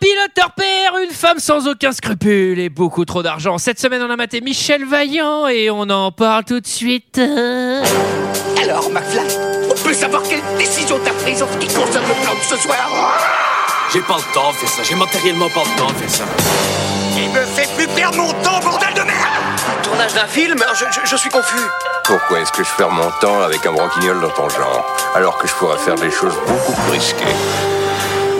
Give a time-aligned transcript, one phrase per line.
[0.00, 3.58] piloteur père, une femme sans aucun scrupule et beaucoup trop d'argent.
[3.58, 7.18] Cette semaine, on a maté Michel Vaillant et on en parle tout de suite.
[7.18, 9.26] Alors, McFly,
[9.70, 12.56] on peut savoir quelle décision t'as prise en ce qui concerne le plan de ce
[12.56, 13.18] soir
[13.92, 16.24] J'ai pas le temps de faire ça, j'ai matériellement pas le temps de faire ça.
[17.16, 21.06] Il me fait plus perdre mon temps, bordel de merde Tournage d'un film je, je-
[21.10, 21.56] je suis confus.
[22.04, 25.48] Pourquoi est-ce que je perds mon temps avec un branquignol dans ton genre, alors que
[25.48, 27.24] je pourrais faire des choses beaucoup plus risquées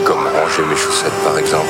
[0.08, 1.66] Comme ranger mes chaussettes, par exemple.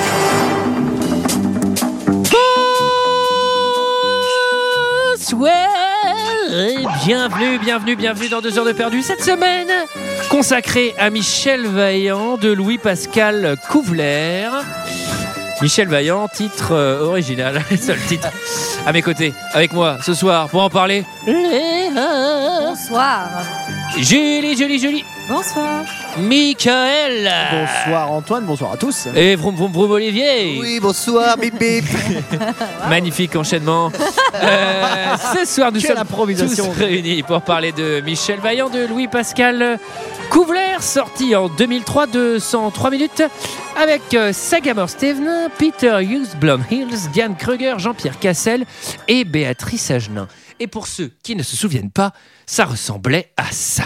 [5.10, 5.50] Bonsoir
[6.56, 9.02] et bienvenue, bienvenue, bienvenue dans 2 heures de perdu.
[9.02, 9.66] Cette semaine
[10.30, 14.48] consacrée à Michel Vaillant de Louis-Pascal Couvler.
[15.60, 18.28] Michel Vaillant, titre euh, original, seul titre.
[18.86, 21.04] À mes côtés, avec moi ce soir pour en parler.
[21.26, 22.68] Léa.
[22.68, 23.26] Bonsoir.
[23.96, 25.04] Julie, Julie, Julie.
[25.28, 25.84] Bonsoir.
[26.18, 27.30] Michael.
[27.50, 29.08] Bonsoir Antoine, bonsoir à tous.
[29.14, 30.58] Et vroom vroom vroom Olivier.
[30.60, 31.84] Oui, bonsoir, bip bip.
[32.88, 33.90] Magnifique enchaînement.
[34.40, 39.78] Euh, ce soir, nous Quelle sommes tous réunis pour parler de Michel Vaillant, de Louis-Pascal
[40.30, 43.22] Couvler, sorti en 2003 de 103 minutes,
[43.76, 48.64] avec euh, Sagamore Steven, Peter Hughes, Blumhills, Diane Kruger, Jean-Pierre Cassel
[49.08, 50.28] et Béatrice Agenin.
[50.60, 52.12] Et pour ceux qui ne se souviennent pas,
[52.46, 53.84] ça ressemblait à ça.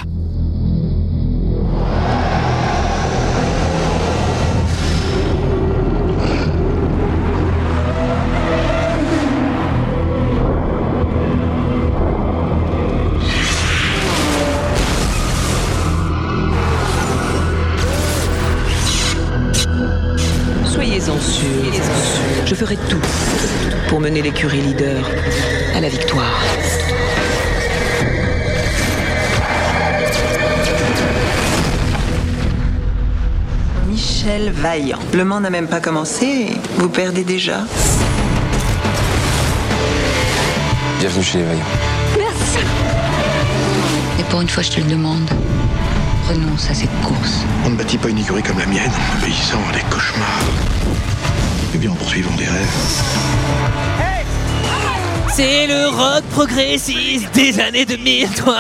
[20.64, 21.82] Soyez-en sûrs,
[22.46, 22.96] je ferai tout
[23.88, 25.04] pour mener l'écurie leader
[25.74, 26.40] à la victoire.
[33.88, 34.98] Michel Vaillant.
[35.12, 37.60] Le Mans n'a même pas commencé vous perdez déjà.
[40.98, 41.60] Bienvenue chez les Vaillants.
[44.18, 45.28] Et pour une fois, je te le demande,
[46.28, 47.44] renonce à cette course.
[47.64, 50.26] On ne bâtit pas une écurie comme la mienne en obéissant à des cauchemars.
[51.74, 54.11] Eh bien, en poursuivant des rêves.
[55.34, 58.58] C'est le rock progressiste des années 2000, toi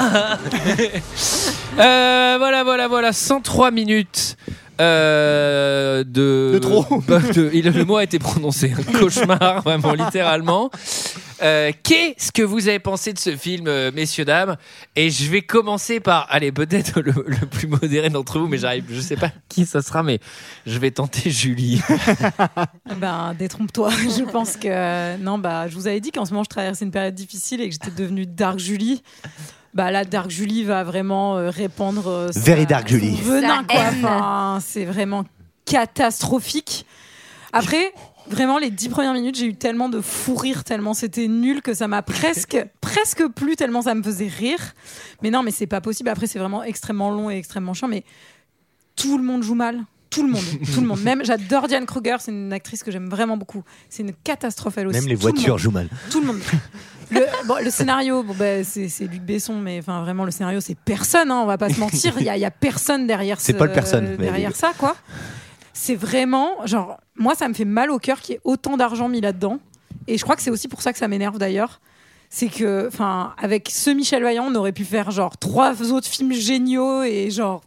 [1.78, 4.36] Euh, Voilà, voilà, voilà, 103 minutes.
[4.80, 6.84] euh, de, De trop.
[7.08, 10.70] de- il- le mot a été prononcé un cauchemar vraiment littéralement
[11.42, 14.56] Euh, qu'est-ce que vous avez pensé de ce film euh, messieurs dames?
[14.96, 18.84] Et je vais commencer par allez peut-être le, le plus modéré d'entre vous mais j'arrive
[18.88, 20.20] je sais pas qui ça sera mais
[20.66, 21.80] je vais tenter Julie
[23.00, 23.90] Ben, détrompe-toi.
[24.18, 25.16] Je pense que.
[25.18, 27.68] Non, bah, je vous avais dit qu'en ce moment, je traversais une période difficile et
[27.68, 29.02] que j'étais devenue Dark Julie.
[29.74, 32.06] Bah là, Dark Julie va vraiment euh, répandre.
[32.08, 33.16] euh, sa- Very Dark Julie.
[33.22, 33.80] Venin, quoi.
[33.80, 35.24] Enfin, c'est vraiment
[35.64, 36.86] catastrophique.
[37.52, 37.92] Après,
[38.28, 41.74] vraiment, les dix premières minutes, j'ai eu tellement de fou rire, tellement c'était nul que
[41.74, 44.60] ça m'a presque, presque plu, tellement ça me faisait rire.
[45.22, 46.08] Mais non, mais c'est pas possible.
[46.08, 47.88] Après, c'est vraiment extrêmement long et extrêmement chiant.
[47.88, 48.04] Mais
[48.96, 49.80] tout le monde joue mal.
[50.10, 50.44] Tout le monde,
[50.74, 51.00] tout le monde.
[51.00, 53.62] Même j'adore Diane Kruger, c'est une actrice que j'aime vraiment beaucoup.
[53.88, 55.00] C'est une catastrophe elle aussi.
[55.00, 55.88] Même les Tout voitures jouent mal.
[56.10, 56.38] Tout le monde.
[57.10, 60.74] Le, bon, le scénario, bon, bah, c'est Luc Besson, mais enfin vraiment le scénario, c'est
[60.74, 61.30] personne.
[61.30, 62.14] Hein, on va pas se mentir.
[62.18, 63.38] Il y a, il y a personne derrière.
[63.38, 64.96] C'est ce- pas le personne, mais- derrière ça, quoi.
[65.74, 69.08] C'est vraiment genre moi, ça me fait mal au cœur qu'il y ait autant d'argent
[69.08, 69.58] mis là-dedans.
[70.08, 71.80] Et je crois que c'est aussi pour ça que ça m'énerve d'ailleurs.
[72.30, 76.32] C'est que, enfin, avec ce Michel Vaillant, on aurait pu faire genre trois autres films
[76.32, 77.62] géniaux et genre.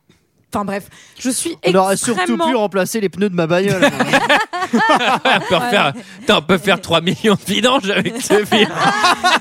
[0.51, 0.87] Enfin bref,
[1.19, 3.83] je suis On aurait surtout pu remplacer les pneus de ma bagnole.
[4.73, 8.69] on peut, Attends, on peut faire 3 millions de vidanges avec ce film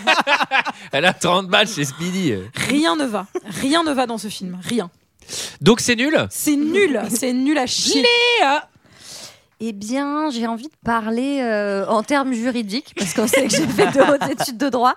[0.93, 3.27] elle a 30 balles chez Speedy Rien ne va.
[3.61, 4.59] Rien ne va dans ce film.
[4.63, 4.91] Rien.
[5.61, 6.27] donc c'est nul?
[6.31, 7.01] C'est nul.
[7.11, 8.05] C'est nul à chier.
[9.61, 13.67] Eh bien, j'ai envie de parler euh, en termes juridiques, parce qu'on sait que j'ai
[13.67, 14.95] fait de hautes études de droit.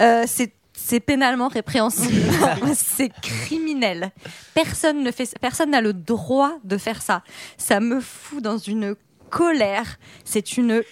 [0.00, 2.22] Euh, c'est c'est pénalement répréhensible.
[2.74, 4.12] c'est criminel.
[4.54, 7.22] Personne ne fait, personne n'a le droit de faire ça.
[7.56, 8.94] Ça me fout dans une
[9.28, 9.98] colère.
[10.24, 10.82] C'est une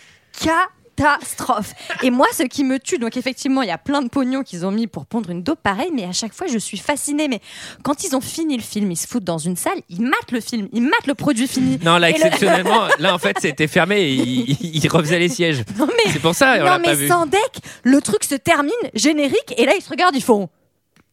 [0.96, 1.72] catastrophe.
[2.02, 4.64] Et moi, ce qui me tue, donc effectivement, il y a plein de pognons qu'ils
[4.66, 7.28] ont mis pour pondre une dope pareille, mais à chaque fois, je suis fascinée.
[7.28, 7.40] Mais
[7.82, 10.40] quand ils ont fini le film, ils se foutent dans une salle, ils matent le
[10.40, 11.78] film, ils matent le produit fini.
[11.84, 15.18] Non, là, Et le- exceptionnellement, là, en fait, c'était fermé et il, il- il refaisaient
[15.18, 15.62] les sièges.
[15.78, 17.08] Non mais, C'est pour ça, on non, l'a pas mais vu.
[17.08, 17.40] sans deck,
[17.82, 20.48] le truc se termine, générique, et là ils se regardent, ils font.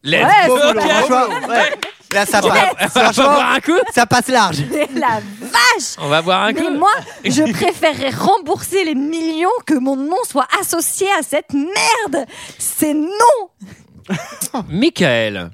[0.02, 0.54] Let's Ouais, go,
[1.48, 1.70] ouais.
[2.14, 2.92] Là, ça On va, passe.
[2.96, 4.62] on va boire un coup ça passe large.
[4.70, 6.90] Mais la vache On va boire un Mais coup moi,
[7.24, 12.26] je préférerais rembourser les millions que mon nom soit associé à cette merde.
[12.58, 14.14] C'est non.
[14.68, 15.50] Michael.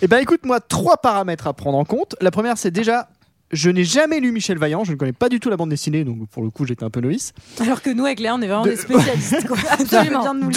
[0.00, 2.16] Eh ben, écoute, moi, trois paramètres à prendre en compte.
[2.20, 3.08] La première, c'est déjà.
[3.52, 6.04] Je n'ai jamais lu Michel Vaillant, je ne connais pas du tout la bande dessinée,
[6.04, 7.32] donc pour le coup j'étais un peu novice.
[7.60, 9.46] Alors que nous, avec Léa, on est vraiment De- des spécialistes.
[9.46, 9.56] quoi.
[9.70, 10.22] Absolument.
[10.22, 10.50] Bien de nous.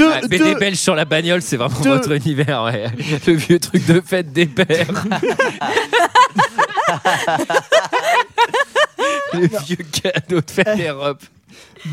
[0.62, 1.90] Ah, sur la bagnole, c'est vraiment Deux.
[1.90, 2.86] votre univers, ouais.
[3.28, 4.88] Le vieux truc de fête des pères.
[9.34, 11.22] Le vieux cadeau de fête d'Europe.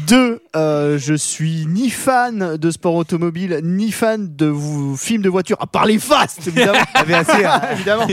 [0.07, 5.29] Deux, euh, je suis ni fan de sport automobile, ni fan de vous, films de
[5.29, 6.79] voiture, à part les Fast, évidemment.
[7.25, 8.07] Sûr, évidemment.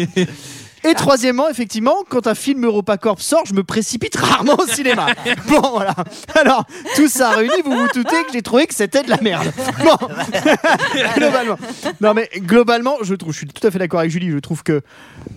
[0.83, 5.07] Et troisièmement, effectivement, quand un film EuropaCorp sort, je me précipite rarement au cinéma.
[5.47, 5.95] Bon, voilà.
[6.35, 6.65] Alors,
[6.95, 9.51] tout ça réuni, vous vous doutez que j'ai trouvé que c'était de la merde.
[9.83, 9.95] Bon,
[11.17, 11.57] globalement.
[12.01, 14.31] Non, mais globalement, je trouve, je suis tout à fait d'accord avec Julie.
[14.31, 14.81] Je trouve que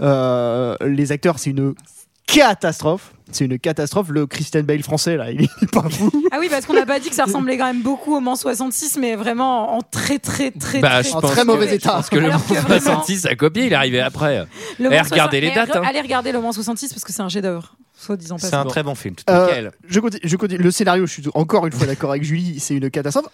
[0.00, 1.74] euh, les acteurs, c'est une
[2.26, 3.12] catastrophe.
[3.30, 4.08] C'est une catastrophe.
[4.10, 6.10] Le Christian Bale français, là, il est pas fou.
[6.30, 8.36] Ah oui, parce qu'on n'a pas dit que ça ressemblait quand même beaucoup au Mans
[8.36, 11.74] 66, mais vraiment en très, très, très, Bah, très, je En pense très que- mauvais
[11.74, 11.92] état.
[11.92, 14.44] Parce que le Mans que vraiment- 66 a copié, il est arrivé après.
[14.78, 15.82] Le Mans regardez les 60 dates, hein.
[15.88, 18.64] Allez regarder le Mans 66 parce que c'est un chef-d'œuvre, soit disant pas C'est un
[18.66, 19.14] très bon film.
[19.14, 19.72] tout Euh, Nickel.
[19.88, 20.62] je, continue, je continue.
[20.62, 23.26] Le scénario, je suis encore une fois d'accord avec Julie, c'est une catastrophe.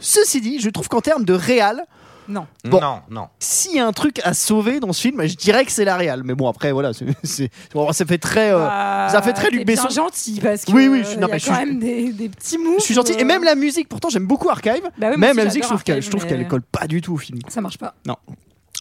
[0.00, 1.84] Ceci dit, je trouve qu'en termes de réal,
[2.28, 2.46] Non.
[2.64, 2.80] Bon.
[2.80, 3.28] Non, non.
[3.38, 5.96] s'il y a un truc à sauver dans ce film, je dirais que c'est la
[5.96, 6.22] réal.
[6.24, 8.52] Mais bon, après, voilà, c'est, c'est- bon, ça fait très.
[8.52, 9.88] euh, Bah, ça fait très Luc Besson.
[9.88, 11.78] gentil parce que Oui, oui, je- euh, non, y a mais je quand suis- même
[11.78, 12.74] des, des petits mots.
[12.78, 13.12] je suis gentil.
[13.18, 14.82] Et même la musique, pourtant, j'aime beaucoup Archive.
[14.98, 16.86] Bah oui, même la musique, je trouve qu'elle, Archive, je trouve mais- qu'elle colle pas
[16.86, 17.38] du tout au film.
[17.48, 17.94] Ça marche pas.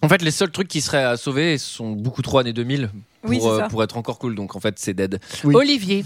[0.03, 2.89] En fait, les seuls trucs qui seraient à sauver sont beaucoup trop années 2000
[3.27, 4.35] pour, Oui, c'est euh, pour être encore cool.
[4.35, 5.19] Donc en fait, c'est dead.
[5.43, 5.55] Oui.
[5.55, 6.05] Olivier.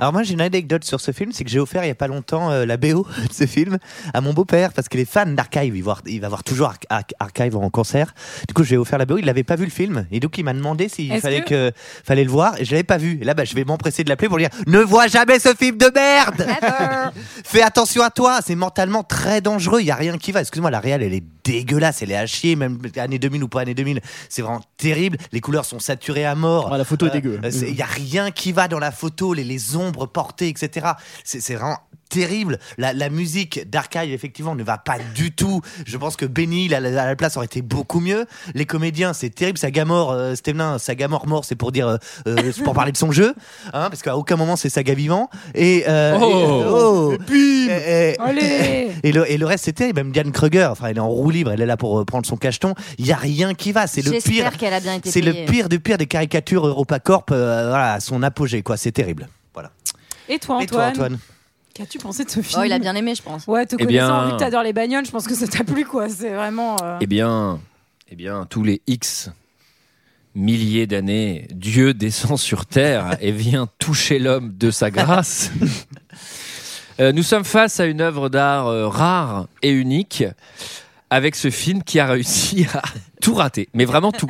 [0.00, 1.94] Alors moi j'ai une anecdote sur ce film, c'est que j'ai offert il y a
[1.94, 3.76] pas longtemps euh, la BO de ce film
[4.14, 6.68] à mon beau-père parce qu'il est fan d'Archive, il, va voir- il va voir toujours
[6.68, 8.14] Ar- Ar- Archive en concert.
[8.48, 10.44] Du coup j'ai offert la BO, il n'avait pas vu le film et donc il
[10.44, 11.72] m'a demandé s'il fallait que- que...
[12.06, 13.18] fallait le voir et je l'avais pas vu.
[13.20, 15.54] Et là bah, je vais m'empresser de l'appeler pour lui dire ne vois jamais ce
[15.54, 16.46] film de merde.
[17.44, 20.40] Fais attention à toi, c'est mentalement très dangereux, il y a rien qui va.
[20.40, 23.60] Excuse-moi, la réal elle est dégueulasse, elle est à chier même année 2000 ou pas
[23.62, 26.61] année 2000, c'est vraiment terrible, les couleurs sont saturées à mort.
[26.70, 27.40] La photo est dégueu.
[27.44, 30.92] Il y a rien qui va dans la photo, les, les ombres portées, etc.
[31.24, 31.78] C'est c'est vraiment
[32.12, 32.58] terrible.
[32.76, 35.62] La, la musique d'Archive, effectivement, ne va pas du tout.
[35.86, 38.26] Je pense que Benny, à la, à la place, aurait été beaucoup mieux.
[38.54, 39.56] Les comédiens, c'est terrible.
[39.56, 43.10] Sagamore, euh, Stevenin, Sagamore mort, c'est pour dire, euh, euh, c'est pour parler de son
[43.12, 43.34] jeu,
[43.72, 45.30] hein, parce qu'à aucun moment c'est Saga vivant.
[45.54, 46.28] Et, euh, Oh.
[46.28, 47.12] et- oh.
[47.14, 50.68] Et puis, Et- et- Allez et le, et le reste, c'était même Diane Kruger.
[50.70, 52.74] Enfin, elle est en roue libre, elle est là pour euh, prendre son cacheton.
[52.98, 53.86] Il y a rien qui va.
[53.86, 54.20] C'est le pire.
[54.24, 57.30] J'espère qu'elle a bien été C'est le pire du pire des caricatures EuropaCorp.
[57.32, 58.76] euh, voilà, à son apogée, quoi.
[58.76, 59.28] C'est terrible.
[59.54, 59.70] Voilà.
[60.28, 61.18] Et toi, Et toi, Antoine, Antoine?
[61.74, 63.46] Qu'as-tu pensé de ce film Oh, il a bien aimé, je pense.
[63.46, 65.64] Ouais, te Eh connaissant, bien- vu que t'adores les bagnoles, je pense que ça t'a
[65.64, 66.08] plu, quoi.
[66.08, 66.76] C'est vraiment.
[66.82, 67.60] euh, Eh bien,
[68.10, 69.30] eh bien, tous les X
[70.34, 75.50] milliers d'années, Dieu descend sur terre et vient toucher l'homme de sa grâce.
[77.00, 80.24] Euh, nous sommes face à une œuvre d'art euh, rare et unique
[81.08, 82.82] avec ce film qui a réussi à
[83.22, 84.28] tout rater, mais vraiment tout.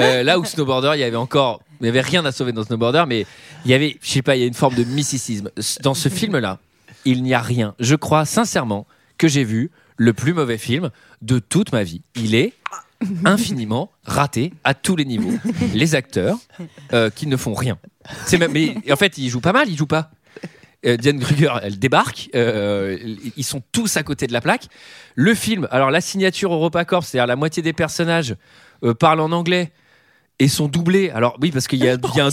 [0.00, 2.64] Euh, là où Snowboarder, il y avait encore, il y avait rien à sauver dans
[2.64, 3.26] Snowboarder, mais
[3.64, 5.50] il y avait, je sais pas, il y a une forme de mysticisme
[5.82, 6.58] dans ce film-là.
[7.04, 7.74] Il n'y a rien.
[7.80, 8.86] Je crois sincèrement
[9.18, 10.90] que j'ai vu le plus mauvais film
[11.20, 12.02] de toute ma vie.
[12.14, 12.52] Il est
[13.24, 15.36] infiniment raté à tous les niveaux.
[15.74, 16.38] Les acteurs
[16.92, 17.78] euh, qui ne font rien.
[18.50, 20.10] Mais en fait, ils jouent pas mal, ils jouent pas.
[20.84, 22.30] Euh, Diane Kruger, elle débarque.
[22.34, 22.98] euh,
[23.36, 24.66] ils sont tous à côté de la plaque.
[25.14, 28.36] Le film, alors la signature EuropaCorp, c'est-à-dire la moitié des personnages
[28.98, 29.72] parlent en anglais
[30.38, 31.10] et sont doublés.
[31.10, 32.30] Alors oui, parce qu'il y a, il y a un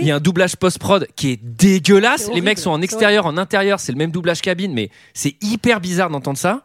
[0.00, 2.30] il y a doublage post-prod qui est dégueulasse.
[2.34, 5.80] Les mecs sont en extérieur, en intérieur, c'est le même doublage cabine, mais c'est hyper
[5.80, 6.64] bizarre d'entendre ça.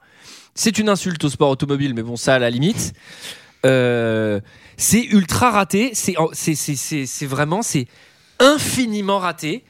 [0.55, 2.93] C'est une insulte au sport automobile, mais bon, ça à la limite.
[3.65, 4.39] Euh,
[4.75, 5.91] c'est ultra raté.
[5.93, 6.15] C'est
[7.25, 7.87] vraiment c'est
[8.39, 9.63] infiniment raté.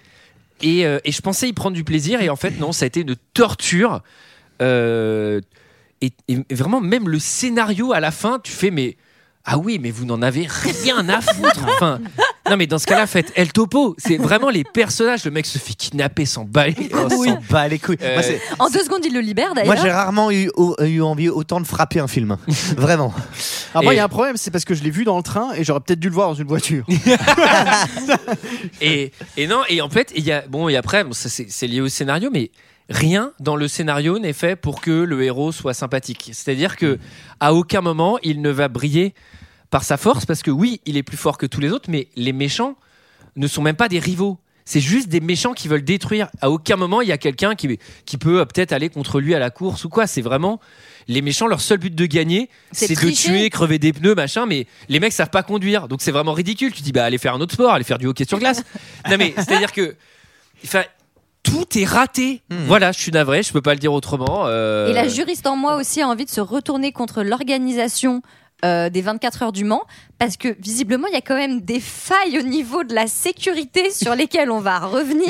[0.62, 2.88] Et, euh, et je pensais y prendre du plaisir et en fait non, ça a
[2.88, 4.02] été une torture.
[4.62, 5.40] Euh,
[6.02, 8.98] et, et vraiment même le scénario à la fin, tu fais mais
[9.50, 11.62] ah oui mais vous n'en avez rien à foutre.
[11.76, 12.00] Enfin
[12.50, 13.96] non mais dans ce cas-là faites El Topo.
[13.98, 15.26] C'est vraiment les personnages.
[15.26, 16.46] Le mec se fait kidnapper sans s'en
[17.50, 17.98] bat les couilles.
[18.02, 19.78] Euh, Moi, c'est- En deux secondes, il le libère Moi, d'ailleurs.
[19.84, 22.38] j'ai rarement eu, au- eu envie autant de frapper un film.
[22.78, 23.14] Vraiment.
[23.74, 25.18] Alors moi, Et- il y a un problème, c'est parce que je l'ai vu dans
[25.18, 26.86] le train et j'aurais peut-être dû le voir dans une voiture.
[28.82, 31.48] et, et non, et en fait, il y a, bon, et après, bon, ça, c'est
[31.50, 32.52] c'est lié au scénario, mais
[32.90, 36.30] rien dans le scénario n'est fait pour que le héros soit sympathique.
[36.34, 36.98] C'est-à-dire que
[37.40, 39.14] à aucun moment il ne va briller
[39.70, 42.08] par sa force, parce que oui, il est plus fort que tous les autres, mais
[42.16, 42.76] les méchants
[43.36, 44.38] ne sont même pas des rivaux.
[44.66, 46.28] C'est juste des méchants qui veulent détruire.
[46.42, 49.34] À aucun moment il y a quelqu'un qui, qui peut euh, peut-être aller contre lui
[49.34, 50.08] à la course ou quoi.
[50.08, 50.60] C'est vraiment
[51.08, 51.48] les méchants.
[51.48, 54.46] Leur seul but de gagner, C'est de tuer, crever des pneus, machin.
[54.46, 56.74] Mais les mecs savent pas conduire, donc c'est vraiment ridicule.
[56.74, 58.62] Tu dis bah allez faire un autre sport, allez faire du hockey sur glace.
[59.10, 59.96] non mais c'est à dire que,
[60.66, 60.84] enfin,
[61.44, 62.42] tout est raté.
[62.50, 64.48] Voilà, je suis navré, je peux pas le dire autrement.
[64.48, 68.22] euh, Et la juriste en moi aussi a envie de se retourner contre l'organisation
[68.66, 69.84] euh, des 24 heures du Mans
[70.18, 73.92] parce que visiblement il y a quand même des failles au niveau de la sécurité
[73.92, 75.28] sur lesquelles on va revenir.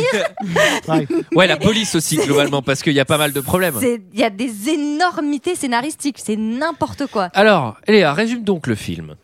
[1.35, 3.75] Ouais, la police aussi, globalement, parce qu'il y a pas mal de problèmes.
[3.79, 7.29] C'est- Il y a des énormités scénaristiques, c'est n'importe quoi.
[7.33, 9.15] Alors, Léa, résume donc le film.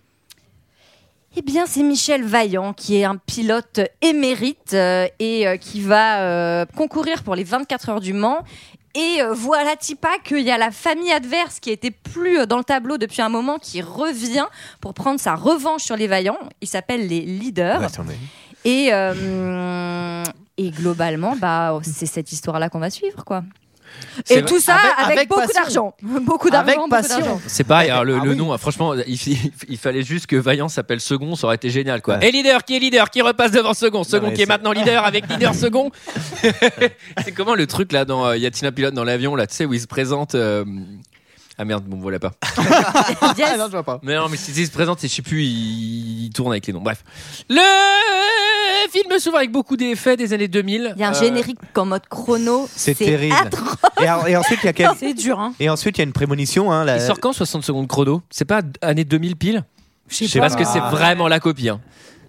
[1.35, 6.21] Eh bien, c'est Michel Vaillant qui est un pilote émérite euh, et euh, qui va
[6.21, 8.39] euh, concourir pour les 24 heures du Mans.
[8.95, 12.57] Et euh, voilà, Tipa, qu'il y a la famille adverse qui était plus euh, dans
[12.57, 14.45] le tableau depuis un moment, qui revient
[14.81, 16.37] pour prendre sa revanche sur les Vaillants.
[16.61, 17.81] Il s'appelle les Leaders.
[17.81, 18.15] Ouais.
[18.65, 20.23] Et, euh,
[20.57, 23.43] et globalement, bah, c'est cette histoire-là qu'on va suivre, quoi.
[24.29, 25.95] Et tout ça Avec- avec, avec beaucoup d'argent.
[26.01, 27.17] Beaucoup d'argent, passion.
[27.19, 27.41] d'argent.
[27.47, 28.35] C'est pareil, alors, le, Ah le oui.
[28.37, 32.23] nom, ah, franchement, il, fallait juste que Vaillant s'appelle Second, ça aurait été génial, quoi.
[32.23, 35.27] Et leader, qui est leader, qui repasse devant Second, Second qui est maintenant leader avec
[35.29, 35.91] leader Second.
[37.23, 39.73] c'est comment le truc là dans euh, Yatina Pilote dans l'avion, là, tu sais, où
[39.73, 40.35] il se présente.
[40.35, 40.63] euh,
[41.57, 42.31] Ah merde, bon, voilà pas.
[43.37, 43.49] Yes.
[43.53, 43.99] Ah non, je vois pas.
[44.03, 46.81] Mais non, mais s'il se présente, je sais plus, il, il tourne avec les noms.
[46.81, 47.03] Bref.
[47.49, 50.93] Le film s'ouvre avec beaucoup d'effets des années 2000.
[50.95, 52.67] Il y a un Euh, générique en mode chrono.
[52.75, 53.35] C'est terrible.
[53.35, 53.75] atroce.
[54.01, 55.53] Et, en- et ensuite, il y a quel- C'est dur, hein.
[55.59, 56.71] et ensuite, il y a une prémonition.
[56.71, 58.21] Hein, la- Il sort quand 60 secondes chrono?
[58.29, 59.63] C'est pas année 2000 pile?
[60.09, 60.63] Je Je sais Parce pas.
[60.63, 61.69] que c'est vraiment la copie.
[61.69, 61.79] hein.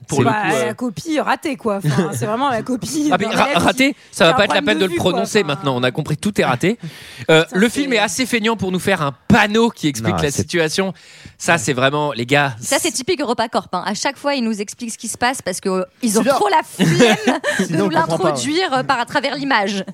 [0.08, 0.54] Pour le Bah, coup.
[0.56, 1.76] euh, La copie ratée, quoi.
[1.84, 3.10] Enfin, c'est vraiment la copie.
[3.12, 5.44] Ah, ra- raté, ça va a pas être la peine de, de le vue, prononcer
[5.44, 5.76] maintenant.
[5.76, 6.78] On a compris, tout est raté.
[7.30, 10.30] Euh, le film est assez feignant pour nous faire un panneau qui explique Non, la
[10.30, 10.92] situation.
[11.44, 12.56] Ça, c'est vraiment, les gars.
[12.58, 13.68] Ça, c'est typique EuropaCorp.
[13.74, 13.82] Hein.
[13.84, 16.48] À chaque fois, ils nous expliquent ce qui se passe parce qu'ils ont Sinon- trop
[16.48, 17.16] la flemme
[17.58, 19.84] de Sinon, nous comprend pas, l'introduire euh, par à travers l'image.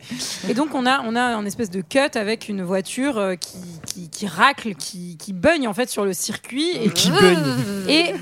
[0.48, 3.58] Et donc on a on a un espèce de cut avec une voiture euh, qui,
[3.86, 7.38] qui, qui racle, qui, qui bugne en fait sur le circuit et Qui bugne.
[7.88, 8.14] et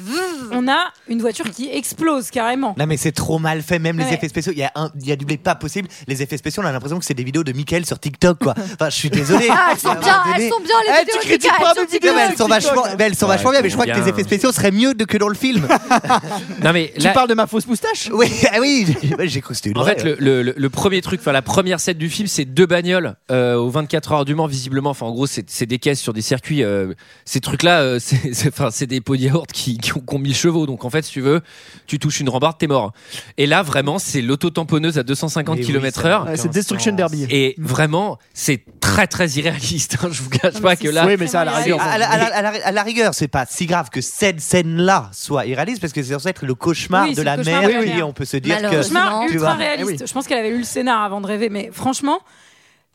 [0.53, 2.75] on a une voiture qui explose carrément.
[2.79, 4.15] Non mais c'est trop mal fait, même les Ouais.
[4.15, 4.53] effets spéciaux.
[4.53, 5.89] Il y a un, il y a du blé pas possible.
[6.07, 8.55] Les effets spéciaux, on a l'impression que c'est des vidéos de Michael sur TikTok, quoi.
[8.57, 9.49] Enfin, je suis désolé.
[9.51, 11.87] Ah, elles sont bien, elles sont bien les Eh, vidéos tu critiques pas elles mes
[11.87, 13.61] sont vidéos, elles sont vachement, mais elles sont Ouais, vachement bien.
[13.63, 13.95] Mais je crois bien.
[13.95, 15.67] que les effets spéciaux seraient mieux de- que dans le film.
[16.63, 18.87] Non, mais Tu là, parles de ma fausse moustache oui, ah oui,
[19.25, 19.97] j'ai- cru que c'était une en vraie.
[19.99, 23.57] fait, le, le- premier truc, enfin la première scène du film, c'est deux bagnoles euh,
[23.57, 24.91] aux 24 heures du Mans, visiblement.
[24.91, 26.63] Enfin, en gros, c'est c'est des caisses sur des circuits.
[26.63, 26.93] euh,
[27.25, 30.15] ces trucs-là, euh, c'est c'est- enfin, c'est des pots de yaourt qui, qui ont, qui
[30.15, 30.67] ont 1000 chevaux.
[30.67, 31.41] Donc, en fait, si tu veux,
[31.87, 32.93] tu touches une rambarde, t'es mort.
[33.37, 36.37] Et là, vraiment, c'est l'auto-tamponneuse à 250 Mais oui, km/h.
[36.37, 36.93] C'est Destruction.
[36.93, 37.27] Derby.
[37.31, 39.97] Et vraiment, c'est très très irréaliste.
[40.03, 40.09] hein.
[40.11, 41.81] Je vous cache pas que là, Oui, mais ça, à la rigueur.
[41.81, 44.41] À, la, à la- à la- à la rigueur, c'est pas si grave que cette
[44.41, 47.61] scène-là soit irréaliste parce que c'est censé être le cauchemar Oui, de la le cauchemar
[47.63, 47.69] mère.
[47.71, 48.09] de la et mère.
[48.09, 48.77] on peut se dire que.
[48.77, 49.55] Cauchemar ultra vois.
[49.55, 50.01] réaliste.
[50.01, 50.07] Oui.
[50.07, 52.19] Je pense qu'elle avait lu le scénar avant de rêver, mais franchement,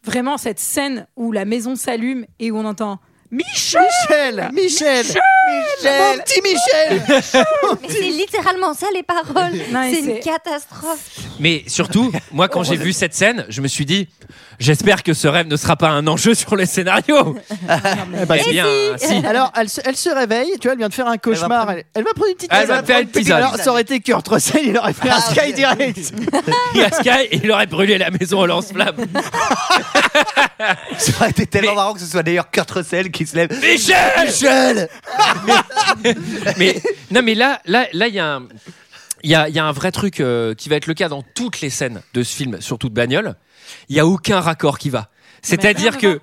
[0.04, 3.00] vraiment cette scène où la maison s'allume et où on entend
[3.34, 7.02] Michel, Michel Michel Michel Mon petit Michel
[7.82, 9.54] Mais c'est littéralement ça les paroles.
[9.92, 11.00] C'est une c'est- catastrophe.
[11.40, 14.08] Mais surtout, moi, quand j'ai vu cette scène, je me suis dit,
[14.60, 17.36] j'espère que ce rêve ne sera pas un enjeu sur le scénario.
[18.22, 18.66] Eh ben, Eh bien,
[18.98, 19.14] si.
[19.26, 21.72] Alors, elle se, elle se réveille, tu vois, elle vient de faire un cauchemar.
[21.72, 23.38] Elle, elle va prendre une petite Elle va faire une tisane.
[23.38, 25.98] Alors, ça aurait été Kurt Russell, il aurait fait un Sky direct.
[26.76, 28.96] Il y a Sky et il aurait brûlé la maison au lance-flamme.
[30.98, 33.52] ça aurait été tellement Mais- marrant que ce soit d'ailleurs Kurt Russell qui se lève.
[33.62, 34.90] Michel Michel
[36.58, 38.48] mais non, mais là, là, là, il y a un,
[39.24, 41.10] il y a, il y a un vrai truc euh, qui va être le cas
[41.10, 43.36] dans toutes les scènes de ce film, surtout de bagnole.
[43.90, 45.10] Il y a aucun raccord qui va.
[45.42, 46.20] C'est-à-dire que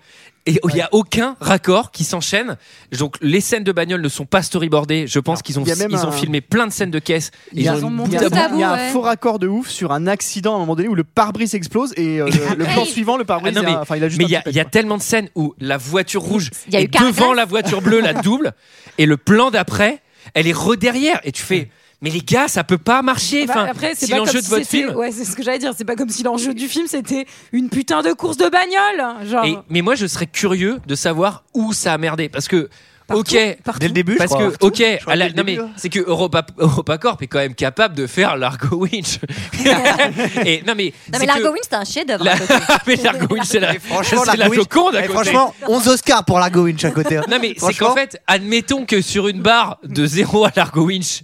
[0.47, 2.56] et il y a aucun raccord qui s'enchaîne.
[2.99, 5.06] Donc les scènes de bagnole ne sont pas storyboardées.
[5.06, 7.30] Je pense qu'ils ont ils ont un- filmé plein de scènes de caisse.
[7.52, 8.75] Il y a, Ils ont il y a- bout à il y a bout, un
[8.76, 8.90] ouais.
[8.90, 11.92] faux raccord de ouf sur un accident à un moment donné où le pare-brise explose
[11.97, 14.42] et euh, le, plan suivant, le Ah pare-brise, mais enfin, il a juste mais un
[14.47, 17.44] il y a, y tellement de scènes où la voiture rouge y est devant la
[17.44, 18.52] voiture bleue, la double,
[18.99, 20.00] et le plan d'après,
[20.35, 21.20] elle est re-derrière.
[21.25, 21.70] Et tu fais,
[22.02, 23.47] mais les gars, ça peut pas marcher.
[23.47, 24.97] Bah, Enfin, après, c'est si pas l'enjeu comme de si votre film.
[24.97, 25.73] Ouais, c'est ce que j'allais dire.
[25.76, 29.26] C'est pas comme si l'enjeu du film c'était une putain de course de bagnole.
[29.28, 29.45] Genre.
[29.45, 32.28] Et- mais moi, je serais curieux de savoir où ça a merdé.
[32.28, 32.69] Parce que,
[33.10, 33.56] Partout, ok.
[33.64, 33.78] partout.
[33.80, 34.50] Dès le début, je Parce crois.
[34.52, 38.06] que, ok, à la- non mais c'est que Europa, EuropaCorp est quand même capable de
[38.06, 39.18] faire l'Argo Winch.
[40.44, 42.24] et non mais, Non c'est que Largo Winch, c'est un chef-d'œuvre.
[42.24, 42.54] la- à côté.
[42.86, 45.12] mais l'Argo Winch, c'est la, Franchement, c'est la Winch- Joconde à Eh, côté.
[45.30, 47.16] Franchement, 11 Oscars pour Largo Winch à côté.
[47.18, 47.22] hein.
[47.30, 50.84] Non mais c'est Franchement- qu'en fait, admettons que sur une barre de 0 à l'Argo
[50.86, 51.22] Winch,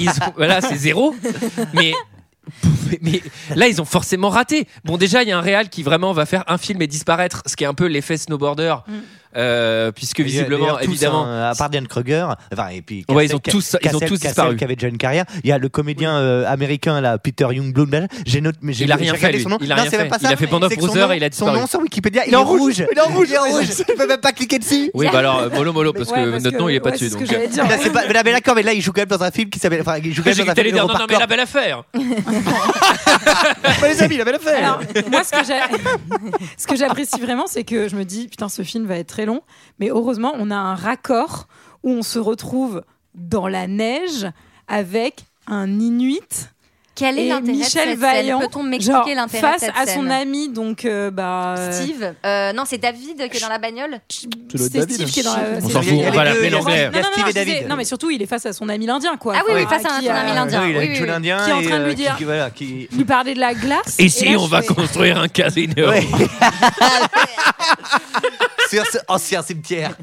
[0.00, 1.14] ils ont- voilà, c'est zéro.
[1.74, 1.92] Mais,
[2.90, 3.22] mais, mais
[3.56, 4.66] là, ils ont forcément raté.
[4.84, 7.42] Bon, déjà, il y a un réal qui vraiment va faire un film et disparaître,
[7.46, 8.76] ce qui est un peu l'effet snowboarder,
[9.36, 11.24] euh, puisque visiblement, évidemment.
[11.26, 13.98] hein, à part Diane Kruger, enfin, et puis Ouais, ils ont Cassel- tous- ils ont
[14.00, 14.56] tous Cassel disparu.
[14.56, 15.24] qui avait déjà une carrière.
[15.42, 17.46] Il y a le comédien euh, américain là, Peter
[18.26, 19.42] J'ai noté, mais j'ai Il a j'ai rien fait, lui.
[19.42, 19.58] son nom.
[19.60, 20.08] Il a Non, rien fait.
[20.08, 20.58] pas Il a fait son
[21.12, 21.58] et il a Son disparu.
[21.60, 22.84] nom sur Wikipédia, il, Il est en rouge.
[22.90, 23.26] Il est en rouge.
[23.30, 23.68] Il est en rouge.
[23.86, 24.90] Tu peux même pas cliquer dessus.
[24.94, 27.10] Oui, bah alors, euh, mollo mollo, parce que notre nom, il est pas dessus.
[27.10, 27.26] donc,
[27.92, 29.80] pas- mais d'accord, mais là, il joue quand même dans un film qui s'appelle.
[29.80, 31.84] Enfin, il joue quand même dans un film non, non, mais la belle affaire.
[33.80, 34.16] Bah, les amis,
[35.10, 35.78] moi, ce que j'ai-
[36.56, 39.23] ce que j'apprécie vraiment, c'est que je me dis, putain, ce film va être très
[39.24, 39.42] long,
[39.78, 41.46] mais heureusement, on a un raccord
[41.82, 42.82] où on se retrouve
[43.14, 44.26] dans la neige
[44.68, 46.48] avec un Inuit.
[46.96, 49.84] Quel est l'intérêt de Michel cette scène Vaillant, Peut-on m'expliquer l'intérêt de face cette à
[49.92, 52.14] son ami, donc euh, bah, Steve?
[52.24, 53.98] Euh, Non, c'est David qui est dans la bagnole?
[54.08, 54.28] c'est
[54.92, 55.42] Steve qui est dans la.
[55.60, 56.88] On s'en fout, on va l'appeler l'anglais.
[56.90, 57.68] Non, non, Steve non, David.
[57.68, 59.34] non, mais surtout, il est face à son ami l'Indien, quoi.
[59.36, 60.62] Ah oui, oui, face à son ami l'Indien.
[60.66, 62.88] Oui, Oui, oui, l'Indien Qui est en train de lui euh, dire- qui- voilà, qui-
[62.92, 63.96] lui parlait de la glace.
[63.98, 65.74] Ici, et là, on va fais- construire un casino.
[68.70, 69.96] Sur ce ancien cimetière.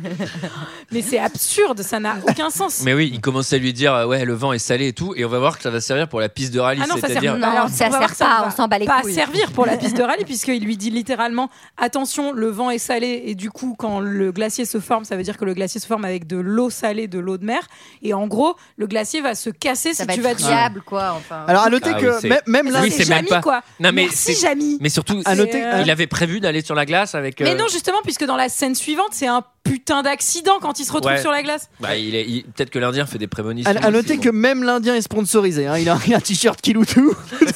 [0.92, 2.82] Mais c'est absurde, ça n'a aucun sens.
[2.84, 5.14] Mais oui, il commence à lui dire euh, ouais le vent est salé et tout
[5.16, 6.96] et on va voir que ça va servir pour la piste de rallye, Ah non,
[6.96, 9.02] ça sert c'est-à-dire Non, alors, ça sert ça pas, va on s'en bat les pas
[9.02, 9.14] couilles.
[9.14, 13.24] servir pour la piste de rallye puisqu'il lui dit littéralement attention, le vent est salé
[13.26, 15.88] et du coup quand le glacier se forme, ça veut dire que le glacier se
[15.88, 17.62] forme avec de l'eau salée, de l'eau de mer
[18.02, 20.82] et en gros, le glacier va se casser Ça si va tu être vas friable,
[20.86, 21.14] quoi.
[21.18, 21.46] Enfin.
[21.48, 23.62] Alors à noter Ah que même, là, ça, Oui, c'est Jamy, pas- quoi.
[23.80, 24.78] Non, mais Merci c'est- Jamy.
[24.82, 27.58] mais surtout À noter- euh, il avait prévu d'aller sur la glace avec Mais euh,
[27.58, 31.12] non, justement, puisque dans la scène suivante, c'est un putain d'accident quand il se retrouve
[31.14, 31.22] Ouais.
[31.22, 31.70] sur la glace.
[31.80, 33.70] bah, il est il- peut-être que l'indien fait des prémonitions.
[33.72, 34.36] à, à noter aussi, que bon.
[34.38, 35.68] même l'Indien est sponsorisé.
[35.68, 35.78] hein.
[35.78, 37.14] Il a un t-shirt qui loue tout.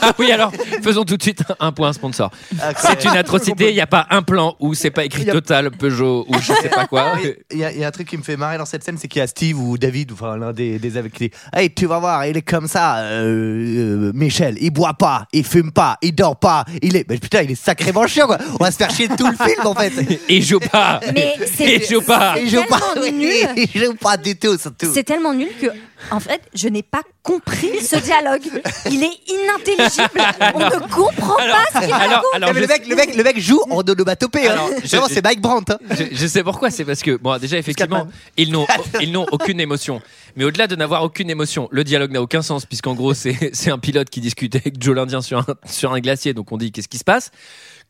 [0.00, 2.30] Ah oui, alors faisons tout de suite un point sponsor.
[2.78, 5.30] C'est une atrocité, il n'y a pas un plan où c'est pas écrit Il y
[5.30, 7.14] a- Total, Peugeot ou je sais pas quoi.
[7.52, 8.96] Il y, a- il y a un truc qui me fait marrer dans cette scène,
[8.98, 11.34] c'est qu'il y a Steve ou David, ou enfin l'un des, des avec qui dit
[11.52, 15.44] Hey, tu vas voir, il est comme ça, euh, euh, Michel, il boit pas, il
[15.44, 17.08] fume pas, il dort pas, il est.
[17.08, 18.38] Mais putain, il est sacrément chiant quoi.
[18.58, 19.92] On va se faire chier tout le film en fait.
[20.28, 21.00] Et il joue pas.
[21.14, 22.34] Mais c'est Et il joue pas.
[22.38, 23.32] Il joue pas, nul.
[23.56, 24.90] il joue pas du tout surtout.
[24.92, 25.66] C'est tellement nul que,
[26.10, 28.42] en fait, je n'ai pas compris ce dialogue.
[28.90, 30.20] Il est inintelligible.
[30.54, 32.24] On ne comprend pas ce qu'il Alors, raconte.
[32.34, 34.48] alors Non, mais je le, mec, le, mec, le mec joue en onomatopée.
[34.48, 34.52] Hein.
[34.52, 35.72] Alors, je- Vraiment, c'est Mike Brandt.
[35.72, 35.78] hein.
[35.90, 38.66] Je, je sais pourquoi, c'est parce que, bon, déjà, effectivement, ils n'ont,
[39.00, 40.00] ils n'ont aucune émotion.
[40.36, 43.70] Mais au-delà de n'avoir aucune émotion, le dialogue n'a aucun sens, puisqu'en gros, c'est, c'est
[43.70, 46.72] un pilote qui discute avec Joe l'Indien sur un, sur un glacier, donc on dit
[46.72, 47.30] qu'est-ce qui se passe?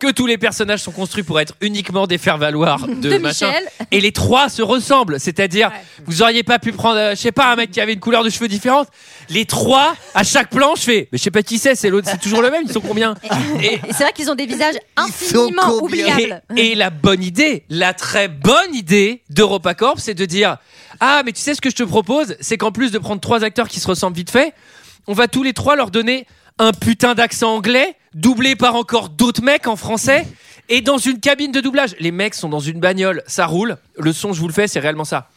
[0.00, 3.46] Que tous les personnages sont construits pour être uniquement des faire-valoir de, De machin.
[3.48, 3.64] Michel.
[3.90, 5.70] Et les trois se ressemblent, c'est-à-dire,
[6.06, 8.24] vous auriez pas pu prendre, euh, je sais pas, un mec qui avait une couleur
[8.24, 8.88] de cheveux différente.
[9.30, 12.08] Les trois, à chaque plan, je fais, mais je sais pas qui c'est, c'est l'autre,
[12.10, 13.14] c'est toujours le même, ils sont combien
[13.62, 16.42] Et, Et c'est vrai qu'ils ont des visages infiniment oubliables.
[16.56, 20.56] et, et la bonne idée, la très bonne idée d'EuropaCorp, c'est de dire
[21.00, 22.36] Ah, mais tu sais ce que je te propose?
[22.40, 24.52] C'est qu'en plus de prendre trois acteurs qui se ressemblent vite fait,
[25.06, 26.26] on va tous les trois leur donner
[26.58, 30.26] un putain d'accent anglais, doublé par encore d'autres mecs en français,
[30.68, 31.94] et dans une cabine de doublage.
[32.00, 33.76] Les mecs sont dans une bagnole, ça roule.
[33.98, 35.28] Le son, je vous le fais, c'est réellement ça.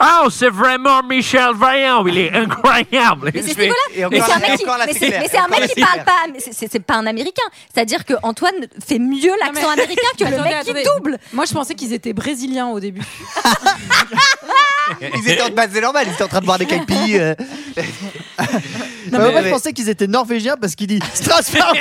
[0.00, 3.30] Oh, c'est vraiment Michel Vaillant, il est incroyable.
[3.34, 6.12] Mais c'est Mais encore c'est un mec qui, un mec qui parle pas.
[6.32, 7.42] mais c'est- pas un américain.
[7.72, 11.18] C'est-à-dire que Antoine fait mieux l'accent mais- américain que le mec qui double.
[11.32, 13.02] Moi, je pensais qu'ils étaient brésiliens au début.
[15.00, 17.16] Ils étaient en base, c'est normal, ils étaient en train de boire des caipis.
[17.16, 17.34] euh.
[19.10, 21.72] Non, mais moi, je pensais qu'ils étaient norvégiens parce qu'il dit Strasbourg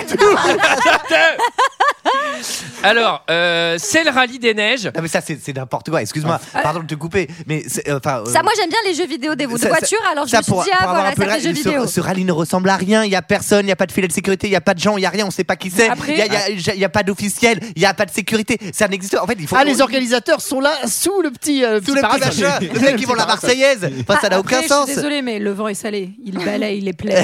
[2.83, 4.85] Alors, euh, c'est le rallye des neiges.
[4.85, 6.01] Non mais ça c'est c'est n'importe quoi.
[6.01, 8.23] Excuse-moi, pardon de te couper, mais c'est, euh, enfin.
[8.25, 9.99] Ça, euh, moi, j'aime bien les jeux vidéo des de ça- voitures.
[10.11, 11.33] Alors, je ça, me suis pour- dit, pour ah avoir voilà, un peu ça le
[11.35, 11.87] fait jeux rallye, ce- vidéo.
[11.87, 13.03] Ce, rallye ne ressemble à rien.
[13.03, 14.61] Il y a personne, il y a pas de filet de sécurité, il y a
[14.61, 15.25] pas de gens, il y a rien.
[15.27, 15.89] On sait pas qui c'est.
[15.89, 17.93] Après- Il y a, il y a- il y a pas d'officiel, il y a
[17.93, 18.57] pas de sécurité.
[18.73, 19.15] Ça n'existe.
[19.17, 19.55] En fait, il faut.
[19.59, 21.63] Ah, les organisateurs sont là sous le petit.
[21.63, 22.19] euh, parasol.
[22.19, 23.87] machins, les mecs qui vont la Marseillaise.
[24.07, 24.85] Enfin, ça n'a Après, aucun je sens.
[24.87, 26.09] suis désolée, mais le vent est salé.
[26.25, 27.23] Il balaye les plaies.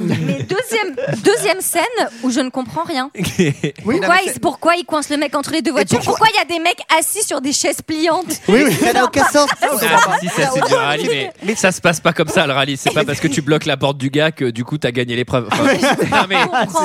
[0.00, 1.82] Mais deuxième, deuxième scène
[2.22, 3.10] où je ne comprends rien.
[3.84, 5.98] Oui, Pourquoi, mais il, c'est- pourquoi il coince le mec entre les deux voitures?
[5.98, 8.40] pourquoi- Pourquoi il y a des mecs assis sur des chaises pliantes?
[8.48, 9.48] Oui, oui, ça n'a aucun sens.
[9.62, 9.66] Ah,
[10.20, 12.76] si, ça c'est du rallye, mais, mais ça se passe pas comme ça le rallye.
[12.76, 15.16] C'est pas parce que tu bloques la porte du gars que du coup t'as gagné
[15.16, 15.48] l'épreuve.
[15.52, 16.36] Enfin, non, mais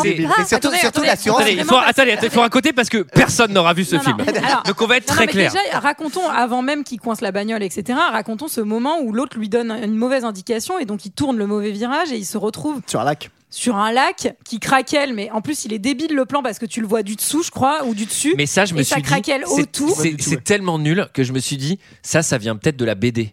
[0.01, 1.41] c'est- surtout, Attendez, surtout attendez, l'assurance.
[1.41, 4.17] Attendez, il faut, attendez, faut raconter parce que personne n'aura vu ce film.
[4.65, 5.51] Donc on va être très clair.
[5.51, 9.49] Déjà, racontons, avant même qu'il coince la bagnole, etc., racontons ce moment où l'autre lui
[9.49, 12.81] donne une mauvaise indication et donc il tourne le mauvais virage et il se retrouve
[12.87, 13.29] Sur un lac.
[13.55, 16.65] Sur un lac qui craquelle, mais en plus il est débile le plan parce que
[16.65, 18.33] tu le vois du dessous, je crois, ou du dessus.
[18.35, 19.95] Mais ça, je me et suis ça dit, craquelle c'est- autour.
[19.95, 23.31] c'est- tellement nul que je me suis dit, ça, ça vient peut-être de la BD.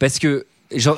[0.00, 0.46] Parce que,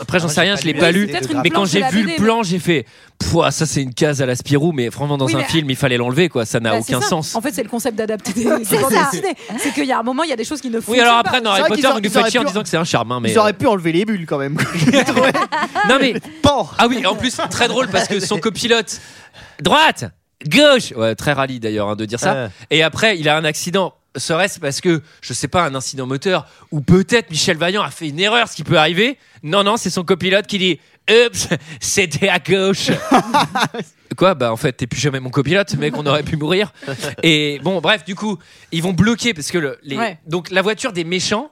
[0.00, 1.10] après, j'en sais rien, je l'ai pas lu.
[1.42, 2.86] Mais quand j'ai vu le plan, j'ai fait,
[3.18, 5.70] Pouah, ça c'est une case à la Spirou, mais franchement, dans Oui, un mais- film,
[5.70, 6.44] il fallait l'enlever, quoi.
[6.44, 7.08] Ça n'a Bah, aucun ça.
[7.08, 7.34] sens.
[7.36, 8.44] En fait, c'est le concept d'adapter des.
[9.58, 11.18] C'est qu'il y a un moment, il y a des choses qui ne Oui, alors
[11.18, 11.40] après, pas.
[11.40, 13.30] dans Harry Potter, auraient- nous auraient chier en disant que c'est un charme, hein, mais.
[13.32, 14.56] Ils auraient pu enlever les bulles quand même.
[15.88, 16.14] Non, mais.
[16.78, 19.00] Ah oui, en plus, très drôle parce que son copilote,
[19.60, 20.04] droite,
[20.48, 22.48] gauche, ouais, très rallye d'ailleurs hein, de dire ça.
[22.70, 23.94] Et après, il a un accident.
[24.16, 28.08] Serait-ce parce que, je sais pas, un incident moteur, ou peut-être Michel Vaillant a fait
[28.08, 29.18] une erreur, ce qui peut arriver.
[29.42, 31.48] Non, non, c'est son copilote qui dit Oups,
[31.80, 32.90] c'était à gauche.
[34.16, 34.34] Quoi?
[34.34, 36.72] Bah en fait, t'es plus jamais mon copilote, mec, on aurait pu mourir.
[37.24, 38.38] Et bon, bref, du coup,
[38.70, 40.18] ils vont bloquer parce que le, les, Ouais.
[40.26, 41.50] donc la voiture des méchants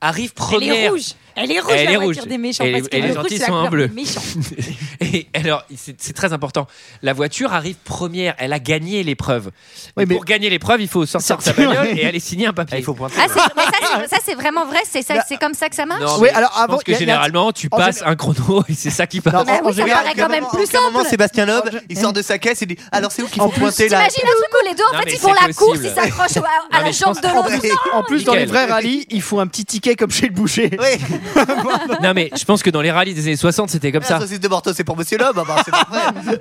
[0.00, 0.90] arrive Elle est première.
[0.92, 1.10] rouge.
[1.42, 2.28] Elle est rouge, Elle la est voiture rouge.
[2.30, 2.64] des méchants.
[2.64, 3.90] Et les- parce que et les le gentils sont en bleu.
[5.00, 6.66] Et alors, c'est très important.
[7.02, 8.34] La voiture arrive première.
[8.38, 9.50] Elle a gagné l'épreuve.
[9.96, 11.98] Oui, Et mais- Pour gagner l'épreuve, il faut sortir de sa bagnole ouais.
[11.98, 12.76] et aller signer un papier.
[12.76, 13.14] Ah, il faut pointer.
[13.18, 13.26] Ah,
[14.08, 16.00] ça, c'est- vraiment vrai, c'est ça- c'est comme ça que ça marche?
[16.02, 18.74] Non, Oui, alors je avant, pense que a- a- généralement, tu passes un chrono et
[18.74, 19.34] c'est ça qui passe.
[19.34, 21.10] Non, Mais oui, ça paraît quand même plus À un moment, simple.
[21.10, 23.88] Sébastien Loeb, il sort de sa caisse et dit Alors, c'est où qu'il faut pointer
[23.88, 23.98] là?
[24.08, 26.36] T'imagines un truc où les deux, en fait, ils font c'est la course, ils s'accrochent
[26.72, 27.76] à, la jambe de l'autre.
[27.94, 30.70] En plus, dans les vrais rallyes, ils font un petit ticket comme chez le boucher.
[32.02, 34.20] Non, mais je pense que dans les rallyes des années 60, c'était comme la ça.
[34.20, 35.32] saucisse de c'est pour Monsieur Loeb.
[35.36, 36.38] Ah bah, c'est pas vrai.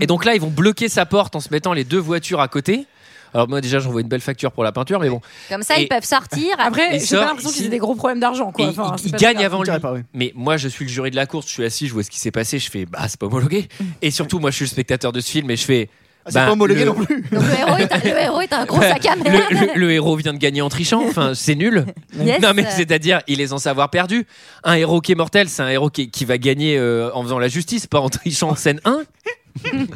[0.00, 2.48] Et donc là, ils vont bloquer sa porte en se mettant les deux voitures à
[2.48, 2.86] côté.
[3.32, 5.82] Alors moi déjà j'envoie une belle facture pour la peinture mais bon Comme ça, Et-
[5.82, 6.48] ils peuvent sortir.
[6.58, 8.50] Après, j'ai pas l'impression qu'ils aient des gros problèmes d'argent.
[8.50, 8.64] quoi.
[8.64, 9.44] Et Enfin, il, c'est il pas gagne grave.
[9.46, 9.64] avant lui.
[9.66, 10.00] dirais pas, oui.
[10.14, 12.10] Mais moi je suis le jury de la course, je suis assis, je vois ce
[12.10, 13.68] qui s'est passé, je fais bah c'est pas homologué.
[14.02, 16.34] Et surtout moi je suis le spectateur de ce film et je fais Ah, C'est
[16.38, 17.22] bah, pas homologué le- non plus.
[17.30, 19.24] Donc le héros, est un, le héros est un gros sac à main.
[19.50, 21.84] le- le héros vient de gagner en trichant, enfin c'est nul.
[22.20, 22.40] Yes.
[22.42, 24.26] Non mais c'est-à-dire il est en savoir perdu.
[24.64, 27.38] Un héros qui est mortel, c'est un héros qui, qui va gagner euh, en faisant
[27.38, 29.02] la justice, pas en trichant en scène 1.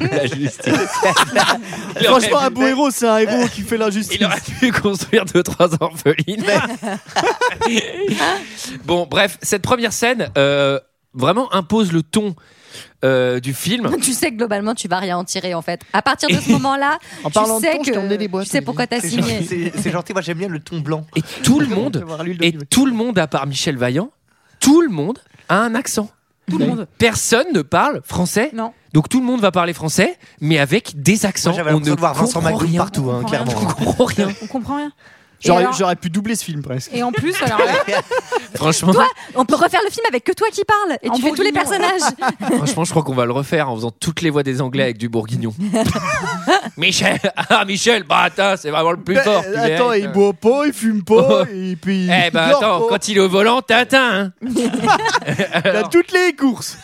[0.01, 0.73] la justice.
[2.03, 4.17] Franchement, un beau héros, c'est un héros qui fait l'injustice.
[4.19, 6.43] Il aurait pu construire deux trois orphelines.
[8.85, 10.79] bon, bref, cette première scène euh,
[11.13, 12.35] vraiment impose le ton
[13.03, 13.89] euh, du film.
[14.01, 15.81] Tu sais que globalement, tu vas rien en tirer en fait.
[15.93, 18.45] À partir de ce moment-là, En tu parlant de sais je emmené que des boîtes,
[18.45, 19.43] tu sais pourquoi t'as signé.
[19.43, 21.05] c'est- gentil, moi j'aime bien le ton blanc.
[21.15, 22.05] Et tout le monde,
[22.41, 24.09] et tout le monde à part Michel Vaillant,
[24.59, 26.09] tout le monde a un accent.
[26.49, 26.87] Tout le monde.
[26.99, 28.51] Personne ne parle français.
[28.53, 28.71] Non.
[28.93, 31.49] Donc tout le monde va parler français, mais avec des accents.
[31.49, 32.77] Moi j'avais On ne de voir Vincent comprend Magou rien.
[32.81, 33.51] partout, hein, On comprend clairement.
[33.61, 34.29] On comprend rien.
[34.43, 34.91] On comprend rien.
[35.43, 36.91] J'aurais alors- j'aurais pu doubler ce film presque.
[36.93, 37.73] Et en plus, alors là,
[38.55, 38.93] Franchement,
[39.35, 41.41] On peut refaire le film avec que toi qui parles et En tu fais tous
[41.41, 42.01] les personnages.
[42.57, 44.97] franchement, je crois qu'on va le refaire en faisant toutes les voix des Anglais avec
[44.97, 45.53] du bourguignon.
[46.77, 47.19] Michel,
[47.49, 49.43] ah Michel, bah attends, c'est vraiment le plus fort.
[49.43, 51.21] tu Ben, attends, il boit pas, il fume Oh.
[51.21, 52.03] pas, et puis.
[52.05, 52.85] Eh ben dort attends, pas.
[52.89, 54.31] quand il est au volant, Tintin.
[54.45, 54.49] Hein.
[55.63, 56.77] A toutes les courses.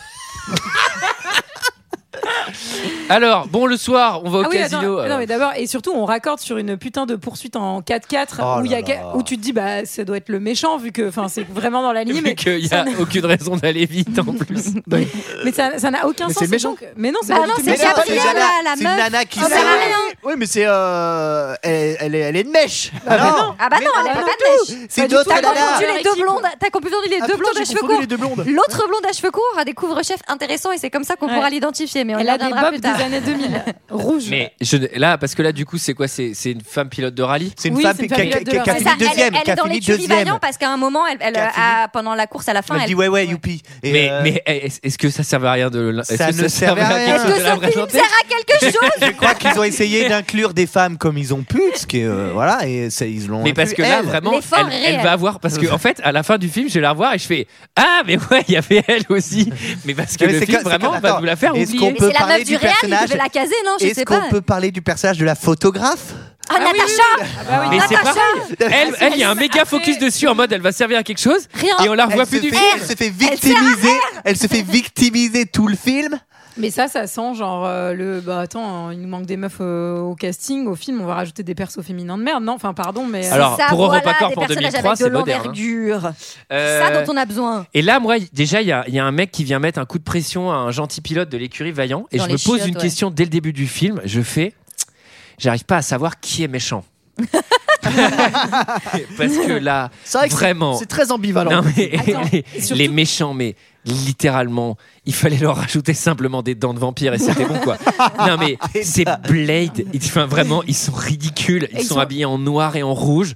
[3.09, 4.79] Alors, bon, le soir, on va au Ah oui, casino.
[4.79, 7.81] attends, euh, non, mais d'abord, et surtout, on raccorde sur une putain de poursuite en
[7.81, 8.81] 4x4 Oh où, y a,
[9.25, 11.93] tu te dis, bah, ça doit être le méchant, vu que enfin, c'est vraiment dans
[11.93, 12.21] la ligne.
[12.23, 14.71] Mais, qu'il n'y a n'a- aucune raison d'aller vite en plus.
[15.43, 16.39] mais ça ça n'a aucun Mais sens.
[16.39, 16.75] c'est le méchant.
[16.95, 18.97] Mais non, c'est Bah Nana- la- meuf.
[18.97, 19.97] nana qui Oh, va rien.
[20.23, 20.65] Oui, mais c'est.
[20.67, 22.91] Euh, elle, elle est, elle est de mèche.
[23.07, 24.87] Ah non, Ah bah non, elle est non, pas de mèche.
[24.89, 27.51] c'est d'autres tout, T'as confondu les deux blondes.
[27.57, 28.45] Ah, à cheveux courts.
[28.47, 31.49] L'autre blonde à cheveux courts a des couvre-chefs intéressants et c'est comme ça qu'on pourra
[31.49, 32.03] l'identifier.
[32.11, 33.63] Mais on y Elle a des bobs des années 2000.
[33.89, 34.23] Rouge.
[34.29, 36.07] Mais je, là, parce que là, du coup, c'est quoi?
[36.07, 37.51] C'est une femme pilote de rallye?
[37.57, 39.33] C'est une Oui, femme qui a- fini ça, elle, est- deuxième.
[39.35, 40.39] elle est dans l'écurie deuxième.
[40.41, 41.01] Parce qu'à un moment,
[41.93, 43.61] pendant la course à la fin, Elle elle, dit ouais, ouais, youpi.
[43.83, 46.87] Et, Mais, euh, mais est-ce que ça servait à rien de Ça ne servait à
[46.87, 47.15] rien.
[47.15, 48.91] Est-ce que de la ce film sert à quelque chose?
[49.01, 52.05] Je crois qu'ils ont essayé d'inclure des femmes comme ils ont pu, ce qui est,
[52.05, 53.43] euh, voilà, et ils l'ont.
[53.43, 54.33] Mais parce que là, vraiment,
[54.85, 55.39] elle, va avoir.
[55.39, 57.25] Parce que, en fait, à la fin du film, je vais la revoir et je
[57.25, 59.51] fais Ah, mais ouais, il y avait elle aussi.
[59.85, 61.65] Mais parce que le c'est film, vraiment, va nous la faire oublier.
[62.01, 63.85] Peut c'est la parler meuf du du réel, il personnage devait la caser, non Je
[63.85, 64.27] Est-ce sais qu'on pas.
[64.29, 66.13] peut parler du personnage de la photographe
[66.49, 66.75] Ah, Natacha
[67.47, 68.55] bah Mais c'est Natacha pareil.
[68.59, 71.03] Elle, elle, il y a un méga focus dessus en mode elle va servir à
[71.03, 71.75] quelque chose Rien.
[71.83, 72.69] et on la revoit elle plus se du fait, film.
[72.81, 76.19] elle se fait victimiser, elle se fait victimiser tout le film.
[76.57, 78.19] Mais ça, ça sent genre euh, le.
[78.19, 81.43] Bah attends, il nous manque des meufs euh, au casting, au film, on va rajouter
[81.43, 82.43] des persos féminins de merde.
[82.43, 83.25] Non, enfin, pardon, mais.
[83.29, 85.43] euh, Alors, ça, pour voilà, EuropaCorp des pour personnages 2003, avec de c'est moderne, hein.
[85.45, 86.11] l'envergure.
[86.51, 87.65] Euh, Ça dont on a besoin.
[87.73, 89.79] Et là, moi, déjà, il y a, il y a un mec qui vient mettre
[89.79, 92.05] un coup de pression à un gentil pilote de l'écurie Vaillant.
[92.11, 92.81] Et Dans je les me pose chiottes, une ouais.
[92.81, 94.01] question dès le début du film.
[94.05, 94.53] Je fais
[95.37, 96.83] J'arrive pas à savoir qui est méchant.
[97.81, 100.75] Parce que là, C'est vrai que c'est- vraiment.
[100.77, 101.61] c'est très ambivalent.
[101.63, 106.41] Non, mais Attends, les, et surtout- les méchants, mais littéralement, il fallait leur rajouter simplement
[106.43, 107.77] des dents de vampire et c'était bon quoi.
[108.27, 112.25] Non mais c'est Blade, ils- enfin vraiment, ils sont ridicules, ils, Ils sont, sont- habillés
[112.25, 113.33] en noir et en rouge.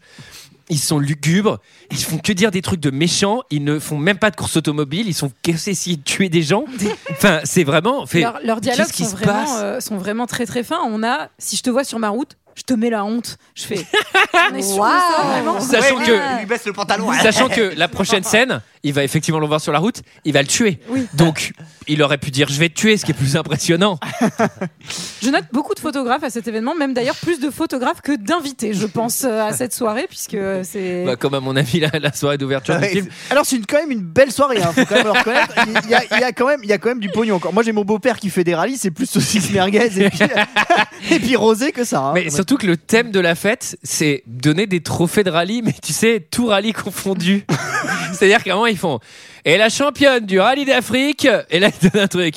[0.68, 1.60] Ils sont lugubres,
[1.92, 4.58] ils font que dire des trucs de méchants, ils ne font même pas de course
[4.58, 6.66] automobile, ils sont qu'à essayer de tuer des gens.
[7.12, 8.08] Enfin, c'est vraiment.
[8.08, 10.80] Fait, Leurs leurs dialogues sont se vraiment, passe euh, sont vraiment très très fins.
[10.88, 13.38] On a, si je te vois sur ma route, je te mets la honte.
[13.54, 13.86] Je fais.
[14.52, 15.28] On est sûr de ça, Waouh.
[15.28, 17.12] vraiment Sachant Ouais, que- il lui baisse le pantalon.
[17.22, 20.42] Sachant que la prochaine scène, il va effectivement le voir sur la route, il va
[20.42, 20.80] le tuer.
[20.90, 21.06] Oui.
[21.14, 21.52] Donc,
[21.88, 24.00] il aurait pu dire je vais te tuer, ce qui est plus impressionnant.
[25.22, 28.74] Je note beaucoup de photographes à cet événement, même d'ailleurs plus de photographes que d'invités,
[28.74, 31.04] je pense, euh, à cette soirée, puisque c'est.
[31.06, 33.08] Bah, comme à mon avis la, la soirée d'ouverture du Ouais, film.
[33.32, 35.54] Alors c'est une- quand même une belle soirée, hein, faut quand même le reconnaître.
[35.84, 37.36] Il y, a, il y a quand même, il y a quand même du pognon
[37.36, 37.54] encore.
[37.54, 40.20] Moi j'ai mon beau-père qui fait des rallyes, c'est plus saucisse merguez et puis,
[41.12, 42.00] et puis rosé que ça.
[42.02, 42.12] hein.
[42.14, 45.74] Mais surtout que le thème de la fête, c'est donner des trophées de rallye, mais
[45.84, 47.46] tu sais, tout rallye confondu.
[48.16, 49.00] C'est-à-dire qu'à un moment, ils font.
[49.48, 52.36] Et la championne du rallye d'Afrique, et là, ils donnent un truc.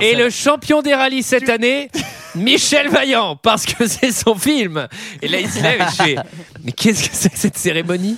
[0.00, 1.90] Et le champion des rallyes cette année,
[2.34, 4.88] Michel Vaillant, parce que c'est son film.
[5.20, 6.16] Et là, il se lève et je fais
[6.64, 8.16] Mais qu'est-ce que c'est que cette cérémonie?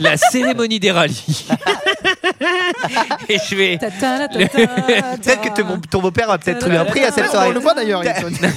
[0.00, 1.46] La cérémonie des rallyes.
[3.28, 3.78] Et je vais.
[3.78, 7.52] Peut-être que ton, ton beau-père a peut-être eu un prix à cette On soirée.
[7.52, 8.02] le voit d'ailleurs.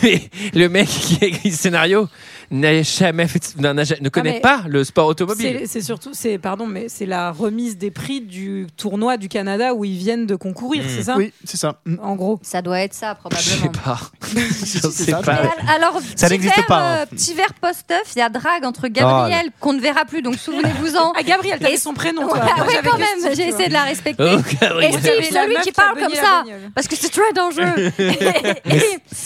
[0.03, 2.10] Mais le mec qui a écrit le scénario
[2.51, 5.62] n'a jamais fait, ne connaît mais pas le sport automobile.
[5.65, 9.83] C'est surtout, c'est pardon, mais c'est la remise des prix du tournoi du Canada où
[9.86, 11.15] ils viennent de concourir, c'est ça?
[11.17, 11.79] Oui, c'est ça.
[11.86, 11.95] Mm.
[12.01, 12.39] En gros.
[12.41, 13.81] Ça doit être ça, Je sais probablement.
[13.83, 13.99] pas.
[14.27, 15.41] Je c'est sais pas.
[15.73, 16.97] Alors, Ça petit n'existe verre, pas, hein.
[17.01, 20.36] euh, petit verre post-œuf, il y a drague entre Gabriel, qu'on ne verra plus, donc
[20.36, 21.13] souvenez-vous-en.
[21.19, 22.23] Ah, Gabriel, t'avais Et- son prénom.
[22.23, 22.39] Ouais, toi.
[22.57, 24.23] Moi, ouais, j'avais quand même, j'ai essayé de la respecter.
[24.23, 24.91] Oh, Et.
[24.91, 26.43] Steve, celui qui parle comme ça,
[26.75, 27.91] parce que c'est très dangereux.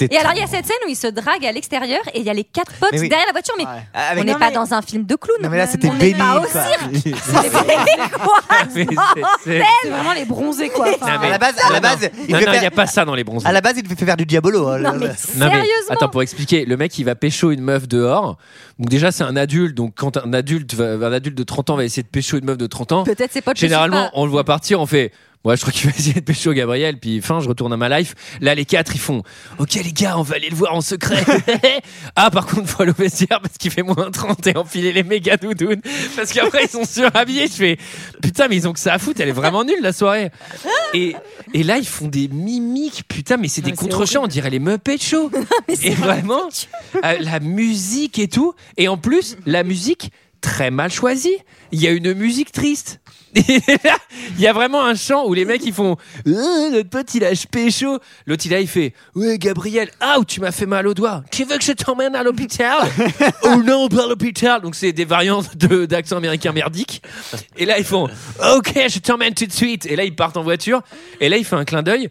[0.09, 2.25] et, alors, il y a cette scène où il se drague à l'extérieur et il
[2.25, 2.91] y a les quatre potes.
[3.11, 3.69] Derrière la voiture, mais Ouais.
[3.93, 5.37] on Avec- n'est Non, pas mais- dans un film de clown.
[5.43, 6.15] Non, mais là, c'était on béni.
[6.15, 6.63] pas au quoi.
[6.63, 6.95] cirque.
[7.03, 7.11] C'est
[8.19, 8.39] quoi
[8.75, 8.95] Mais c'est-
[9.43, 10.87] c'est- C'est vraiment les bronzés, quoi.
[10.95, 12.57] Enfin, Non, mais- À la base, à la base, il Non, devait non, il n'y
[12.57, 13.47] a faire- pas ça dans les bronzés.
[13.47, 14.67] à la base, il devait faire du diabolo.
[14.67, 15.65] hein, Non, le- mais le- Non, mais, sérieusement.
[15.95, 18.37] attends, pour expliquer, le mec il va pécho une meuf dehors.
[18.79, 21.75] Donc déjà c'est un adulte, donc quand un adulte, va- un adulte de 30 ans
[21.75, 24.31] va essayer de pécho une meuf de 30 ans, Peut-être c'est pas généralement on le
[24.31, 25.11] voit partir, on fait
[25.43, 27.99] Ouais, je crois qu'il va essayer de pécho Gabriel, puis fin, je retourne à ma
[27.99, 28.13] life.
[28.41, 29.23] Là, les quatre, ils font
[29.57, 31.23] Ok, les gars, on va aller le voir en secret.
[32.15, 35.03] ah, par contre, faut aller au vestiaire parce qu'il fait moins 30 et enfiler les
[35.03, 35.81] méga doudounes.
[36.15, 37.47] Parce qu'après, ils sont surhabillés.
[37.47, 37.77] Je fais
[38.21, 40.31] Putain, mais ils ont que ça à foutre, elle est vraiment nulle la soirée.
[40.93, 41.15] Et,
[41.53, 44.97] et là, ils font des mimiques, putain, mais c'est des contre-champs, on dirait les Muppet
[44.99, 45.31] Show.
[45.67, 46.49] et vraiment,
[47.03, 48.53] euh, la musique et tout.
[48.77, 51.37] Et en plus, la musique très mal choisie.
[51.71, 53.00] Il y a une musique triste.
[53.35, 57.31] Il y a vraiment un chant où les mecs ils font notre pote il a
[57.49, 57.99] pécho.
[58.25, 61.23] L'autre il a il fait Ouais Gabriel, ah tu m'as fait mal au doigt.
[61.31, 62.77] Tu veux que je t'emmène à l'hôpital?
[63.43, 64.61] Oh non pas l'hôpital.
[64.61, 67.01] Donc c'est des variantes de d'accent américain merdique.
[67.57, 68.07] Et là ils font
[68.55, 69.85] Ok je t'emmène tout de suite.
[69.85, 70.81] Et là ils partent en voiture.
[71.19, 72.09] Et là il fait un clin d'œil.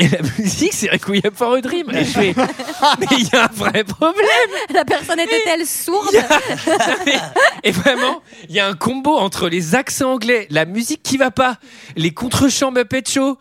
[0.00, 1.90] Et la musique, c'est Requiem for a Dream.
[1.90, 2.34] Et je fais,
[3.00, 4.24] mais il y a un vrai problème.
[4.72, 6.14] La personne était-elle sourde?
[7.64, 11.30] Et vraiment, il y a un combo entre les accents anglais, la musique qui va
[11.32, 11.58] pas,
[11.96, 13.38] les contre-champs Muppet Show,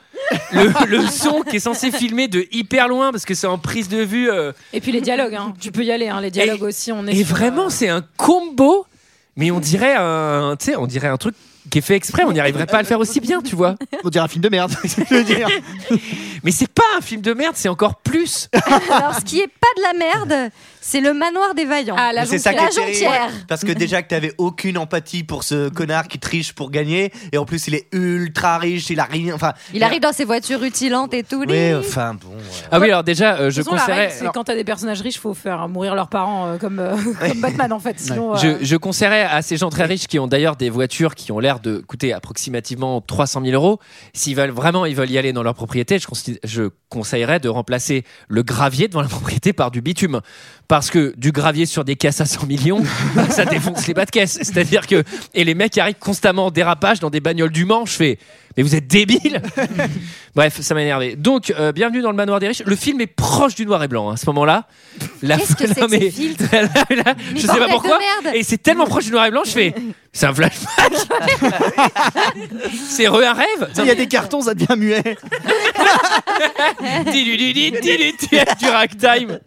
[0.51, 3.87] le, le son qui est censé filmer de hyper loin parce que c'est en prise
[3.89, 4.29] de vue.
[4.31, 5.53] euh, Et puis les dialogues, hein.
[5.59, 6.21] tu peux y aller, hein.
[6.21, 6.91] les dialogues aussi.
[6.91, 8.87] On est et sur, vraiment, euh, c'est un combo,
[9.35, 11.35] mais on dirait un, on dirait un truc
[11.69, 12.23] qui est fait exprès.
[12.25, 13.75] On n'y arriverait pas à le faire aussi bien, tu vois.
[14.03, 14.71] On dirait un film de merde.
[14.81, 15.47] c'est ce que je veux dire.
[16.43, 18.49] Mais c'est pas un film de merde, c'est encore plus.
[18.89, 20.51] Alors, ce qui est pas de la merde,
[20.87, 21.97] c'est le manoir des vaillants.
[21.97, 23.29] Ah, la Mais c'est ça qui La jonquière.
[23.49, 27.37] Parce que déjà que t'avais aucune empathie pour ce connard qui triche pour gagner, et
[27.37, 29.35] en plus il est ultra riche, il a rien.
[29.35, 31.43] Enfin, Il arrive dans ses voitures rutilantes et tout.
[31.45, 32.29] Oui, enfin bon.
[32.29, 32.43] ouais.
[32.71, 34.07] Ah oui, alors déjà, euh, je conseillerais.
[34.07, 36.95] règle, c'est quand t'as des personnages riches, faut faire mourir leurs parents euh, comme, euh,
[37.19, 37.99] comme Batman en fait.
[37.99, 41.15] Sinon, euh, Je, je conseillerais à ces gens très riches qui ont d'ailleurs des voitures
[41.15, 43.79] qui ont l'air de coûter approximativement 300 000 euros,
[44.13, 48.43] s'ils veulent vraiment ils veulent y aller dans leur propriété, je conseillerais de remplacer le
[48.43, 50.21] gravier devant la propriété par du bitume.
[50.67, 52.83] Parce que du gravier sur des caisses à 100 millions,
[53.15, 54.37] bah, ça défonce les bas de caisse.
[54.41, 55.03] C'est-à-dire que.
[55.33, 57.85] Et les mecs arrivent constamment en dérapage dans des bagnoles du Mans.
[57.85, 58.19] Je fais.
[58.57, 59.39] Mais vous êtes débiles
[60.35, 61.15] Bref, ça m'a énervé.
[61.15, 62.63] Donc, euh, bienvenue dans le manoir des riches.
[62.65, 64.67] Le film est proche du noir et blanc hein, à ce moment-là.
[65.21, 66.43] La- Qu'est-ce que c'est que ces filtres
[67.35, 67.99] Je sais pas pourquoi.
[68.33, 69.75] Et c'est tellement proche du noir et blanc, je fais.
[70.11, 70.91] C'est un flashback
[72.89, 75.17] C'est re un rêve Il y a des cartons, ça devient muet.
[77.11, 79.39] Diludi, du ragtime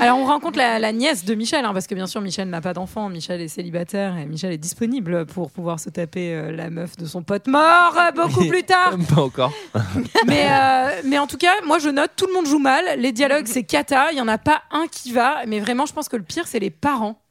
[0.00, 2.60] Alors on rencontre la, la nièce de Michel, hein, parce que bien sûr Michel n'a
[2.60, 6.70] pas d'enfant, Michel est célibataire et Michel est disponible pour pouvoir se taper euh, la
[6.70, 8.96] meuf de son pote mort euh, beaucoup plus tard.
[9.14, 9.52] Pas encore.
[10.26, 13.12] mais, euh, mais en tout cas, moi je note, tout le monde joue mal, les
[13.12, 16.08] dialogues c'est cata, il y en a pas un qui va, mais vraiment je pense
[16.08, 17.23] que le pire c'est les parents.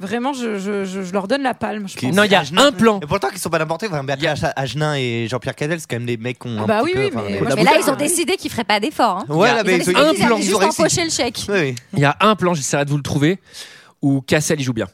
[0.00, 1.86] Vraiment, je, je, je, je leur donne la palme.
[1.86, 2.14] Je pense.
[2.16, 2.66] Non, il y a Agenin.
[2.68, 3.00] un plan.
[3.02, 3.98] Et pourtant, qu'ils sont pas n'importe quoi.
[3.98, 6.62] Enfin, Béatrice Agenin et Jean-Pierre Cadel, c'est quand même des mecs qui ont.
[6.62, 8.64] un bah petit oui, peu- oui, enfin, mais Mais là, ils ont décidé qu'ils feraient
[8.64, 9.18] pas d'efforts.
[9.18, 9.24] hein.
[9.34, 10.80] Ouais, là, Ils ont mais décidé un plan, juste ils ont réussi.
[10.80, 11.40] empocher le chèque.
[11.50, 11.74] Oui, oui.
[11.92, 13.38] Il y a un plan, j'essaierai de vous le trouver,
[14.00, 14.86] où Cassel il joue bien.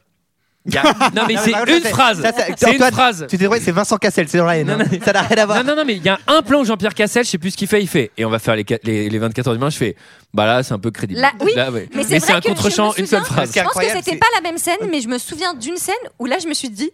[0.66, 0.83] Il y a-
[1.14, 2.22] Non, mais c'est une phrase.
[2.57, 3.26] C'est une phrase.
[3.29, 4.66] Tu t'es c'est Vincent Cassel, c'est dans la haine.
[4.66, 4.98] Non, hein.
[5.05, 5.59] Ça n'a rien à voir.
[5.64, 7.52] Non, non, non, mais il y a un plan où Jean-Pierre Cassel, je sais plus
[7.52, 8.11] ce qu'il fait, il fait.
[8.16, 9.96] Et on va faire les, qua- les, les 24 heures du Mans, je fais.
[10.35, 11.20] Bah là, c'est un peu crédible.
[11.20, 11.88] Là, oui, Là, ouais.
[11.94, 13.52] Mais c'est vrai un que je contre-champ, me une seule souviens- phrase.
[13.55, 16.26] Je pense que c'était pas la même scène, mais je me souviens d'une scène où
[16.26, 16.90] là, je me suis dit.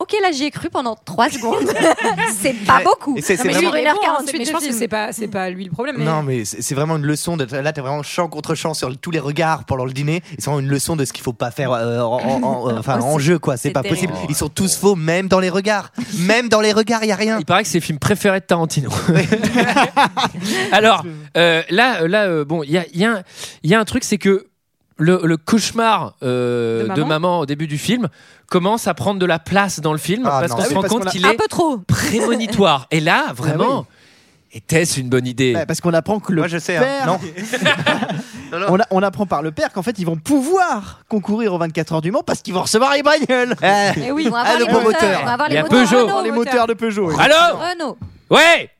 [0.00, 1.70] Ok, là j'y ai cru pendant 3 secondes.
[2.40, 2.84] c'est pas Ouais.
[2.84, 3.16] beaucoup.
[3.22, 4.78] C'est- vraiment- sur Mais 1h48 mais je de pense que film.
[4.78, 5.96] c'est pas, c'est pas lui le problème.
[5.98, 7.36] mais- Non, mais c'est vraiment une leçon.
[7.36, 10.22] De, là, t'as vraiment chant contre chant sur tous les regards pendant le dîner.
[10.38, 12.98] C'est vraiment une leçon de ce qu'il faut pas faire euh, en, en- en- enfin,
[13.02, 13.56] Oh, en jeu, quoi.
[13.58, 14.08] C'est pas terrible.
[14.12, 14.26] possible.
[14.30, 15.92] Ils sont tous faux, même dans les regards.
[16.20, 17.38] Même dans les regards, il y a rien.
[17.38, 18.90] Il paraît que c'est le film préféré de Tarantino.
[20.72, 21.04] Alors,
[21.36, 23.22] euh, là, euh, là euh, bon, il y a, a
[23.62, 24.46] y a un truc, c'est que
[25.00, 28.08] le, le cauchemar euh, De de, maman au début du film
[28.48, 30.82] commence à prendre de la place dans le film Ah, parce qu'on Ah se rend
[30.82, 31.78] compte qu'il Un est peu trop.
[31.78, 32.86] prémonitoire.
[32.90, 33.86] Et là, vraiment,
[34.52, 35.54] Était-ce une bonne idée?
[35.54, 36.80] Ouais, parce qu'on apprend que le Moi, je sais, hein.
[36.82, 37.20] père, Non.
[38.52, 38.66] Non, non.
[38.70, 41.92] on, a- on apprend par le père qu'en fait ils vont pouvoir concourir aux 24
[41.92, 43.54] heures du Mans parce qu'ils vont recevoir les bagnoles.
[43.62, 44.24] Ah, Eh oui.
[44.26, 45.02] On va Ah, avoir le les beau moteurs.
[45.02, 45.20] moteur.
[45.22, 45.78] On va avoir Il y les a moteurs.
[45.88, 46.06] Peugeot.
[46.08, 47.10] Renault, les moteurs de Peugeot.
[47.10, 47.14] oui.
[47.20, 47.96] Alors Renault.
[48.28, 48.70] Ouais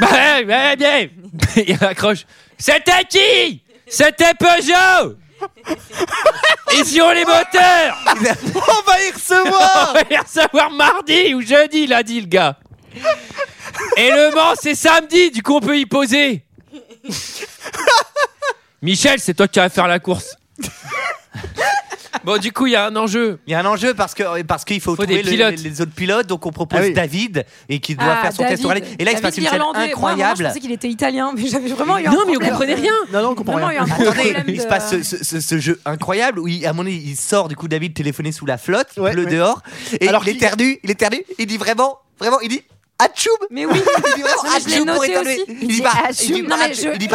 [0.00, 1.08] Bah, bien
[1.66, 2.24] Il accroche.
[2.56, 3.60] C'était qui?
[3.88, 5.16] C'était Peugeot
[6.74, 7.98] Ils ont les moteurs
[8.54, 12.26] On va y On recevoir va les recevoir mardi ou jeudi, il a dit le
[12.26, 12.56] gars.
[13.96, 16.44] Et le Mans, c'est samedi, du coup on peut y poser.
[18.80, 20.36] Michel, c'est toi qui vas faire la course.
[22.24, 23.38] Bon, du coup, il y a un enjeu.
[23.46, 25.62] Il y a un enjeu parce que parce qu'il faut, Faut des trouver le- pilotes.
[25.62, 26.92] les, les autres pilotes, donc on propose Ah oui.
[26.92, 28.64] David et qui doit Ah, faire son test David.
[28.66, 28.82] oral.
[28.98, 29.78] Et là, il se passe une scène l'Irlandais.
[29.78, 30.38] Moi, incroyable.
[30.38, 32.50] je pensais qu'il était italien, mais j'avais vraiment eu un Non, mais vous problème.
[32.50, 32.92] comprenez rien.
[33.12, 33.82] Non, non, on eu rien.
[33.84, 37.68] Attendez, il se passe ce, jeu incroyable où, à mon avis, il sort du coup
[37.68, 39.14] David téléphoné sous la flotte, ouais.
[39.26, 39.60] dehors,
[40.00, 42.62] et Alors il qu'il- éternue, il éternue, il dit vraiment, vraiment, il dit
[43.04, 43.74] Atchoum Mais oui.
[44.16, 44.24] Il
[44.64, 45.32] je l'ai noté éternuer.
[45.40, 45.44] aussi.
[45.48, 46.36] Il Il dit Atchoum.
[46.36, 47.08] il dit Non, mais je- il dit.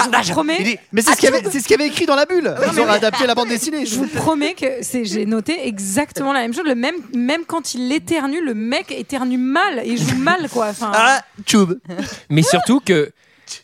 [0.59, 2.53] Il Mais c'est ce qu'il y avait, ce écrit dans la bulle.
[2.73, 3.85] Ils ont adapté la bande dessinée.
[3.85, 6.65] Je vous promets que c'est, j'ai noté exactement la même chose.
[6.65, 10.67] Le même, même quand il éternue, le mec éternue mal et joue mal, quoi.
[10.69, 11.21] Enfin, Ah,
[12.29, 13.11] Mais surtout que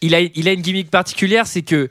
[0.02, 1.90] il a, il a une gimmick particulière, c'est que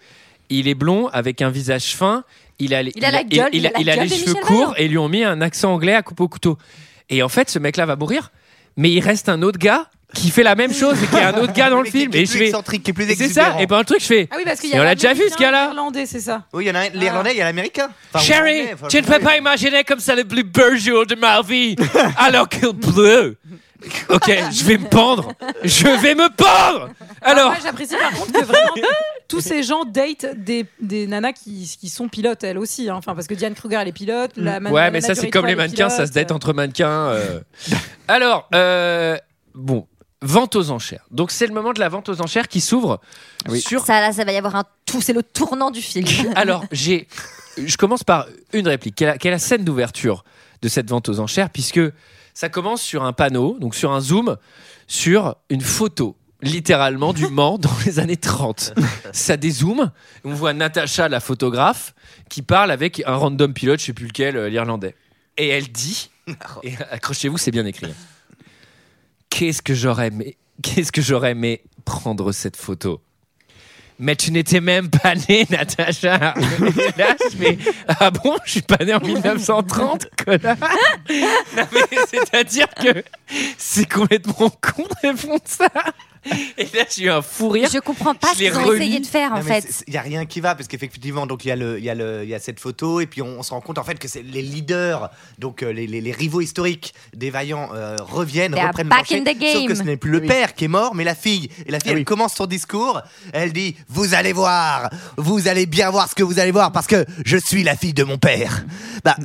[0.48, 2.24] il est blond avec un visage fin.
[2.58, 4.34] Il a, Il la gueule, il, a, il a la il a gueule les cheveux
[4.34, 6.58] courts et ils lui ont mis un accent anglais à coupe au couteau.
[7.10, 8.30] Et en fait, ce mec-là va mourir,
[8.76, 11.34] mais il reste un autre gars qui fait la même chose et qui est un
[11.38, 12.10] autre gars dans le film.
[12.10, 13.56] qui est Et je plus fais, excentrique, qui est plus c'est ça.
[13.60, 14.28] Et ben le truc, je fais.
[14.30, 16.20] Ah oui, parce qu'il y Et a on l'a déjà vu, ce gars-là Irlandais, c'est
[16.20, 16.44] ça.
[16.52, 17.88] Oui, il y en a un- l'Irlandais, il y a l'Américain.
[18.14, 18.24] Enfin,
[18.88, 21.76] tu ne peux pas imaginer comme ça le plus beau jour de ma vie
[22.18, 23.36] alors qu'il pleut.
[24.10, 25.32] Ok, je vais me pendre.
[25.64, 26.90] Je vais me pendre.
[27.20, 28.74] Alors, Moi, j'apprécie par contre que vraiment
[29.28, 32.88] tous ces gens datent des, des nanas qui, qui sont pilotes elles aussi.
[32.88, 32.94] hein.
[32.96, 34.30] Enfin, parce que Diane Kruger elle est pilote.
[34.36, 37.08] La, la ouais, mais ça c'est comme les mannequins, ça se date entre mannequins.
[37.08, 37.40] euh.
[38.06, 39.16] Alors, euh,
[39.54, 39.88] bon,
[40.22, 41.04] vente aux enchères.
[41.10, 43.00] Donc c'est le moment de la vente aux enchères qui s'ouvre
[43.56, 43.84] sur.
[43.84, 45.00] Ça, là, ça va y avoir un tout.
[45.02, 46.06] C'est le tournant du film.
[46.36, 47.06] Alors j'ai,
[47.62, 48.94] je commence par une réplique.
[48.96, 50.24] Quelle est la- scène d'ouverture
[50.62, 51.80] de cette vente aux enchères puisque
[52.34, 54.36] ça commence sur un panneau, donc sur un zoom,
[54.86, 58.74] sur une photo littéralement du Mans dans les années 30.
[59.12, 59.92] Ça dézoome,
[60.24, 61.94] on voit Natacha, la photographe,
[62.28, 64.96] qui parle avec un random pilote, je sais plus lequel, euh, l'Irlandais.
[65.36, 66.10] Et elle dit,
[66.64, 67.92] et accrochez-vous, c'est bien écrit.
[69.32, 73.00] Qu'est-ce que j'aurais aimé, qu'est-ce que j'aurais aimé prendre cette photo?
[73.98, 76.34] Mais tu n'étais même pas né, Natacha.
[76.98, 77.16] Là,
[77.98, 80.56] Ah bon, je suis pas né en 1930, connard.
[82.10, 83.02] C'est-à-dire que
[83.56, 85.70] c'est complètement con de répondre ça.
[86.58, 87.68] Et là, j'ai eu un fou rire.
[87.72, 89.82] Je comprends pas Je ce qu'ils ont essayé de faire en Non, fait.
[89.88, 91.90] Il n'y a rien qui va parce qu'effectivement, donc il y, a le- il y,
[91.90, 93.84] a le- il y a cette photo et puis on, on se rend compte en
[93.84, 97.96] fait que c'est les leaders, donc euh, les, les- les rivaux historiques des vaillants euh,
[98.00, 99.20] reviennent, They reprennent le back plancher.
[99.20, 99.52] in the game.
[99.56, 101.48] Sauf que ce n'est plus le père qui est mort, mais la fille.
[101.66, 102.04] Et la fille, Ah elle oui.
[102.04, 103.00] commence son discours.
[103.32, 106.86] Elle dit Vous allez voir, vous allez bien voir ce que vous allez voir parce
[106.86, 108.64] que je suis la fille de mon père.
[109.04, 109.16] Bah.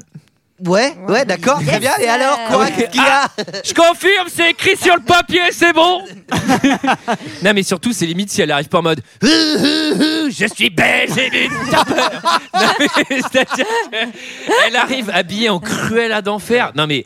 [0.66, 1.92] Ouais, ouais, d'accord, très bien.
[2.02, 2.66] Et alors, quoi.
[2.72, 3.28] Qu'est-ce qu'il y a
[3.64, 6.02] Je confirme, c'est écrit sur le papier, c'est bon.
[7.44, 11.30] non, mais surtout, c'est limite si elle arrive pas en mode Je suis belle, j'ai
[11.30, 12.40] du peur.
[12.56, 12.68] Non,
[13.10, 16.72] mais c'est-à-dire qu'elle arrive habillée en cruelle d'enfer.
[16.76, 17.06] Non, mais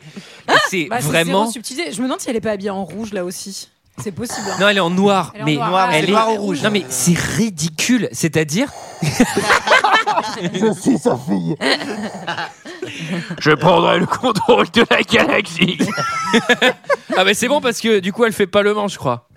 [0.70, 1.50] c'est Bah, c'est vraiment.
[1.52, 3.68] Je me demande si elle est pas habillée en rouge là aussi.
[4.02, 4.46] C'est possible.
[4.50, 4.56] hein.
[4.58, 5.32] Non, elle est en noir.
[5.34, 5.68] Elle est en mais noir.
[5.68, 8.08] Noir, Ah, elle est noir ou rouge Non, mais c'est ridicule.
[8.12, 8.72] C'est-à-dire.
[10.52, 11.56] Je suis sa fille.
[13.38, 15.78] Je prendrai le contrôle de la galaxie.
[17.16, 19.28] ah mais c'est bon parce que du coup elle fait pas le Mans, je crois.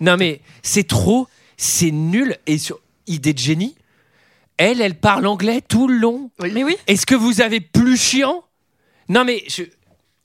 [0.00, 3.74] Non mais c'est trop, c'est nul et sur idée de génie.
[4.56, 6.30] Elle, elle parle anglais tout le long.
[6.40, 6.76] Mais oui.
[6.86, 8.44] Est-ce que vous avez plus chiant?
[9.08, 9.64] Non mais je...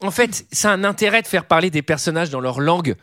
[0.02, 2.96] en fait, c'est un intérêt de faire parler des personnages dans leur langue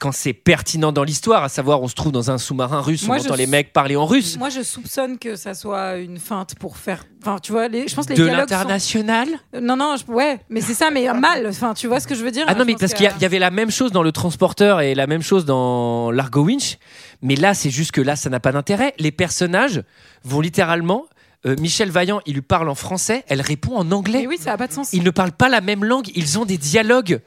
[0.00, 3.16] quand c'est pertinent dans l'histoire, à savoir on se trouve dans un sous-marin russe, Moi,
[3.16, 4.36] on je entend les mecs parler en russe.
[4.38, 7.06] Moi, je soupçonne que ça soit une feinte pour faire.
[7.22, 7.88] Enfin, tu vois, les...
[7.88, 8.48] je pense que les De dialogues.
[8.48, 9.28] sont- l'international
[9.62, 11.46] Non, non, je- ouais, mais c'est ça, mais mal.
[11.48, 12.44] Enfin, tu vois ce que je veux dire?
[12.48, 13.70] Ah non, Je mais pense parce que- qu'il y, a- il y avait la même
[13.70, 16.76] chose dans le transporteur et la même chose dans l'Argo Winch.
[17.22, 18.94] Mais là, c'est juste que là, ça n'a pas d'intérêt.
[18.98, 19.82] Les personnages
[20.24, 21.04] vont littéralement.
[21.46, 24.20] euh, Michel Vaillant, il lui parle en français, elle répond en anglais.
[24.22, 24.92] Mais oui, ça a pas de sens.
[24.94, 27.20] Ils ne parlent pas la même langue, ils ont des dialogues.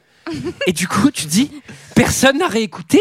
[0.66, 1.50] Et du coup, tu te dis,
[1.94, 3.00] personne n'a réécouté.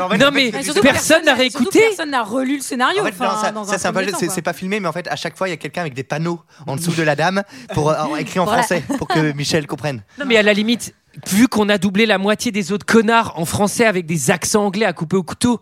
[0.00, 1.80] En fait, non, mais surtout, personne n'a surtout, réécouté.
[1.80, 3.02] Personne n'a relu le scénario.
[3.02, 5.16] En fait, non, enfin, ça, dans ça, un c'est pas filmé, mais en fait, à
[5.16, 7.90] chaque fois, il y a quelqu'un avec des panneaux en dessous de la dame pour
[7.90, 8.62] euh, écrit en Voilà.
[8.62, 10.02] français pour que Michel comprenne.
[10.18, 10.94] Non, mais à la limite,
[11.26, 14.86] vu qu'on a doublé la moitié des autres connards en français avec des accents anglais
[14.86, 15.60] à couper au couteau,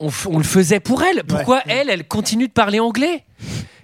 [0.00, 1.24] on, f- on le faisait pour elle.
[1.24, 3.24] Pourquoi elle, elle continue de parler anglais?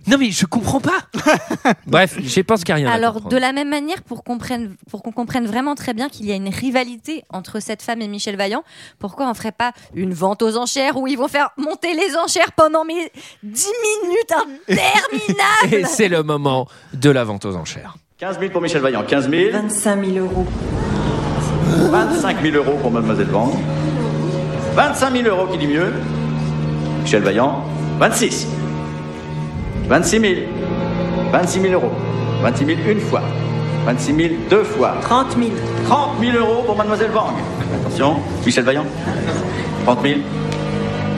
[0.06, 0.98] Non mais je comprends pas.
[1.86, 2.92] Bref, je pense qu'il n'y a rien.
[2.92, 3.34] à Alors, comprendre.
[3.34, 6.32] de la même manière, pour qu'on comprenne, pour qu'on comprenne vraiment très bien qu'il y
[6.32, 8.64] a une rivalité entre cette femme et Michel Vaillant,
[8.98, 12.52] pourquoi on ferait pas une vente aux enchères où ils vont faire monter les enchères
[12.52, 13.10] pendant mes
[13.42, 13.66] 10
[14.02, 17.96] minutes interminables Et c'est le moment de la vente aux enchères.
[18.18, 19.52] 15 000 pour Michel Vaillant, 15 000.
[19.52, 20.46] 25 000 euros.
[21.90, 23.52] 25 000 euros pour Mademoiselle Wang.
[24.74, 25.92] 25 000 euros, qui dit mieux
[27.02, 27.64] Michel Vaillant,
[27.98, 28.46] 26.
[29.88, 30.34] 26 000.
[31.32, 31.90] 26 000 euros.
[32.42, 33.20] 26 000 une fois.
[33.86, 34.94] 26 000 deux fois.
[35.02, 35.50] 30 000.
[35.86, 37.34] 30 000 euros pour Mademoiselle Wang.
[37.80, 38.86] Attention, Michel Vaillant.
[39.84, 40.14] 30 000.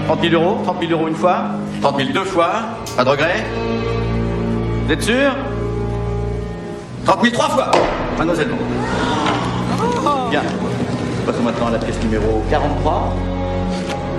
[0.08, 0.58] 30 000 euros.
[0.64, 1.42] 30 000 euros une fois.
[1.80, 2.50] 30 000 deux fois.
[2.96, 3.44] Pas de regret
[4.86, 5.30] Vous êtes sûr?
[7.04, 7.70] 30 000 trois fois.
[8.18, 10.30] Mademoiselle Wang.
[10.30, 10.42] Bien.
[11.24, 13.14] Passons maintenant à la pièce numéro 43.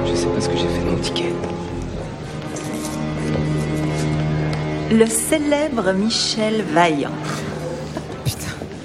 [0.10, 1.34] Je sais pas ce que j'ai fait de mon ticket.
[4.91, 7.11] Le célèbre Michel Vaillant.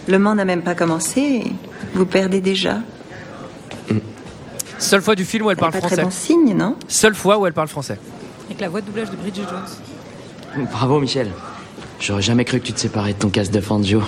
[0.08, 1.20] Le monde n'a même pas commencé.
[1.20, 1.52] et
[1.94, 2.78] Vous perdez déjà.
[4.78, 6.02] Seule fois du film où elle parle Pas très français.
[6.02, 6.76] bon signe, non?
[6.88, 7.98] Seule fois où elle parle français.
[8.46, 10.66] Avec la voix de doublage de Bridget Jones.
[10.72, 11.30] Bravo, Michel.
[12.00, 14.02] J'aurais jamais cru que tu te séparais de ton casse de Fangio.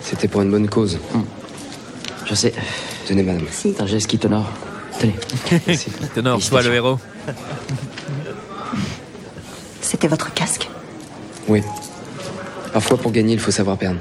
[0.00, 0.98] C'était pour une bonne cause.
[2.24, 2.54] Je sais.
[3.06, 3.44] Tenez, madame.
[3.50, 4.46] C'est un geste qui t'honore.
[4.98, 5.14] Tenez.
[6.14, 6.98] T'honore, toi le héros.
[9.90, 10.68] C'était votre casque
[11.48, 11.62] Oui.
[12.72, 13.98] Parfois, pour gagner, il faut savoir perdre.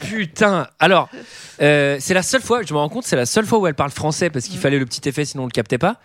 [0.00, 1.08] Putain Alors,
[1.60, 3.74] euh, c'est la seule fois, je me rends compte, c'est la seule fois où elle
[3.74, 5.96] parle français parce qu'il fallait le petit effet sinon on le captait pas.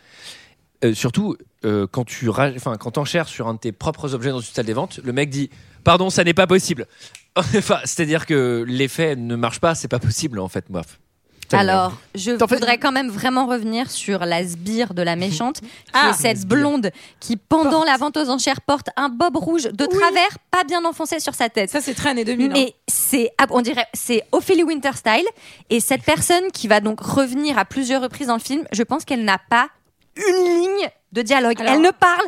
[0.83, 4.51] Euh, surtout, euh, quand tu ra- quand sur un de tes propres objets dans une
[4.53, 5.51] salle des ventes, le mec dit
[5.83, 6.87] Pardon, ça n'est pas possible.
[7.37, 10.99] enfin, c'est-à-dire que l'effet ne marche pas, c'est pas possible en fait, meuf.
[11.51, 16.11] Alors, je voudrais quand même vraiment revenir sur la sbire de la méchante, qui Ah,
[16.11, 20.37] est cette blonde qui, pendant la vente aux enchères, porte un bob rouge de travers,
[20.51, 21.69] pas bien enfoncé sur sa tête.
[21.69, 22.51] Ça, c'est très années 2000.
[22.51, 25.25] Mais c'est, ah, on dirait, c'est Ophélie Winterstyle.
[25.69, 29.05] Et cette personne qui va donc revenir à plusieurs reprises dans le film, je pense
[29.05, 29.69] qu'elle n'a pas
[30.15, 31.59] une ligne de dialogue.
[31.61, 32.25] Alors- Elle ne parle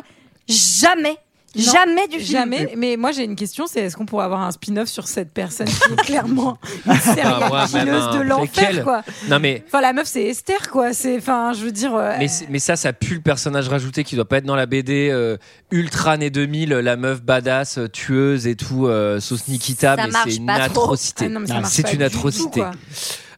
[0.48, 1.16] jamais.
[1.56, 2.38] Non, jamais du film.
[2.38, 2.72] Jamais.
[2.76, 5.66] Mais moi, j'ai une question c'est est-ce qu'on pourrait avoir un spin-off sur cette personne
[5.66, 10.06] qui est clairement une serial Ah, un de l'enfer, quoi Non mais Enfin, la meuf,
[10.06, 10.92] c'est Esther, quoi.
[10.92, 11.94] C'est, enfin, je veux dire.
[11.94, 12.16] euh,
[12.48, 15.36] Mais, ça, ça pue le personnage rajouté qui doit pas être dans la BD euh,
[15.70, 20.12] ultra année 2000, la meuf badass, euh, tueuse et tout, euh, sauce Nikita, Ça mais
[20.24, 21.26] c'est une atrocité.
[21.26, 22.62] Ah mais ça marche c'est une atrocité.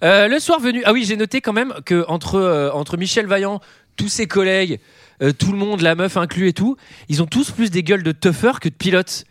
[0.02, 3.26] Euh, le soir venu, ah oui, j'ai noté quand même que entre euh, entre Michel
[3.26, 3.60] Vaillant,
[3.96, 4.80] tous ses collègues,
[5.22, 6.76] euh, tout le monde, la meuf inclus et tout,
[7.08, 9.24] ils ont tous plus des gueules de tougher que de pilotes.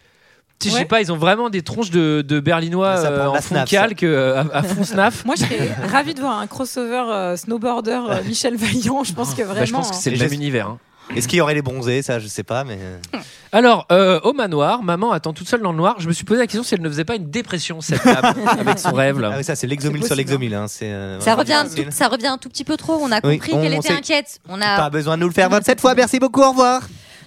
[0.60, 3.18] Tu sais, Je sais pas, ils ont vraiment des tronches de, de berlinois Ça prend
[3.18, 5.26] de euh, en fond snaf, calque euh, à, à fond snaf.
[5.26, 9.04] Moi, je serais ravie de voir un crossover euh, snowboarder euh, Michel Vaillant.
[9.04, 9.60] Je pense que vraiment.
[9.60, 10.68] Bah, je pense que c'est le Et même univers.
[10.70, 10.78] hein.
[11.16, 12.78] Est-ce qu'il y aurait les bronzés Ça, je sais pas, mais.
[12.80, 12.97] euh,
[13.51, 15.95] Alors, euh, au manoir, maman attend toute seule dans le noir.
[15.99, 18.34] Je me suis posé la question si elle ne faisait pas une dépression, cette dame,
[18.60, 19.32] avec son rêve là.
[19.34, 20.56] Ah oui, ça, c'est l'exomile sur l'exomile.
[20.56, 20.66] Hein.
[20.68, 22.93] c'est, euh, Ça revient, un tout, ça revient un tout petit peu trop.
[23.01, 24.39] On a Oui, compris on- qu'elle était inquiète.
[24.49, 25.93] On a Pas besoin de nous le faire 27 fois.
[25.93, 26.41] Merci beaucoup.
[26.41, 26.82] Au revoir.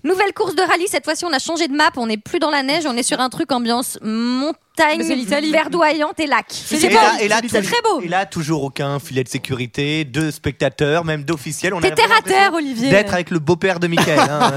[0.04, 2.50] Nouvelle course de rallye, cette fois-ci on a changé de map, on n'est plus dans
[2.50, 4.54] la neige, on est sur un truc ambiance montagne,
[4.98, 5.50] Mais c'est l'Italie.
[5.52, 6.46] verdoyante et lac.
[6.48, 8.00] C'est Et beau, là, et là, c'est tout- très beau.
[8.02, 11.72] Et là, toujours aucun filet de sécurité, deux spectateurs, même d'officiels.
[11.74, 12.90] On a T'es terre à terre, Olivier.
[12.90, 14.18] D'être avec le beau-père de Michael.
[14.18, 14.52] hein.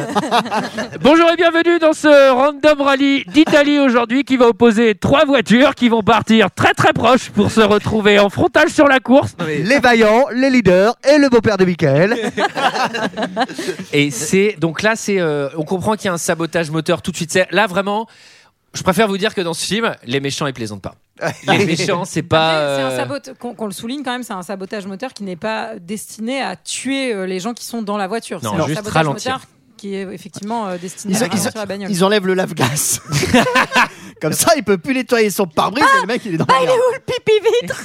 [1.02, 5.90] Bonjour et bienvenue dans ce random rallye d'Italie aujourd'hui qui va opposer trois voitures qui
[5.90, 9.36] vont partir très très proches pour se retrouver en frontal sur la course.
[9.48, 12.16] Les vaillants, les leaders et le beau-père de Michael.
[13.94, 17.12] Et c'est donc là c'est euh, on comprend qu'il y a un sabotage moteur tout
[17.12, 17.32] de suite.
[17.32, 18.08] C'est- Là vraiment,
[18.74, 20.96] je préfère vous dire que dans ce film, les méchants ils plaisantent pas.
[21.48, 22.78] Les méchants c'est pas.
[22.96, 23.20] C'est un euh,
[23.54, 27.14] qu'on le souligne quand même, c'est un sabotage moteur qui n'est pas destiné à tuer
[27.14, 28.40] euh, les gens qui sont dans la voiture.
[28.42, 29.34] Non, c'est un juste sabotage ralentir.
[29.34, 31.92] moteur qui est effectivement euh, destiné Ils, à ils- ralentir la bagnole.
[31.92, 33.02] ils enlèvent le lave-glace.
[34.22, 36.54] Comme ça, il peut plus nettoyer son pare-brise et le mec, il est dans Ah,
[36.60, 37.84] la il est où le pipi vitre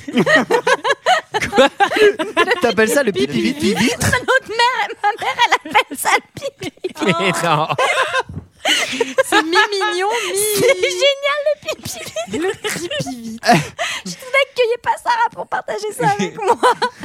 [2.60, 7.04] T'appelles ça le pipi vite Notre mère, ma mère, elle appelle ça le pipi vitre.
[7.04, 7.68] mais non.
[9.26, 10.38] C'est mi-mignon, mi...
[10.56, 12.46] C'est génial le pipi vitre.
[12.46, 13.42] Le pipi vite.
[14.06, 16.56] Je suis pas Sarah pour partager ça avec moi.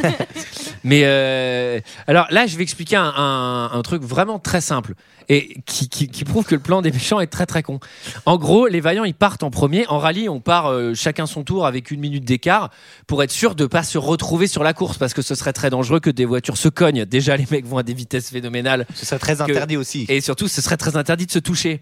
[0.84, 4.94] Mais euh, alors là, je vais expliquer un, un- un truc vraiment très simple
[5.30, 7.80] et qui, qui- qui prouve que le plan des méchants est très très con.
[8.26, 9.86] En gros, les vaillants ils partent en premier.
[9.88, 12.72] En rallye, on part euh, chacun son tour avec une minute d'écart
[13.08, 15.70] pour être sûr de pas se retrouver sur la course parce que ce serait très
[15.70, 17.06] dangereux que des voitures se cognent.
[17.06, 18.86] Déjà, les mecs vont à des vitesses phénoménales.
[18.96, 20.06] Ce serait très Que- interdit aussi.
[20.10, 21.80] Et surtout, ce serait très interdit de se toucher.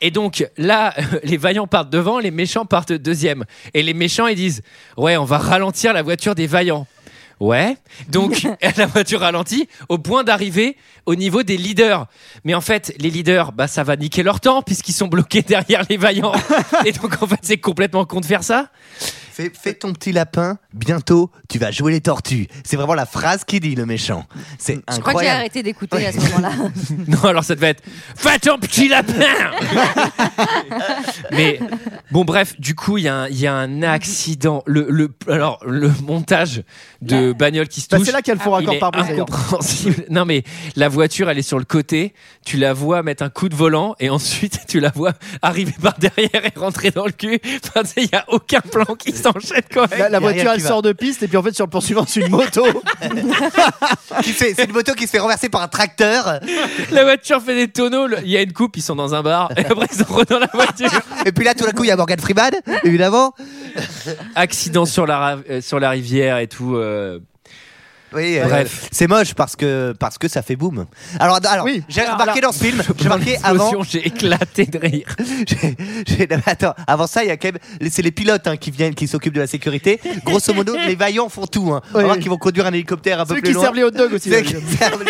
[0.00, 3.44] Et donc là, les vaillants partent devant, les méchants partent deuxième.
[3.74, 4.62] Et les méchants, ils disent
[4.96, 6.86] Ouais, on va ralentir la voiture des vaillants.
[7.40, 7.76] Ouais.
[8.08, 12.06] Donc la voiture ralentit au point d'arriver au niveau des leaders.
[12.44, 15.82] Mais en fait, les leaders, bah ça va niquer leur temps puisqu'ils sont bloqués derrière
[15.88, 16.32] les vaillants.
[16.84, 18.70] Et donc en fait, c'est complètement con de faire ça.
[19.36, 22.46] Fais, fais ton petit lapin, bientôt tu vas jouer les tortues.
[22.64, 24.24] C'est vraiment la phrase qu'il dit, le méchant.
[24.58, 25.36] C'est Je crois que j'ai incroyable.
[25.40, 26.52] arrêté d'écouter à ce moment-là.
[27.06, 27.82] Non, alors ça devait être
[28.16, 29.12] Fais ton petit lapin
[31.32, 31.60] Mais
[32.10, 34.62] bon, bref, du coup, il y, a un- il y a un accident.
[34.66, 36.62] Le, le, alors, le montage
[37.02, 38.06] de bagnole qui se Bah, touche.
[38.06, 39.26] c'est là qu'il y a le faux raccord d'ailleurs.
[39.26, 40.06] incompréhensible.
[40.08, 40.44] Non, mais
[40.76, 42.14] la voiture, elle est sur le côté.
[42.44, 45.12] Tu la vois mettre un coup de volant et ensuite tu la vois
[45.42, 47.38] arriver par derrière et rentrer dans le cul.
[47.66, 50.10] Enfin, il n'y a aucun plan qui s'enchaîne quand même.
[50.10, 52.30] La, voiture, elle sort de piste et puis en fait, sur le poursuivant, c'est une
[52.30, 52.64] moto.
[54.22, 56.40] Qui fait- C'est une moto qui se fait renverser par un tracteur.
[56.90, 58.06] La voiture fait des tonneaux.
[58.06, 59.50] le- Il y a une coupe, ils sont dans un bar.
[59.56, 60.90] Et après, ils sont dans la voiture.
[61.24, 62.50] Et puis là, tout d'un coup, il y a Morgan Freeman,
[62.84, 63.34] évidemment.
[64.34, 66.76] accident sur la, ra- euh, sur la rivière et tout.
[66.76, 67.18] euh,
[68.14, 68.88] Oui, euh, Bref.
[68.92, 70.86] c'est moche parce que, parce que ça fait boum.
[71.18, 71.82] Alors, alors Oui.
[71.88, 73.82] j'ai Alors, remarqué dans ce film, j'ai remarqué avant.
[73.82, 75.16] j'ai éclaté de rire.
[76.46, 77.90] attends, avant ça, il y a quand même.
[77.90, 80.00] C'est les pilotes hein, qui viennent, qui s'occupent de la sécurité.
[80.24, 81.72] Grosso modo, les vaillants font tout.
[81.72, 81.82] Hein.
[81.94, 82.18] Oui, oui.
[82.20, 83.62] qu'ils vont conduire un hélicoptère un peu Ceux plus qui loin.
[83.64, 84.30] servent les hot dogs aussi.
[84.30, 84.42] Ceux là.
[84.42, 85.02] qui servent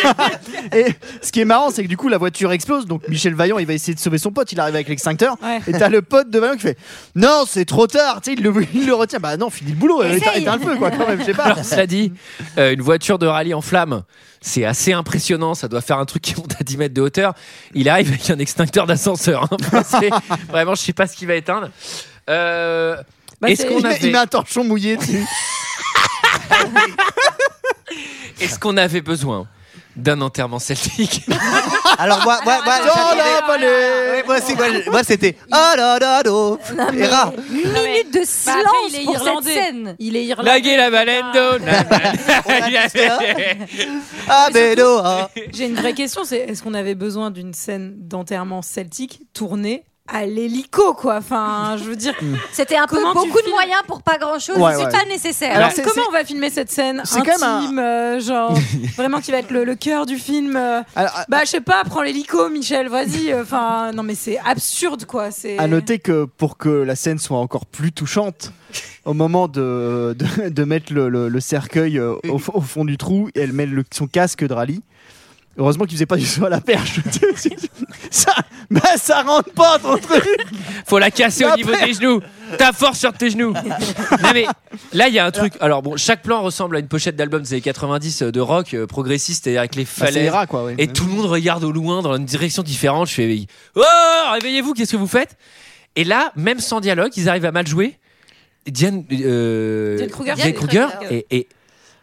[0.73, 0.87] les- Et
[1.23, 2.87] ce qui est marrant, c'est que du coup, la voiture explose.
[2.87, 4.51] Donc, Michel Vaillant, il va essayer de sauver son pote.
[4.53, 5.37] Il arrive avec l'extincteur.
[5.43, 5.61] Ouais.
[5.67, 6.79] Et t'as le pote de Vaillant qui fait
[7.15, 8.21] Non, c'est trop tard.
[8.23, 9.19] Tu sais, il le, il le retient.
[9.19, 10.03] Bah non, finis le boulot.
[10.03, 10.43] Essaye.
[10.43, 11.21] Éteins le feu, quoi, quand même.
[11.21, 11.45] Je sais pas.
[11.45, 12.13] Alors, cela dit,
[12.59, 14.03] euh, une voiture de rallye en flamme,
[14.41, 15.55] c'est assez impressionnant.
[15.55, 17.35] Ça doit faire un truc qui monte à 10 mètres de hauteur.
[17.75, 19.45] Il arrive avec un extincteur d'ascenseur.
[19.53, 19.57] hein.
[19.73, 20.09] Enfin,
[20.49, 21.69] Vraiment, je sais pas ce qu'il va éteindre.
[22.31, 22.97] Euh,
[23.41, 25.25] Bah, Est-ce qu'on avait, il met un torchon mouillé dessus.
[28.41, 29.47] est-ce qu'on avait besoin
[29.97, 31.23] d'un enterrement celtique
[31.99, 34.11] Alors, moi, moi, moi, j'attendais- la.
[34.13, 35.37] Ouais, moi, moi, je- moi, c'était.
[35.51, 36.93] Ah là là là.
[36.95, 37.33] Et rare.
[37.51, 39.97] Une minute de silence Bah, après, il est pour cette scène.
[39.99, 40.51] Il est irlandais.
[40.51, 40.93] La gueule, la.
[44.29, 45.01] Ah, mais non.
[45.05, 45.29] hein.
[45.53, 50.25] J'ai une vraie question, c'est est-ce qu'on avait besoin d'une scène d'enterrement celtique tournée à
[50.27, 52.15] l'hélico, quoi Enfin, je veux dire,
[52.53, 54.57] C'était un peu beaucoup de filmes moyens pour pas grand chose.
[54.59, 54.91] Ouais, c'est ouais.
[54.93, 55.57] pas nécessaire.
[55.57, 58.55] alors comment on va filmer cette scène c'est quand même un- intime, euh, genre
[58.97, 61.61] vraiment qui va être le, le cœur du film euh, Alors, à- Bah, je sais
[61.61, 63.33] pas, prends l'hélico, Michel, vas-y.
[63.33, 65.31] euh, Enfin, non, mais c'est absurde, quoi.
[65.31, 65.59] C'est.
[65.59, 68.53] À noter que pour que la scène soit encore plus touchante,
[69.05, 72.97] au moment de, de, de mettre le, le- le cercueil euh, au, au fond du
[72.99, 74.83] trou, elle met le- son casque de rallye.
[75.59, 77.01] Heureusement qu'il faisait pas du saut à la perche.
[78.11, 78.35] ça,
[78.71, 80.23] bah, ça rentre pas ton truc.
[80.87, 82.21] Faut la casser au niveau des genoux.
[82.59, 83.53] Ta force sur tes genoux.
[83.55, 84.47] non mais
[84.93, 85.55] là il y a un truc.
[85.61, 88.87] Alors bon, chaque plan ressemble à une pochette d'album des années 90 de rock euh,
[88.87, 90.31] progressiste et avec les c'est falaises.
[90.31, 90.65] rats, quoi.
[90.65, 90.75] ouais.
[90.79, 93.09] et tout le monde regarde au loin dans une direction différente.
[93.09, 93.47] Je fais
[93.77, 93.83] Oh,
[94.35, 95.37] réveillez-vous, qu'est-ce que vous faites?
[95.97, 97.99] Et là, même sans dialogue, ils arrivent à mal jouer.
[98.67, 100.35] Diane, euh, Diane Kruger.
[100.35, 100.87] Diane Kruger
[101.31, 101.47] est-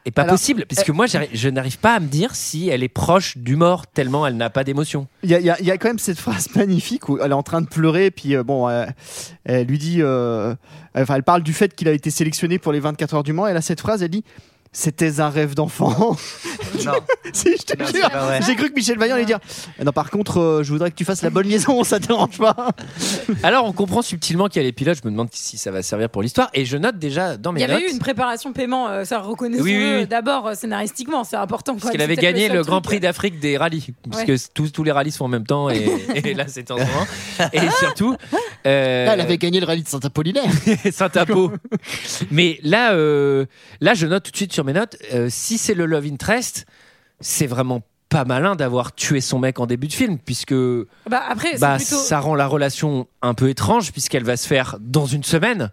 [0.05, 2.83] est pas Alors, possible, parce que moi je n'arrive pas à me dire si elle
[2.83, 5.07] est proche du mort tellement elle n'a pas d'émotion.
[5.23, 7.61] Il y, a- y y quand même cette phrase magnifique où elle est en train
[7.61, 8.85] de pleurer, puis euh, bon, euh,
[9.45, 10.55] elle lui dit, euh,
[10.95, 13.47] enfin, elle parle du fait qu'il a été sélectionné pour les 24 heures du Mans.
[13.47, 14.23] Elle a cette phrase, elle dit.
[14.75, 16.17] C'était un rêve d'enfant.
[16.83, 16.93] Non.
[17.33, 18.09] si, je te Non, jure.
[18.45, 19.39] J'ai cru que Michel Vaillant allait dire
[19.85, 22.39] Non, par contre, euh, je voudrais que tu fasses la bonne liaison, ça te dérange
[22.39, 22.55] pas
[23.43, 24.97] Alors on comprend subtilement qu'il y a les pilotes.
[25.01, 26.49] Je me demande si ça va servir pour l'histoire.
[26.55, 27.83] Et je note déjà dans Il mes y avait notes.
[27.83, 30.07] eu une préparation paiement, euh, ça reconnaissons Oui, oui, oui.
[30.07, 31.75] d'abord euh, scénaristiquement, c'est important.
[31.75, 33.87] Parce qu'elle avait gagné le, Grand Prix d'Afrique des rallyes.
[34.09, 35.69] Parce que tous, tous les rallyes se font en même temps.
[35.69, 37.05] Et, et là, c'est en ce moment.
[37.53, 38.15] Et surtout.
[38.65, 40.43] euh, Là, elle avait gagné le rallye de Saint-Apollinaire.
[40.91, 41.51] Saint-Apo.
[42.31, 43.45] Mais là, euh,
[43.81, 46.65] là, je note tout de suite sur mes notes, euh, si c'est le love interest,
[47.19, 51.57] c'est vraiment pas malin d'avoir tué son mec en début de film, puisque Bah, après,
[51.57, 51.97] bah, plutôt...
[51.97, 55.71] ça rend la relation un peu étrange, puisqu'elle va se faire dans une semaine.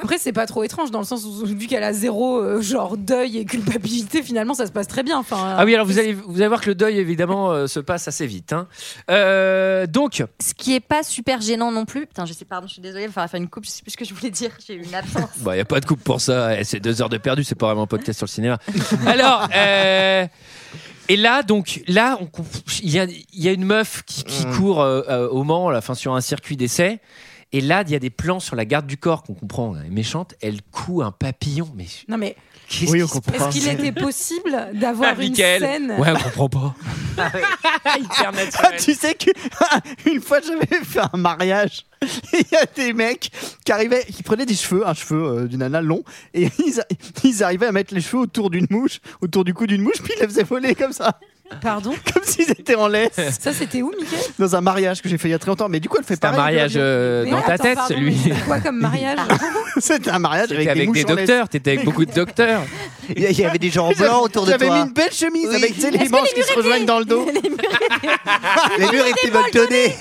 [0.00, 2.96] Après, c'est pas trop étrange dans le sens où, vu qu'elle a zéro euh, genre
[2.96, 5.18] deuil et culpabilité, finalement, ça se passe très bien.
[5.18, 7.80] Enfin, Ah oui, alors vous allez, vous allez voir que le deuil, évidemment, euh, se
[7.80, 8.52] passe assez vite.
[8.52, 8.68] hein.
[9.10, 12.06] Euh, donc, Ce qui est pas super gênant non plus.
[12.06, 13.82] Putain, je sais, pardon, je suis désolée, il va falloir faire une coupe, je sais
[13.82, 15.30] plus ce que je voulais dire, j'ai eu une absence.
[15.44, 16.58] il n'y a pas de coupe pour ça.
[16.60, 18.58] Eh, C'est deux heures de perdu, c'est pas vraiment un podcast sur le cinéma.
[19.06, 20.26] Alors, euh,
[21.08, 22.18] et là, donc, là,
[22.82, 24.56] il y a, il y a une meuf qui, qui Mm.
[24.56, 27.00] court euh, euh, au Mans, là, enfin, sur un circuit d'essai.
[27.52, 29.86] Et là, il y a des plans sur la garde du corps qu'on comprend, elle
[29.86, 30.34] est méchante.
[30.42, 32.36] Elle coud un papillon, mais Non mais
[32.68, 36.74] qu'est-ce Oui, est-ce qu'il était possible d'avoir Ah, une scène Ouais, on comprend pas.
[37.96, 38.80] Hyper Ah, naturel.
[38.80, 39.30] tu sais que
[40.10, 41.84] une fois j'avais fait un mariage
[42.32, 43.30] il y a des mecs
[43.64, 46.86] qui arrivaient qui prenaient des cheveux un cheveu euh, d'une nana long et ils, a-
[47.24, 50.12] ils arrivaient à mettre les cheveux autour d'une mouche autour du cou d'une mouche puis
[50.16, 51.18] ils les faisaient voler comme ça
[51.62, 53.12] Pardon Comme s'ils étaient en laisse.
[53.40, 55.68] Ça, c'était où, Mickaël Dans un mariage que j'ai fait il y a très longtemps.
[55.68, 58.16] Mais du coup, elle fait C'est un mariage euh, dans ta attends, tête, pardon, celui.
[58.26, 59.18] mais quoi comme mariage
[59.80, 61.26] C'était un mariage avec, T'étais avec mouches des en laisse.
[61.26, 62.62] docteurs, t'étais avec beaucoup de docteurs.
[63.16, 64.76] Il y a- il y avait des gens blancs autour de J'avais toi.
[64.76, 65.56] mis une belle chemise Oui.
[65.56, 67.26] avec tu sais, les Est-ce que manches les qui se rejoignent dans le dos.
[68.78, 69.96] Les murs étaient molletonnés.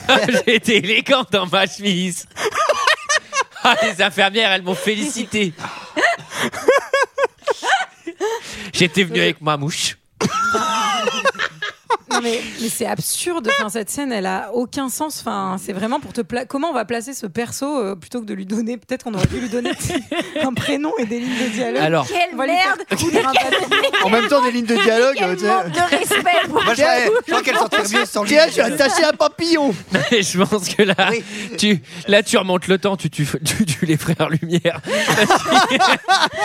[0.45, 2.25] J'ai été élégant dans ma chemise.
[3.63, 5.53] Ah, les infirmières, elles m'ont félicité.
[8.73, 9.97] J'étais venu avec ma mouche.
[12.09, 13.49] Non mais, mais c'est absurde.
[13.59, 15.19] Enfin, cette scène, elle a aucun sens.
[15.19, 18.25] Enfin, c'est vraiment pour te pla- comment on va placer ce perso euh, plutôt que
[18.25, 18.77] de lui donner.
[18.77, 19.71] Peut-être qu'on aurait dû lui donner
[20.41, 21.81] un prénom et des lignes de dialogue.
[21.81, 22.07] Alors.
[22.07, 22.79] Quelle merde
[24.03, 25.15] En même temps, des lignes de dialogue.
[25.15, 25.45] tu sais.
[25.69, 28.29] de respect pour Moi, je crois- je crois qu'elle sortirait mieux sans lui.
[28.29, 29.75] Tiens, je suis attaché à un papillon.
[30.11, 30.95] Et je pense que là,
[31.57, 34.79] tu, là, tu remontes le temps, tu tues tu, tues les frères Lumière.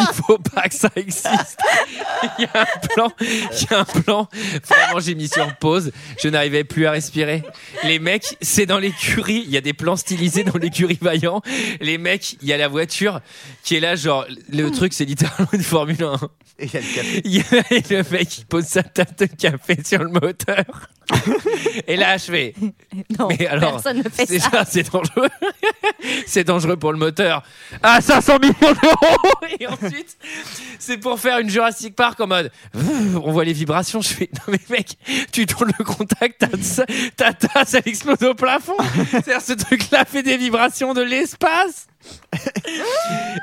[0.01, 1.57] Il faut pas que ça existe.
[2.38, 4.28] Il y a un plan, il y a un plan.
[4.66, 5.92] Vraiment, j'ai mis sur pause.
[6.22, 7.42] Je n'arrivais plus à respirer.
[7.84, 9.42] Les mecs, c'est dans l'écurie.
[9.46, 11.42] Il y a des plans stylisés dans l'écurie Vaillant.
[11.80, 13.20] Les mecs, il y a la voiture
[13.62, 16.16] qui est là, genre, le truc, c'est littéralement une Formule 1.
[16.59, 17.22] Et il y a le café.
[17.24, 20.64] Il y a- et le mec il pose sa tasse de café sur le moteur.
[21.88, 22.55] Et là, je fais.
[23.18, 24.64] Non, mais alors, personne ne fait c'est ça.
[24.64, 25.28] c'est dangereux.
[26.26, 27.42] c'est dangereux pour le moteur.
[27.82, 29.57] À 500 millions d'euros.
[29.59, 30.16] Et ensuite,
[30.78, 32.53] c'est pour faire une Jurassic Park en mode.
[32.74, 34.00] On voit les vibrations.
[34.00, 34.30] Je fais.
[34.34, 34.96] Non mais mec,
[35.32, 36.48] tu tournes le contact, ta,
[37.16, 38.76] ta tasse elle explose au plafond.
[39.11, 41.88] C'est-à-dire ce truc-là fait des vibrations de l'espace.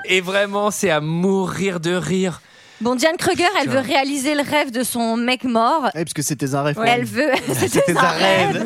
[0.05, 2.41] Et vraiment, c'est à mourir de rire.
[2.81, 5.83] Bon, Diane Kruger, elle veut réaliser le rêve de son mec mort.
[5.83, 6.77] Ouais, parce que c'était un rêve.
[6.85, 7.31] Elle veut.
[7.53, 8.65] C'était un rêve.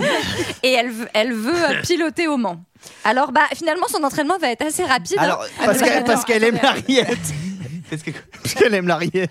[0.62, 2.64] Et elle veut, elle veut euh, piloter au Mans.
[3.06, 5.18] Alors, bah, finalement, son entraînement va être assez rapide.
[5.18, 5.24] hein.
[5.24, 7.18] Alors, Parce qu'elle qu'elle aime la rillette.
[7.90, 8.12] Qu'est-ce que-
[8.44, 9.30] Parce qu'elle aime la rillette.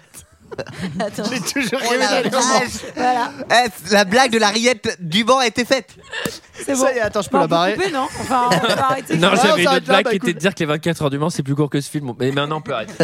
[1.01, 1.23] Attends.
[1.31, 2.69] J'ai toujours Oh la aimé la vache.
[2.95, 3.33] Voilà.
[3.51, 5.97] Eh, La blague de la rillette du banc a été faite.
[6.55, 6.83] C'est bon.
[6.85, 7.75] Ça y est, attends, je peux Bah, la on peut barrer.
[7.75, 9.17] couper, non Enfin, on peut arrêter.
[9.17, 10.67] Non, Ah, j'avais une s'arrête autre là, blague bah, qui était de dire que les
[10.67, 12.13] 24 heures du Mans c'est plus court que ce film.
[12.19, 12.93] Mais maintenant on peut arrêter.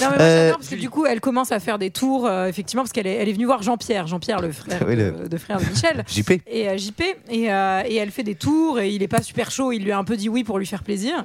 [0.00, 2.26] Non, mais moi, Euh, j'adore parce que du coup, elle commence à faire des tours,
[2.26, 5.12] euh, effectivement, parce qu'elle est, elle est venue voir Jean-Pierre, Jean-Pierre, le frère Oui, le-
[5.12, 6.04] de, de frère de Michel.
[6.08, 6.42] JP.
[6.46, 9.50] Et euh, JP, et, euh, et elle fait des tours, et il est pas super
[9.50, 11.24] chaud, il lui a un peu dit oui pour lui faire plaisir.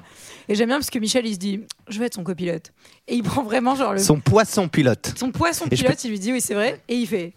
[0.50, 2.72] Et j'aime bien parce que Michel, il se dit, je vais être son copilote.
[3.08, 4.97] Et il prend vraiment genre le, Son poisson pilote.
[5.18, 7.34] Son poisson pilote, il lui dit oui, c'est vrai, et il fait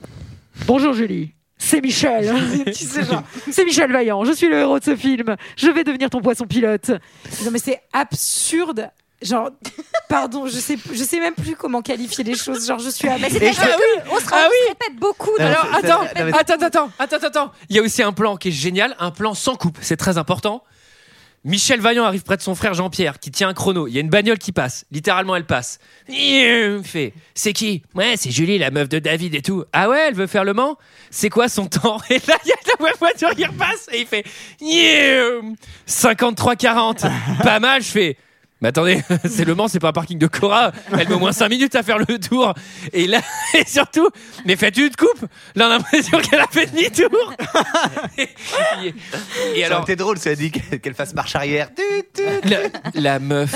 [0.66, 1.32] Bonjour Julie.
[1.58, 2.34] C'est Michel.
[2.66, 4.24] Tu sais, genre, c'est Michel Vaillant.
[4.24, 5.36] Je suis le héros de ce film.
[5.56, 6.90] Je vais devenir ton poisson pilote.
[7.44, 8.90] Non mais c'est absurde.
[9.22, 9.50] Genre,
[10.08, 12.66] pardon, je sais, je sais même plus comment qualifier les choses.
[12.66, 14.48] Genre, je suis à Mais c'est Et parce je- que on se, Ah on se
[14.48, 14.68] oui.
[14.68, 15.30] répète beaucoup.
[15.38, 15.70] Alors non,
[16.14, 17.52] mais- attends, attends, attends, attends, attends.
[17.68, 19.76] Il y a aussi un plan qui est génial, un plan sans coupe.
[19.82, 20.64] C'est très important.
[21.44, 23.86] Michel Vaillant arrive près de son frère Jean-Pierre qui tient un chrono.
[23.86, 24.84] Il y a une bagnole qui passe.
[24.90, 25.78] Littéralement, elle passe.
[26.08, 27.82] Il fait C'est qui?
[27.94, 29.64] Ouais, c'est Julie, la meuf de David et tout.
[29.72, 30.76] Ah ouais, elle veut faire le Mans?
[31.10, 31.98] C'est quoi son temps?
[32.10, 34.24] Et là, il y a la voiture qui repasse et il fait
[35.88, 37.10] 53-40.
[37.42, 38.16] Pas mal, je fais.
[38.60, 40.72] Mais attendez, c'est le Mans, c'est pas un parking de Cora.
[40.92, 42.52] Elle met au moins 5 minutes à faire le tour.
[42.92, 43.20] Et là,
[43.58, 44.08] et surtout,
[44.44, 45.24] mais faites une coupe.
[45.54, 47.34] Là, on a l'impression qu'elle a fait demi-tour.
[48.18, 48.94] et, et-
[49.56, 51.68] et Alors, alors, c'était drôle, ça a dit qu'elle fasse marche arrière.
[52.44, 52.58] La,
[52.94, 53.54] la meuf,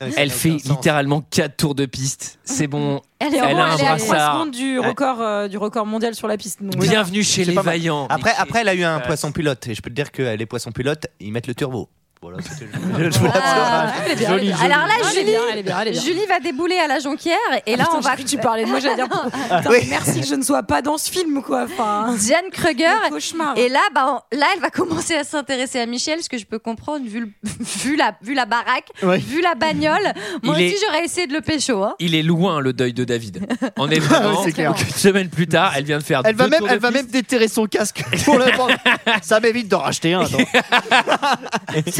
[0.00, 2.38] Non, elle fait littéralement 4 tours de piste.
[2.44, 3.00] C'est bon.
[3.18, 4.34] Elle est Elle en a un elle est à 3 brassard.
[4.34, 6.62] secondes du record, euh, du record mondial sur la piste.
[6.62, 8.06] Donc, Bienvenue chez les vaillants.
[8.08, 9.66] Après, après, elle a eu un poisson pilote.
[9.66, 11.88] Et je peux te dire que les poissons pilotes, ils mettent le turbo.
[12.20, 12.66] Voilà, c'était-
[12.98, 13.92] je- je Ah.
[14.04, 14.56] Elle est bien, elle est bien.
[14.56, 14.72] joli.
[14.72, 16.00] Alors là, Elle est Julie, bien, elle est bien, elle est bien.
[16.00, 18.16] Julie va débouler à la jonquière et là, Ah, putain, on va.
[18.16, 19.06] que tu parlais de moi, j'allais dire.
[19.32, 19.86] Putain, Oui.
[19.88, 21.64] Merci que je ne sois pas dans ce film, quoi.
[21.64, 22.88] Enfin, Diane Kruger.
[23.04, 23.56] le cauchemar.
[23.56, 26.44] Et là, bah, on- là, elle va commencer à s'intéresser à Michel, ce que je
[26.44, 27.30] peux comprendre vu, le-
[27.84, 29.18] vu, la, vu la baraque, Ouais.
[29.18, 30.12] vu la bagnole.
[30.42, 31.82] Moi Il aussi, est- j'aurais essayé de le pécho.
[31.84, 31.94] Hein.
[32.00, 33.46] Il est loin le deuil de David.
[33.76, 34.30] On est vraiment.
[34.40, 34.74] Ouais, c'est clair.
[34.76, 36.22] Une semaine plus tard, elle vient de faire.
[36.24, 38.74] Elle va même, tours elle va même déterrer son casque pour le prendre.
[39.22, 40.24] Ça m'évite d'en racheter un.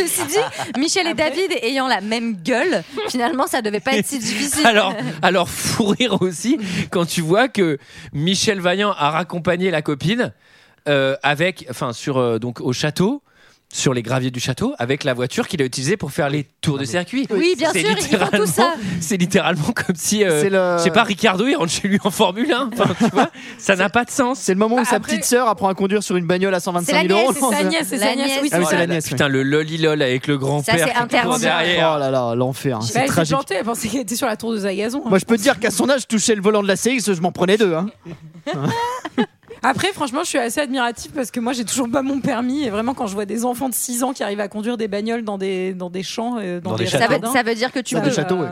[0.09, 4.67] Dit, Michel et David ayant la même gueule, finalement, ça devait pas être si difficile.
[4.67, 6.59] Alors, alors fou rire aussi
[6.91, 7.79] quand tu vois que
[8.13, 10.33] Michel Vaillant a raccompagné la copine
[10.89, 13.23] euh, avec, enfin sur euh, donc au château.
[13.71, 16.79] Sur les graviers du château, avec la voiture qu'il a utilisée pour faire les tours
[16.79, 17.27] de circuit.
[17.31, 18.73] Oui, bien sûr, ils font tout ça.
[19.03, 22.11] C'est littéralement comme si, euh, le- je sais pas, Ricardo il rentre chez lui en
[22.11, 22.71] Formule 1.
[22.73, 24.39] Enfin, tu vois, ça n'a pas de sens.
[24.39, 26.61] C'est le moment où sa Après- petite sœur apprend à conduire sur une bagnole à
[26.61, 27.33] 125 C'est 000 la euros.
[27.35, 28.27] C'est sa nièce, c'est La sa nièce.
[28.27, 28.39] nièce.
[28.43, 29.07] Oui, Ah oui, c'est la nièce.
[29.09, 31.41] Putain, le lolilol avec le grand-père Ça, c'est interdit.
[31.43, 31.93] derrière.
[31.95, 32.79] Oh là là, l'enfer.
[32.79, 33.35] Bah, C'est elle s'est tragique.
[33.35, 35.03] plantée, elle pensait qu'elle était sur la tour de Zagazon.
[35.05, 35.11] hein.
[35.11, 37.13] Moi, je peux te dire qu'à son âge, je touchais le volant de la CX,
[37.13, 37.75] je m'en prenais deux.
[37.75, 37.87] Hein.
[39.63, 42.65] Après, franchement, je suis assez admirative parce que moi, j'ai toujours pas mon permis.
[42.65, 44.89] Et vraiment, quand je vois des enfants de 6 ans qui arrivent à conduire des
[44.89, 47.43] bagnoles dans des, dans des champs, euh, dans, Dans des, des ça, veut, jardins, ça
[47.43, 48.09] veut dire que tu Dans peux.
[48.09, 48.49] des châteaux, ouais.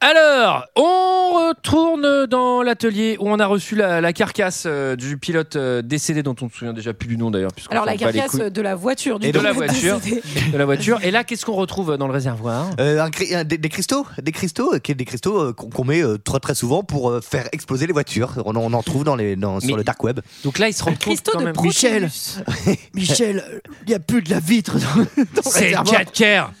[0.00, 5.56] Alors, on retourne dans l'atelier où on a reçu la, la carcasse euh, du pilote
[5.56, 7.50] euh, décédé dont on ne se souvient déjà plus du nom d'ailleurs.
[7.52, 8.50] puisqu'on Alors la s'en bat les carcasse couilles.
[8.50, 9.98] de la voiture du Et de la pilote voiture.
[10.00, 10.22] décédé.
[10.52, 10.98] de la voiture.
[11.02, 12.66] Et là, qu'est-ce qu'on retrouve dans le réservoir?
[12.78, 15.70] Euh, un cri- un- des, des cristaux, des cristaux, euh, qui- des cristaux euh, qu'on
[15.70, 18.34] qu'on met euh, très très souvent pour euh, faire exploser les voitures.
[18.44, 20.20] On, en- on en trouve dans les, dans- sur Mais- le dark web.
[20.44, 21.54] Donc là, ils se rendent compte quand même.
[21.62, 22.10] Michel,
[22.94, 23.42] Michel,
[23.86, 25.06] il n'y a plus de la vitre dans, dans le
[25.42, 26.52] C'est le réservoir.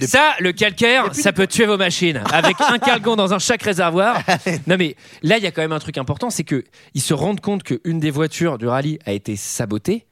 [0.00, 2.22] Ça, le calcaire, ça peut tuer vos machines.
[2.32, 4.18] Avec un calgon dans un chaque réservoir.
[4.66, 6.64] Non mais là, il y a quand même un truc important, c'est que
[6.94, 10.06] ils se rendent compte qu'une des voitures du rallye a été sabotée.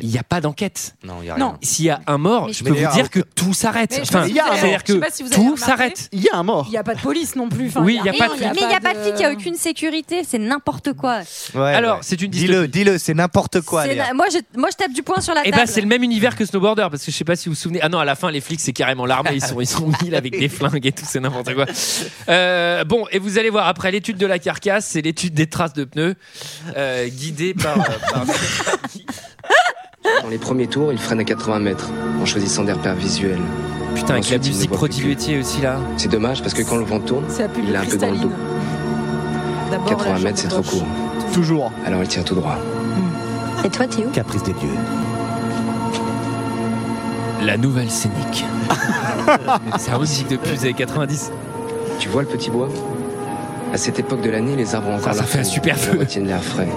[0.00, 0.94] Il n'y a pas d'enquête.
[1.04, 1.48] Non, il y a Non.
[1.50, 1.58] rien.
[1.60, 3.90] S'il y a un mort, Mais je peux vous dire que tout s'arrête.
[3.90, 5.42] Mais je Enfin, sais pas si c'est-à-dire je sais que pas si vous avez tout
[5.52, 5.64] remarqué.
[5.64, 6.08] s'arrête.
[6.12, 6.64] Il y a un mort.
[6.68, 7.66] Il n'y a pas de police non plus.
[7.68, 9.18] Enfin, Oui, il y a pas de Mais il n'y a pas de flic, il
[9.18, 11.20] n'y a aucune sécurité, c'est n'importe quoi.
[11.54, 12.02] Ouais, Alors, ouais.
[12.02, 13.82] c'est une Dis-le, dis-le, c'est n'importe quoi.
[13.82, 14.06] C'est Léa.
[14.08, 15.64] na- moi, je, moi, je tape du poing sur la Et table.
[15.66, 17.60] bah c'est le même univers que Snowboarder parce que je sais pas si vous vous
[17.60, 17.80] souvenez.
[17.82, 20.14] Ah non, à la fin les flics c'est carrément l'armée, ils sont ils sont mille
[20.14, 21.66] avec des flingues et tout, c'est n'importe quoi.
[22.30, 25.74] Euh, bon, et vous allez voir après l'étude de la carcasse, c'est l'étude des traces
[25.74, 26.14] de pneus
[26.76, 28.24] euh, guidée par, euh, par-
[30.22, 31.90] Dans les premiers tours, il freine à 80 mètres
[32.20, 33.40] en choisissant des repères visuels.
[33.94, 35.78] Putain avec la musique prodiluetier aussi là.
[35.96, 37.24] C'est dommage parce que quand le vent tourne,
[37.58, 38.28] il est un peu dans le dos.
[38.28, 38.30] cristalline.
[39.70, 40.86] D'abord, 80 la mètres, c'est trop court.
[41.32, 41.72] Toujours.
[41.86, 42.58] Alors il tire tout droit.
[43.64, 44.08] Et toi, Théo?
[44.12, 44.68] Caprice des dieux.
[47.44, 48.44] La nouvelle scénique.
[49.78, 51.32] c'est un musique de plus des années 90.
[51.98, 52.68] Tu vois le petit bois?
[53.72, 55.78] À cette époque de l'année, les arbres ont encore ça leur fait un super et
[55.78, 55.98] feu.
[55.98, 56.68] retiennent l'air frais.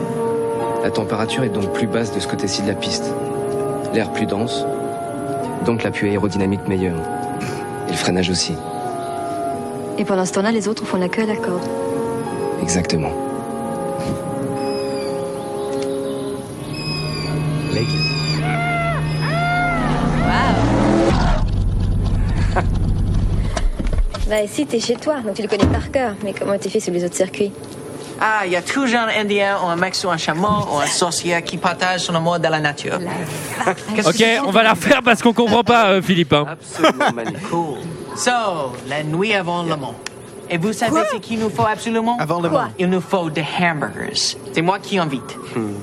[0.84, 3.13] La température est donc plus basse de ce côté-ci de la piste.
[3.93, 4.65] L'air plus dense,
[5.65, 6.97] donc l'appui aérodynamique meilleur.
[7.88, 8.53] Et le freinage aussi.
[9.97, 11.63] Et pendant ce temps-là, les autres font la queue à la corde.
[12.61, 13.11] Exactement.
[24.28, 26.15] Bah ici, t'es chez toi, donc tu le connais par cœur.
[26.23, 27.51] Mais comment t'es fait sur les autres circuits?
[28.20, 30.86] Ah, il y a toujours un Indien ou un mec sur un chameau ou un
[30.88, 32.99] sorcier qui partage son amour de la nature.
[34.05, 36.34] Ok, on va la refaire parce qu'on comprend pas euh, Philippe.
[36.34, 36.45] hein.
[36.49, 37.49] Absolument magnifique.
[37.49, 37.78] Cool.
[38.16, 38.32] So,
[38.88, 39.93] la nuit avant Le Mans.
[40.49, 42.16] Et vous savez ce qu'il nous faut absolument?
[42.18, 42.68] Avant Le Mans.
[42.80, 44.38] Il nous faut des hamburgers.
[44.53, 45.38] C'est moi qui invite.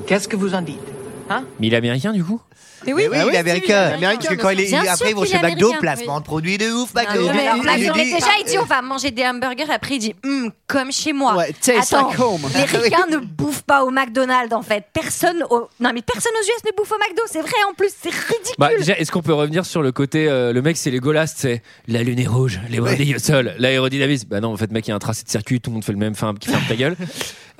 [0.06, 0.80] Qu'est-ce que vous en dites?
[1.28, 1.44] Hein?
[1.60, 2.40] Mais il est américain du coup?
[2.86, 3.82] Mais oui, Mais oui, Ah il oui, est américain.
[3.94, 5.80] américain, Parce que quand il est, Bien après, ils vont qu'il chez est McDo, américain,
[5.80, 7.30] placement de produits de ouf, Non, McDo.
[7.32, 9.70] mais alors là, Il dit- déjà on va manger des hamburgers.
[9.70, 11.36] Après, il dit Hum, comme chez moi.
[11.36, 12.40] Ouais, taste Attends, like home.
[12.54, 14.84] les ricains ne bouffent pas au McDonald's en fait.
[14.92, 15.68] Personne au...
[15.80, 17.22] Non, mais personne aux US ne bouffe au McDo.
[17.30, 18.54] C'est vrai en plus, c'est ridicule.
[18.58, 21.32] Bah déjà, est-ce qu'on peut revenir sur le côté euh, le mec c'est les Golas,
[21.36, 24.28] c'est la lune est rouge, les au sol, l'aérodynamisme.
[24.28, 25.84] Bah non, en fait mec, il y a un tracé de circuit, tout le monde
[25.84, 26.96] fait le même, fin, qui ferme ta gueule.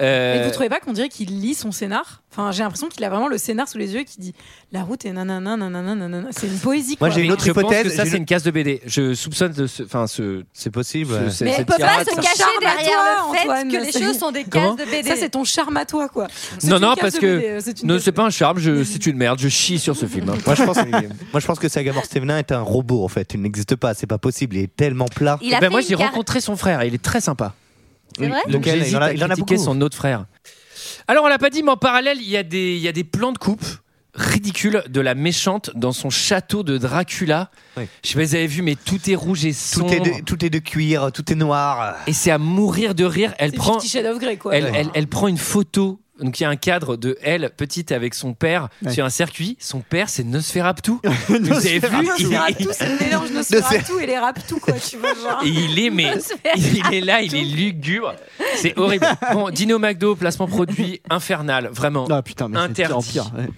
[0.03, 2.23] Euh, Mais vous trouvez pas qu'on dirait qu'il lit son scénar?
[2.33, 4.35] Enfin, j'ai l'impression qu'il a vraiment le scénar sous les yeux et qu'il dit
[4.73, 6.29] la route est nanana nanana nanana.
[6.31, 6.97] C'est une poésie.
[6.99, 7.83] Moi, j'ai une autre je pense hypothèse.
[7.85, 8.81] que ça c'est une- case de BD.
[8.87, 11.31] Je soupçonne de ce, enfin ce, C'est possible.
[11.31, 14.19] ce- Mais on peut pas se cacher derrière toi, le fait Antoine, que les choses
[14.19, 15.09] sont des Comment cases de BD.
[15.11, 16.27] Ça, c'est ton charme à toi, quoi.
[16.59, 18.83] C'est Non une non parce que euh, c'est une non c'est pas un charme, je-
[18.85, 19.39] c'est une merde.
[19.39, 20.31] Je chie sur ce film.
[20.31, 20.35] hein.
[20.47, 20.77] Moi je, pense,
[21.33, 23.35] moi, je pense que Sagamore Stevenin est un robot en fait.
[23.35, 24.57] Il n'existe pas, c'est pas possible.
[24.57, 25.39] Il est tellement plat.
[25.43, 27.55] Eh ben, moi j'ai rencontré son frère, il est très sympa.
[28.19, 29.65] C'est vrai Donc Lequel j'hésite Il en a- à il en a critiquer beaucoup.
[29.65, 30.27] son autre frère.
[31.09, 32.93] Alors on l'a pas dit, mais en parallèle il y a des il y a
[32.93, 33.65] des plans de coupe
[34.15, 37.51] ridicules de la méchante dans son château de Dracula.
[37.79, 37.85] Oui.
[38.05, 39.93] Je sais pas si vous avez vu, mais tout est rouge et Tout sombre.
[39.95, 41.97] est, de, tout est de cuir, tout est noir.
[42.07, 43.33] Et c'est à mourir de rire.
[43.39, 44.55] Elle prend, of Grey, quoi.
[44.55, 44.73] elle, Ouais.
[44.75, 45.99] elle, elle prend une photo.
[46.23, 48.93] Donc il y a un cadre de elle petite avec son père Ouais.
[48.93, 49.57] sur un circuit.
[49.61, 50.93] Son père c'est Nosferatu.
[51.29, 54.97] vous avez vu il, Nosferatu, est- c'est le mélange Nosferatu et les Raptou, quoi, tu
[54.99, 55.41] vois, genre.
[55.45, 56.15] et il est mais
[56.57, 58.15] il est là, il est lugubre.
[58.57, 59.07] C'est horrible.
[59.33, 62.07] Bon, Dino McDo, placement produit infernal, vraiment.
[62.11, 63.11] Ah putain, mais c'est pire en Interdit.
[63.13, 63.33] pire.
[63.37, 63.49] ouais.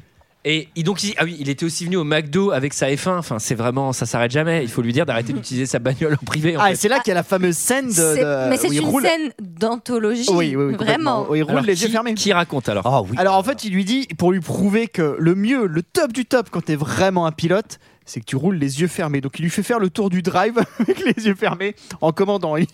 [0.47, 3.17] Et il- donc il, ah oui, il était aussi venu au McDo avec sa F1.
[3.19, 4.63] Enfin, c'est vraiment, ça s'arrête jamais.
[4.63, 6.57] Il faut lui dire d'arrêter d'utiliser sa bagnole en privé.
[6.57, 6.73] en Ah, fait.
[6.73, 8.49] et c'est là qu'il y a la fameuse scène de.
[8.51, 9.03] Mais c'est une roule.
[9.03, 10.27] scène d'anthologie.
[10.31, 10.75] Oui, oui, oui.
[10.75, 11.27] Vraiment.
[11.31, 12.15] Où il roule Alors, les qui, yeux fermés.
[12.15, 13.17] Qui raconte alors Ah oui.
[13.17, 16.27] Alors en fait, il lui dit, pour lui prouver que le mieux, le top du
[16.27, 19.23] top quand t'es vraiment un pilote, c'est que tu roules les yeux fermés.
[19.23, 22.57] Donc il lui fait faire le tour du drive avec les yeux fermés en commandant.
[22.59, 22.73] Il dit,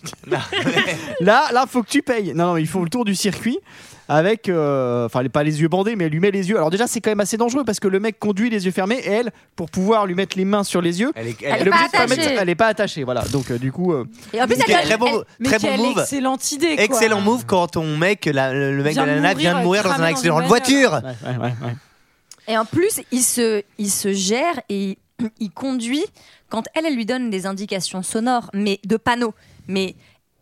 [1.21, 2.33] là, là, faut que tu payes.
[2.35, 3.57] Non, non, ils font le tour du circuit
[4.13, 6.57] avec, euh, enfin, pas les yeux bandés, mais elle lui met les yeux.
[6.57, 8.99] Alors déjà, c'est quand même assez dangereux parce que le mec conduit les yeux fermés
[9.03, 11.69] et elle, pour pouvoir lui mettre les mains sur les yeux, Elle est, Elle est
[11.71, 12.15] pas attachée.
[12.17, 13.03] mettre- elle est pas attachée.
[13.03, 13.21] Voilà.
[13.31, 15.99] Donc euh, du coup, euh, Et en plus, Très, elle, très bon, très bon move.
[15.99, 16.83] excellente idée, quoi.
[16.85, 19.83] Excellent move quand ton mec, la- le mec Vient de la nana, vient de mourir,
[19.83, 20.93] dans un accident de voiture.
[20.93, 21.75] ouais, ouais, ouais, ouais.
[22.47, 26.03] Et en plus, il se, il se gère et il, il conduit
[26.49, 29.33] quand elle, elle lui donne des indications sonores, mais de panneaux.
[29.67, 29.95] Mais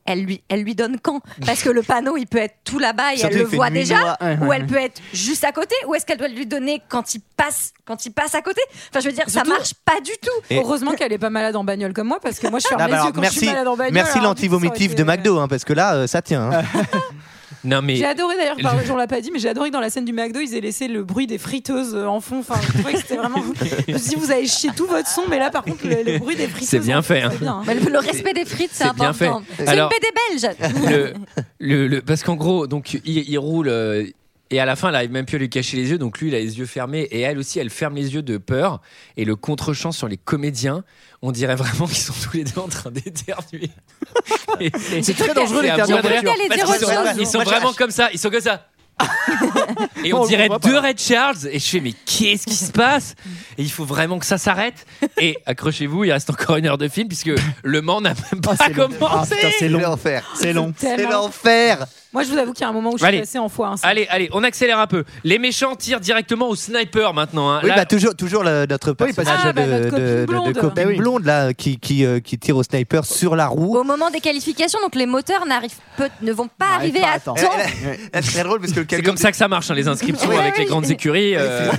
[0.09, 1.21] elle lui, elle lui donne quand?
[1.45, 3.69] Parce que le panneau, il peut être tout là-bas et Surtout, elle il le voit
[3.69, 4.17] déjà.
[4.21, 4.67] Ouais, ou elle ouais.
[4.67, 8.05] peut être juste à côté, ou est-ce qu'elle doit lui donner quand il passe, quand
[8.05, 8.61] il passe à côté?
[8.89, 10.31] Enfin, je veux dire, ça Surtout- marche pas du tout.
[10.49, 12.81] Et- Heureusement qu'elle est pas malade en bagnole comme moi, parce que moi je ferme
[12.81, 13.93] Ah les bah yeux alors, quand je merci, suis malade en bagnole.
[13.93, 16.49] merci ça aurait l'antivomitif été- de McDo, hein, parce que là, euh, ça tient.
[16.51, 16.63] hein.
[17.63, 19.79] Non mais J'ai adoré d'ailleurs, par- on l'a pas dit, mais j'ai adoré que dans
[19.81, 22.39] la scène du McDo, ils aient laissé le bruit des friteuses euh, en fond.
[22.39, 23.43] Enfin, je trouvais que c'était vraiment.
[23.87, 26.03] Je me suis dit, vous avez chié tout votre son, mais là par contre, le,
[26.03, 26.69] le bruit des friteuses.
[26.69, 27.31] C'est bien fait, hein.
[27.39, 27.63] bien, hein.
[27.67, 29.41] Mais le, le respect des frites, c'est important.
[29.57, 30.55] C'est une BD belge.
[30.89, 31.13] le,
[31.59, 34.05] le- le- parce qu'en gros, donc il, il roule euh,
[34.51, 35.97] et à la fin, elle arrive même plus à lui cacher les yeux.
[35.97, 38.37] Donc lui, il a les yeux fermés et elle aussi, elle ferme les yeux de
[38.37, 38.81] peur.
[39.17, 40.83] Et le contre-champ sur les comédiens,
[41.21, 43.69] on dirait vraiment qu'ils sont tous les deux en train d'éternuer.
[45.01, 45.69] C'est très dangereux, les
[47.19, 48.09] ils sont vraiment comme ça.
[48.11, 48.65] Ils sont comme ça.
[50.03, 50.59] Et on On dirait pas.
[50.59, 51.37] deux Red Charles.
[51.51, 53.15] Et je fais, mais qu'est-ce qui se passe?
[53.57, 54.85] Et il faut vraiment que ça s'arrête.
[55.19, 57.31] Et accrochez-vous, il reste encore une heure de film puisque
[57.63, 58.89] Le Mans n'a même pas c'est long.
[59.01, 59.35] Ah, commencé.
[59.41, 59.79] c'est C'est long.
[59.79, 60.23] l'enfer.
[60.35, 60.73] C'est long.
[60.77, 61.85] C'est l'enfer.
[62.11, 63.19] Moi, je vous avoue qu'il y a un moment où je suis Allez.
[63.19, 63.75] passée en fois.
[63.83, 65.03] Allez, allez, on accélère un peu.
[65.23, 67.51] Les méchants tirent directement au sniper maintenant.
[67.51, 67.59] hein.
[67.61, 70.25] Oui, Là- bah, toujours, toujours notre personnage Ah, bah, de, notre de- copine de- de
[70.25, 70.53] blonde.
[70.55, 70.97] copine Bah oui.
[70.97, 73.77] blonde là, qui, qui, euh, qui tire au sniper sur la roue.
[73.77, 77.19] Au moment des qualifications, donc les moteurs n'arrivent peut- ne vont pas arriver pas, à
[77.19, 77.35] temps.
[77.37, 79.03] C'est très drôle parce que le C'est camion.
[79.11, 81.35] comme ça que ça marche, hein, les inscriptions avec les grandes écuries.
[81.35, 81.69] euh,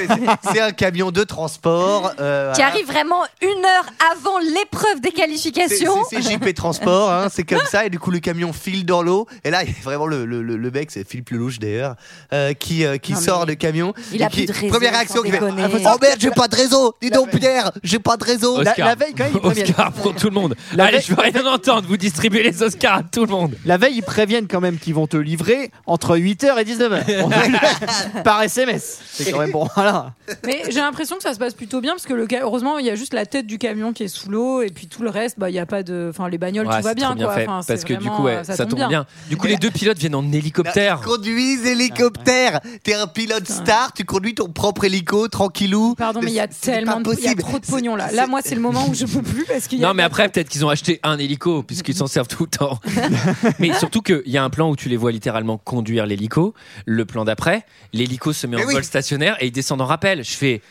[0.52, 2.12] C'est- un camion de transport.
[2.20, 6.04] euh, Qui arrive vraiment une heure avant l'épreuve des qualifications.
[6.08, 9.02] C'est c'est JP Transport, hein, c'est comme ça, et du coup le camion file dans
[9.02, 9.26] l'eau.
[9.44, 11.96] Et là, il y a vraiment le, le, le, le mec, c'est Philippe Lelouch d'ailleurs,
[12.32, 13.92] euh, qui, euh, qui Non, mais sort du camion.
[14.12, 15.62] il et a qui, plus de réseau, Première réaction sans qui fait déconner.
[15.66, 18.88] Oh merde, j'ai pas de réseau Dis donc, Pierre, j'ai pas de réseau La- Oscar.
[18.88, 19.68] la veille, quand même, ils préviennent.
[19.70, 20.54] Oscar pour tout le monde.
[20.74, 21.86] La Allez, veille- je veux rien entendre.
[21.88, 23.54] Vous distribuez les Oscars à tout le monde.
[23.64, 28.22] La veille, ils préviennent quand même qu'ils vont te livrer entre 8h et 19h.
[28.24, 29.00] Par SMS.
[29.10, 29.68] C'est quand même bon.
[29.74, 30.12] Voilà.
[30.46, 32.86] Mais j'ai l'impression que ça se passe plutôt bien parce que le ca- heureusement il
[32.86, 35.10] y a juste la tête du camion qui est sous l'eau et puis tout le
[35.10, 37.14] reste bah il y a pas de enfin les bagnoles Ouais, tout va c'est bien
[37.14, 37.42] trop quoi fait.
[37.48, 39.06] Enfin, c'est parce que du vraiment, coup, ouais, euh, ça, tombe bien.
[39.28, 41.00] Du coup, les deux pilotes viennent en hélicoptère.
[41.02, 45.94] Ils conduisent hélicoptère T'es un pilote star, tu conduis ton propre hélico, tranquillou.
[45.96, 48.10] Pardon mais il y a C'est tellement de, il y a trop de pognon là.
[48.12, 50.02] Là moi c'est le moment où je peux plus parce qu'il y a Non, mais
[50.02, 52.78] après, peut-être qu'ils ont acheté un hélico, puisqu'ils s'en servent tout le temps.
[53.58, 56.54] mais surtout qu'il y a un plan où tu les vois littéralement conduire l'hélico.
[56.86, 58.74] Le plan d'après, l'hélico se met Mais en oui.
[58.74, 60.24] vol stationnaire et ils descendent en rappel.
[60.24, 60.62] Je fais.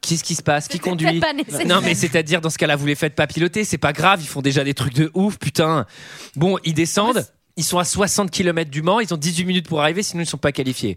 [0.00, 0.66] Qu'est-ce qui se passe?
[0.66, 1.20] Qui conduit?
[1.20, 1.66] pas nécessaire.
[1.66, 4.26] Non, mais c'est-à-dire, dans ce cas-là, vous les faites pas piloter, c'est pas grave, ils
[4.26, 5.86] font déjà des trucs de ouf, putain.
[6.34, 7.24] Bon, ils descendent,
[7.56, 10.26] ils sont à 60 km du Mans, ils ont 18 minutes pour arriver, sinon ils
[10.26, 10.96] sont pas qualifiés.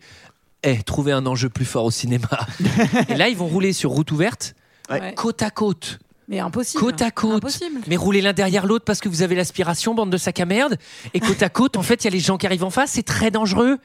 [0.63, 2.27] Eh, trouver un enjeu plus fort au cinéma.
[3.09, 4.55] et là, ils vont rouler sur route ouverte,
[4.89, 5.13] Ouais.
[5.15, 5.99] côte à côte.
[6.27, 6.81] mais impossible.
[6.83, 7.35] Côte à côte.
[7.37, 7.81] Impossible.
[7.87, 10.77] Mais rouler l'un derrière l'autre parce que vous avez l'aspiration, bande de sacs à merde.
[11.13, 12.91] Et côte à côte, en fait, il y a les gens qui arrivent en face,
[12.93, 13.77] c'est très dangereux.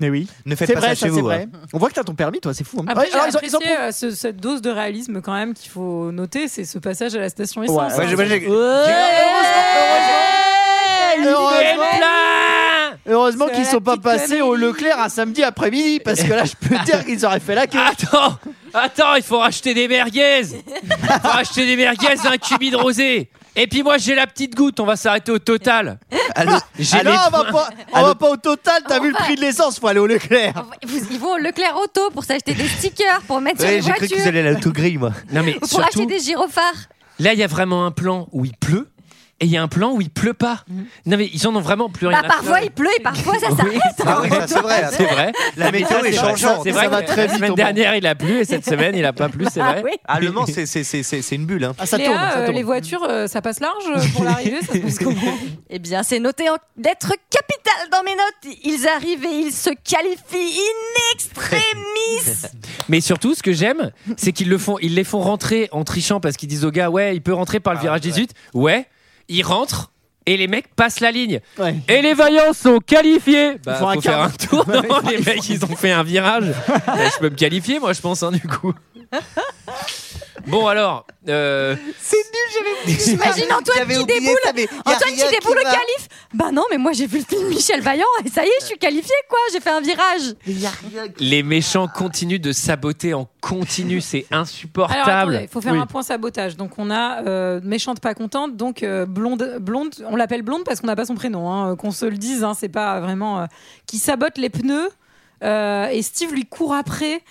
[0.00, 0.26] Mais oui.
[0.44, 1.20] Ne faites pas vrai, ça chez c'est vous.
[1.22, 1.46] vrai.
[1.52, 1.58] hein.
[1.72, 2.78] On voit que t'as ton permis, toi, c'est fou.
[2.80, 2.84] hein.
[2.88, 5.34] Après, Ouais, j'ai alors, ils ont- ils ont euh, ce- cette dose de réalisme quand
[5.34, 7.92] même qu'il faut noter, c'est ce passage à la station Ouais, essence.
[7.96, 8.08] Ouais, hein.
[8.10, 8.16] je-
[13.06, 14.54] Heureusement, qu'ils la sont pas passés au.
[14.54, 17.78] Leclerc un samedi après-midi parce que là, je peux dire qu'ils auraient fait la queue.
[17.78, 18.38] Attends,
[18.72, 20.42] attends, il faut racheter des merguez.
[20.42, 20.92] Il
[21.22, 23.28] faut racheter des merguez et un cubi de rosé.
[23.56, 25.98] Et puis moi, j'ai la petite goutte, on va s'arrêter au total.
[26.34, 29.14] Allô J'ai Ah non, on va pas, on va pas au total, t'as vu le
[29.14, 30.54] prix de l'essence, faut aller au Leclerc.
[30.84, 33.90] Vous- Ils vont au Leclerc Auto pour s'acheter des stickers pour mettre sur les j'ai
[33.92, 34.16] cru voitures.
[34.16, 35.12] qu'ils allaient à l'autogrill, moi.
[35.30, 36.64] Non, mais Ou pour acheter des gyrophares.
[37.20, 38.88] là, il y a vraiment un plan où il pleut.
[39.40, 40.64] Et il y a un plan où il pleut pas.
[41.06, 42.64] Non mais ils en ont vraiment plus rien Bah, à parfois faire.
[42.64, 43.80] il pleut et parfois ça s'arrête.
[44.06, 44.84] Ah oui, ça, c'est vrai.
[44.92, 45.32] c'est vrai.
[45.56, 46.30] La Mais météo est c'est vrai.
[46.30, 46.60] changeante.
[46.62, 48.94] C'est Ça vrai va que très la semaine dernière il a plu et cette semaine
[48.94, 49.82] il a pas plu, c'est Ah vrai.
[49.84, 49.90] oui.
[50.06, 51.64] Ah, Le Mans, c'est- c'est c'est- c'est- c'est une bulle.
[51.64, 51.74] Hein.
[51.78, 52.56] Ah, ça Léa, tourne, ça euh, tourne.
[52.56, 55.20] les voitures, euh, ça passe large pour l'arrivée, ça se passe comment
[55.68, 58.56] Eh bien, c'est noté en- d'être capital dans mes notes.
[58.64, 62.48] Ils arrivent et ils se qualifient in extremis.
[62.88, 66.20] Mais surtout, ce que j'aime, c'est qu'ils le font, ils les font rentrer en trichant
[66.20, 68.32] parce qu'ils disent au gars, ouais, il peut rentrer par le virage 18.
[68.52, 68.86] Ouais,
[69.28, 69.90] ils rentrent
[70.26, 71.40] et les mecs passent la ligne.
[71.58, 71.76] Ouais.
[71.88, 73.56] Et les vaillants sont qualifiés.
[73.64, 74.64] Bah, faut un faire un tour.
[74.68, 76.52] Non, les mecs, ils ont fait un virage.
[76.68, 76.82] Bah,
[77.14, 78.72] je peux me qualifier, moi, je pense, hein, du coup.
[80.46, 84.36] Bon alors, euh, C'est nul, j'avais J'imagine Antoine J'avais qui oublié déboule.
[84.44, 85.70] ça, mais y a Antoine rien qui déboule qui au va.
[85.70, 86.08] qualif.
[86.34, 88.66] Bah non, mais moi j'ai vu le film Michel Vaillant et ça y est, je
[88.66, 89.38] suis qualifié quoi.
[89.52, 90.34] J'ai fait un virage.
[91.18, 95.08] les méchants continuent de saboter en continu, c'est Alors insupportable.
[95.08, 95.78] attendez, il faut faire Oui.
[95.78, 96.56] un point sabotage.
[96.56, 99.94] Donc on a euh, méchante pas contente, donc euh, blonde, blonde.
[100.08, 101.50] On l'appelle blonde parce qu'on n'a pas son prénom.
[101.50, 103.46] hein, euh, qu'on se le dise, hein, c'est pas vraiment euh,
[103.86, 104.90] qui sabote les pneus.
[105.42, 107.22] euh, et Steve lui court après.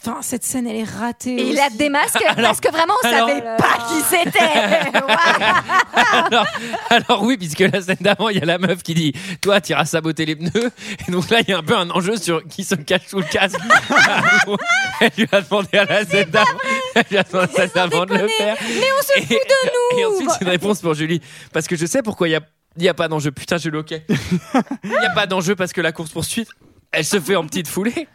[0.00, 1.34] Enfin, cette scène, elle est ratée.
[1.34, 4.38] Et il la démasque parce que vraiment on alors- savait pas qui c'était.
[6.26, 6.46] alors,
[6.90, 9.72] alors oui, puisque la scène d'avant, il y a la meuf qui dit Toi, tu
[9.72, 10.70] iras saboter les pneus.
[11.06, 13.18] Et donc là, il y a un peu un enjeu sur qui se cache sous
[13.18, 13.58] le casque.
[15.00, 16.46] Elle lui a demandé à la scène d'avant
[16.94, 18.56] Elle lui a demandé à la scène d'avant de le faire.
[18.60, 19.98] Mais on se Et, fout de nous.
[19.98, 21.20] et ensuite, une réponse pour Julie.
[21.52, 22.40] Parce que je sais pourquoi il y a
[22.76, 23.30] Il n'y a pas d'enjeu.
[23.30, 23.84] Putain, j'ai le.
[23.90, 26.48] Il n'y a pas d'enjeu parce que la course-poursuite,
[26.92, 28.06] elle se fait en petite foulée.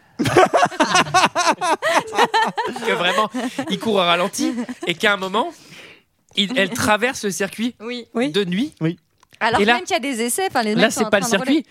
[2.86, 3.30] Que vraiment,
[3.70, 4.54] il court à ralenti
[4.86, 5.52] et qu'à un moment,
[6.36, 8.06] il- elle traverse le circuit Oui.
[8.30, 8.74] de nuit.
[9.40, 11.10] Alors Et là- même qu'il y a des essais, enfin les Là, mecs sont c'est
[11.10, 11.52] pas le train de rouler.
[11.54, 11.66] circuit.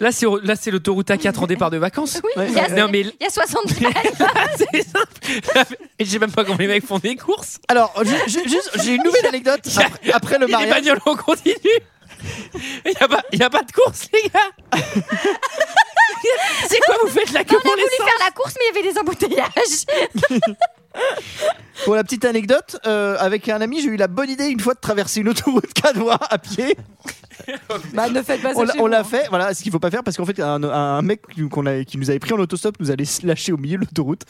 [0.00, 2.20] Là, c'est là, c'est l'autoroute A4 en départ de vacances.
[2.22, 3.74] Oui, il y a, Non, mais il y a 70
[4.56, 5.76] c'est simple.
[5.98, 7.58] Et je sais même pas comment les mecs font des courses.
[7.66, 10.70] Alors, ju- ju- juste, j'ai une nouvelle anecdote après, après le Les mariage.
[10.70, 11.54] bagnoles en continu.
[12.84, 14.80] Il n'y a, pas- il y a pas de course, les gars.
[16.68, 18.64] c'est quoi, vous faites la queue On a pour voulu l'essence faire la course, mais
[18.70, 20.54] il y avait des embouteillages.
[21.84, 24.74] Pour la petite anecdote, euh, avec un ami, j'ai eu la bonne idée une fois
[24.74, 26.76] de traverser une autoroute 4 voies à pied.
[27.94, 29.04] Bah, ne faites pas ça On l'a- chez on vous, l'a hein.
[29.04, 31.20] fait, voilà, ce qu'il faut pas faire parce qu'en fait, un, un mec
[31.52, 33.84] qu'on a- qui nous avait pris en autostop nous allait se lâcher au milieu de
[33.84, 34.22] l'autoroute.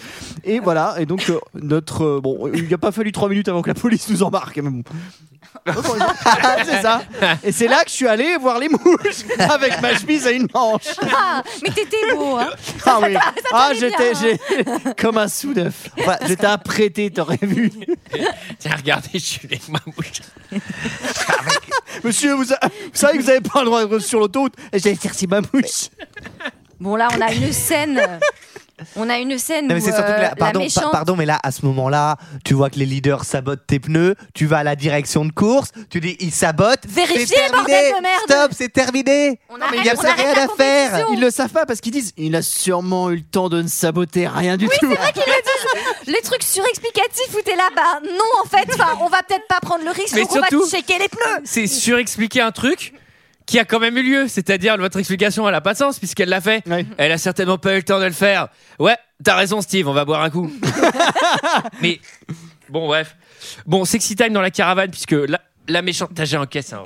[0.44, 2.02] Et voilà, et donc euh, notre.
[2.04, 4.68] euh, bon, il n'a pas fallu 3 minutes avant que la police nous embarque, mais
[4.68, 4.82] bon.
[6.64, 7.02] c'est ça.
[7.42, 10.48] Et c'est là que je suis allé voir les mouches avec ma chemise à une
[10.54, 10.82] manche.
[11.14, 12.48] Ah, mais t'étais beau, hein.
[12.86, 13.14] Ah oui.
[13.14, 14.20] Ça Ah, j'étais hein.
[14.20, 15.88] j'ai- comme un sous neuf.
[15.98, 17.70] Enfin, j'étais apprêté, t'aurais vu.
[18.58, 20.22] Tiens, regardez, je suis avec ma mouche.
[22.04, 24.54] Monsieur, vous, a- vous savez que vous avez pas le droit de sur l'autoroute.
[24.72, 25.88] Et j'ai cherché ma mouche.
[26.80, 28.20] Bon là, on a une scène.
[28.96, 30.84] On a une scène Non, mais où c'est surtout que euh, là, pardon, la méchante.
[30.84, 34.14] pa- pardon, mais là, à ce moment-là, tu vois que les leaders sabotent tes pneus,
[34.34, 36.84] tu vas à la direction de course, tu dis ils sabotent.
[36.88, 39.40] Vérifiez, bordel de merde Stop, c'est terminé.
[39.48, 41.06] On arrête- il y a on rien à faire.
[41.12, 43.68] Ils le savent pas parce qu'ils disent il a sûrement eu le temps de ne
[43.68, 44.72] saboter rien du tout.
[44.80, 46.14] C'est vrai qu'ils le disent.
[46.14, 49.60] Les trucs surexplicatifs où t'es là, bah non en fait, enfin, on va peut-être pas
[49.60, 51.42] prendre le risque, Mais donc on va surtout- checker les pneus.
[51.44, 52.92] C'est surexpliquer un truc
[53.48, 54.28] qui a quand même eu lieu.
[54.28, 56.62] C'est-à-dire, votre explication, elle a pas de sens puisqu'elle l'a fait.
[56.98, 58.48] Elle a certainement pas eu le temps de le faire.
[58.78, 60.50] Ouais, t'as raison, Steve, on va boire un coup.
[61.82, 62.00] Mais,
[62.68, 63.16] bon, bref.
[63.66, 66.10] Bon, sexy time dans la caravane puisque la, la méchante.
[66.14, 66.72] T'as j'ai en caisse.
[66.72, 66.84] hein,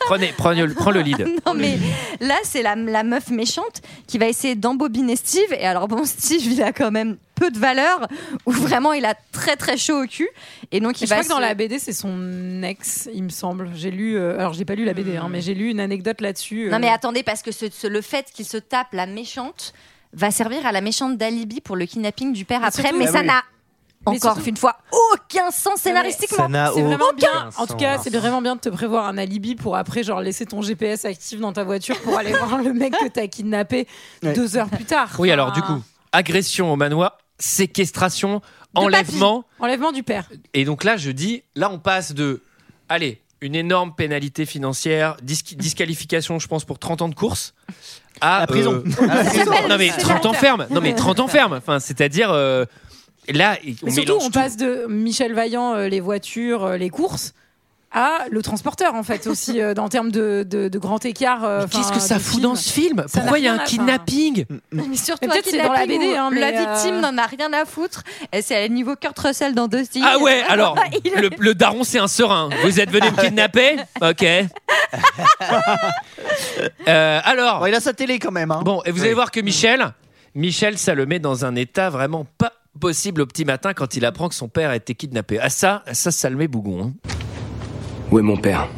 [0.00, 1.26] Prenez, prends le lead.
[1.46, 1.78] Non mais
[2.20, 6.42] là c'est la, la meuf méchante qui va essayer d'embobiner Steve et alors bon Steve
[6.44, 8.06] il a quand même peu de valeur
[8.46, 10.28] ou vraiment il a très très chaud au cul
[10.72, 13.28] et donc il je va crois que dans la BD, c'est son ex, il me
[13.28, 13.70] semble.
[13.74, 16.20] J'ai lu, euh, alors j'ai pas lu la BD, hein, mais j'ai lu une anecdote
[16.20, 16.68] là-dessus.
[16.70, 19.72] Non euh, mais attendez parce que ce- ce- le fait qu'il se tape la méchante
[20.12, 23.06] va servir à la méchante d'alibi pour le kidnapping du père Mais après surtout- mais
[23.08, 23.26] Ah ça oui.
[23.26, 23.42] n'a
[24.06, 24.76] encore surtout- une fois
[25.14, 26.46] aucun sens scénaristiquement.
[26.74, 27.48] C'est vraiment bien.
[27.56, 30.44] En tout cas, c'est vraiment bien de te prévoir un alibi pour après, genre laisser
[30.46, 33.88] ton GPS actif dans ta voiture pour aller voir le mec que t'as kidnappé
[34.22, 34.34] Ouais.
[34.34, 35.08] deux heures plus tard.
[35.18, 35.82] Oui, alors, du coup,
[36.12, 38.40] agression au manoir, séquestration,
[38.74, 39.44] enlèvement.
[39.58, 40.28] Enlèvement du père.
[40.52, 42.42] Et donc là, je dis, là, on passe de,
[42.88, 47.54] allez, une énorme pénalité financière, dis- disqualification, je pense, pour 30 ans de course,
[48.20, 48.82] à La prison.
[48.86, 49.52] euh, La prison.
[49.68, 50.66] non mais C'est 30 ans ferme.
[50.70, 51.52] Non mais 30 ans ferme.
[51.54, 52.64] Enfin, c'est-à-dire euh,
[53.28, 54.30] là, on Mais surtout, on tout.
[54.30, 57.34] passe de Michel Vaillant, euh, les voitures, euh, les courses,
[57.94, 61.44] à le transporteur, en fait, aussi, euh, en termes de, de, de grand écart.
[61.44, 62.42] euh, Qu'est-ce que ça fout film.
[62.42, 65.62] dans ce film Pourquoi il y a un à- kidnapping Mais surtout Mais peut-être c'est
[65.62, 68.02] dans la BD, hein, mais, la euh, victime n'en a rien à foutre.
[68.32, 70.02] Et c'est à niveau Kurt Russell dans Dusty.
[70.04, 72.50] Ah ouais, alors est- le, le daron c'est un serein.
[72.64, 74.24] Vous êtes venu me kidnapper Ok.
[76.88, 77.60] Euh, alors.
[77.60, 78.50] Bon, il a sa télé quand même.
[78.50, 78.60] hein.
[78.64, 79.92] Bon, et vous allez voir que Michel,
[80.34, 84.04] Michel, ça le met dans un état vraiment pas possible au petit matin quand il
[84.04, 85.38] apprend que son père a été kidnappé.
[85.40, 86.86] Ah ça, ça, ça le met bougon.
[86.86, 87.10] hein.
[88.14, 88.68] Où est mon père?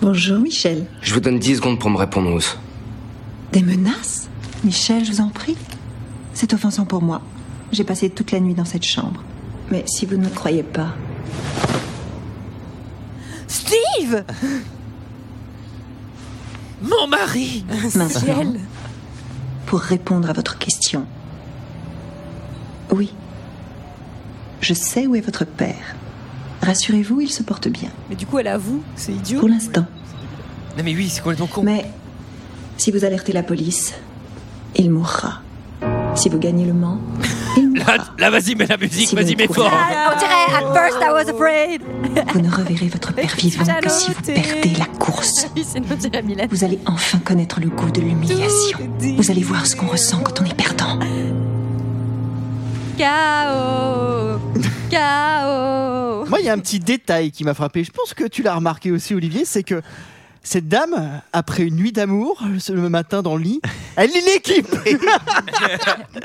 [0.00, 0.86] Bonjour Michel.
[1.02, 2.40] Je vous donne 10 secondes pour me répondre.
[3.50, 4.28] Des menaces?
[4.62, 5.56] Michel, je vous en prie.
[6.32, 7.22] C'est offensant pour moi.
[7.72, 9.20] J'ai passé toute la nuit dans cette chambre.
[9.72, 10.94] Mais si vous ne me croyez pas,
[13.48, 14.22] Steve
[16.82, 17.64] Mon mari
[17.96, 18.54] maintenant,
[19.66, 21.04] pour répondre à votre question.
[22.92, 23.12] Oui,
[24.60, 25.96] je sais où est votre père.
[26.62, 27.90] Rassurez-vous, il se porte bien.
[28.08, 29.40] Mais du coup, elle avoue, c'est idiot.
[29.40, 29.84] Pour l'instant.
[30.76, 31.62] Non mais oui, c'est complètement con.
[31.62, 31.86] Mais
[32.76, 33.94] si vous alertez la police,
[34.74, 35.40] il mourra.
[36.14, 36.98] Si vous gagnez le Mans,
[37.74, 39.70] Là, là, vas-y, mets la musique, Si vas-y, mets fort.
[39.72, 41.82] Ah, On dirait At first I was afraid.
[42.32, 45.46] vous ne reverrez votre père vivant que si vous perdez la course.
[46.50, 48.78] Vous allez enfin connaître le goût de l'humiliation.
[49.16, 50.98] Vous allez voir ce qu'on ressent quand on est perdant.
[52.98, 54.38] K.O.
[54.90, 56.24] K.O.
[56.28, 57.82] Moi, il y a un petit détail qui m'a frappé.
[57.84, 59.82] Je pense que tu l'as remarqué aussi, Olivier, c'est que
[60.42, 63.60] cette dame, après une nuit d'amour, ce matin dans le lit,
[63.96, 64.68] elle lit l'équipe.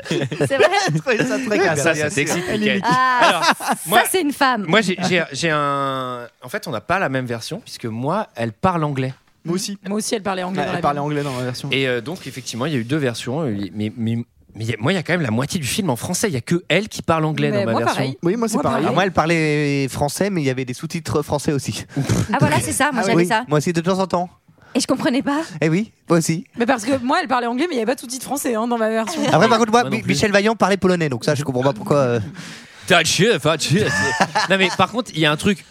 [0.08, 1.82] C'est vrai ça très Ah, classe.
[1.82, 2.80] ça, ça t'excite, Mickaël.
[2.84, 3.42] Ah, Alors,
[3.86, 4.64] moi- ça c'est une femme.
[4.68, 6.28] Moi, j'ai- j'ai j'ai un.
[6.42, 9.12] En fait, on n'a pas la même version puisque moi, elle parle anglais.
[9.44, 9.76] Moi aussi.
[9.88, 10.62] Moi aussi, elle parlait anglais.
[10.62, 11.68] Dans elle la parlait anglais dans la version.
[11.72, 13.40] Et euh, donc, effectivement, il y a eu deux versions.
[13.42, 14.18] euh, Mais, mais
[14.54, 15.96] Mais il y a- moi, il y a quand même la moitié du film en
[15.96, 16.28] français.
[16.28, 17.96] Il y a que elle qui parle anglais Mais dans ma moi, version.
[17.96, 18.18] pareil.
[18.22, 18.86] Oui, moi c'est pareil.
[18.92, 21.84] Moi, elle parlait français, mais il y avait des sous-titres français aussi.
[22.32, 23.44] Ah voilà, c'est ça, moi j'avais Oui, ça.
[23.48, 24.28] Moi aussi, de temps en temps.
[24.74, 25.42] Et je comprenais pas.
[25.60, 26.46] Eh oui, moi aussi.
[26.56, 28.24] Mais parce que moi, elle parlait anglais, mais il n'y avait pas tout de titre
[28.24, 29.20] français hein, dans ma version.
[29.30, 29.84] Après, par contre, moi.
[29.90, 31.96] Michel Vaillant parlait polonais, donc ça, je comprends pas pourquoi.
[31.98, 32.20] euh,
[34.50, 35.64] non, mais par contre, il y a un truc.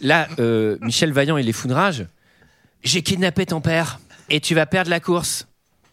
[0.00, 2.06] Là, euh, Michel Vaillant et les foudrages.
[2.84, 3.98] J'ai kidnappé ton père
[4.30, 5.48] et tu vas perdre la course.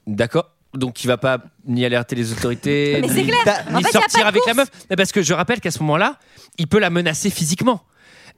[0.06, 0.52] D'accord?
[0.74, 3.66] Donc il va pas ni alerter les autorités, Mais c'est ni, clair.
[3.70, 4.70] ni En fait, y a sortir pas de avec la meuf.
[4.90, 6.18] Mais parce que je rappelle qu'à ce moment-là,
[6.58, 7.84] il peut la menacer physiquement.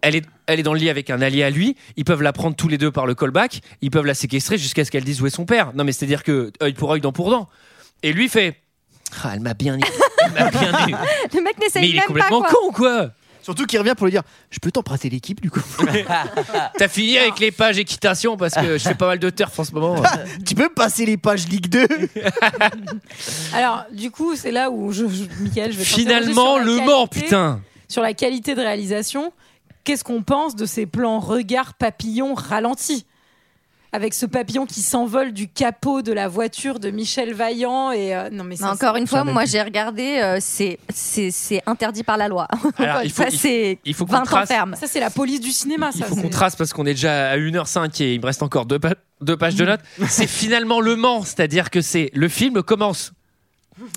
[0.01, 1.75] Elle est, elle est dans le lit avec un allié à lui.
[1.95, 3.61] Ils peuvent la prendre tous les deux par le callback.
[3.81, 5.71] Ils peuvent la séquestrer jusqu'à ce qu'elle dise où est son père.
[5.73, 7.47] Non, mais c'est-à-dire que œil pour œil, dent pour dent.
[8.03, 8.61] Et lui fait.
[9.23, 9.81] Ah, elle m'a bien eu.
[10.25, 10.91] Elle m'a bien eu.
[11.33, 12.49] Le mec Mais n'essaye il est même pas complètement quoi.
[12.51, 13.09] con, quoi.
[13.45, 15.61] Surtout qu'il revient pour lui dire Je peux t'emprunter l'équipe du coup
[16.79, 19.63] T'as fini avec les pages équitation parce que je fais pas mal de turf en
[19.63, 20.01] ce moment.
[20.47, 21.87] Tu peux me passer les pages Ligue 2
[23.53, 26.85] Alors, du coup, c'est là où, je, je, Michael, je vais Finalement, le sur la
[26.85, 27.61] Mans, qualité- putain.
[27.87, 29.31] Sur la qualité de réalisation,
[29.83, 33.05] qu'est-ce qu'on pense de ces plans regard papillon ralentis?
[33.95, 38.29] Avec ce papillon qui s'envole du capot de la voiture de Michel Vaillant et euh,
[38.29, 40.77] non mais ça, encore une fois, moi j'ai regardé, euh, c'est
[41.65, 42.47] interdit par la loi.
[42.77, 44.75] Alors, il faut- ça c'est il faut qu'on 20 ans trace- ferme.
[44.79, 47.31] ça c'est la police du cinéma Il ça faut qu'on trace parce qu'on est déjà
[47.31, 49.81] à 1h05 et il me reste encore deux, pa- deux pages de notes.
[50.07, 53.13] C'est finalement Le Mans, c'est-à-dire que c'est le film commence.
[53.77, 53.87] Vous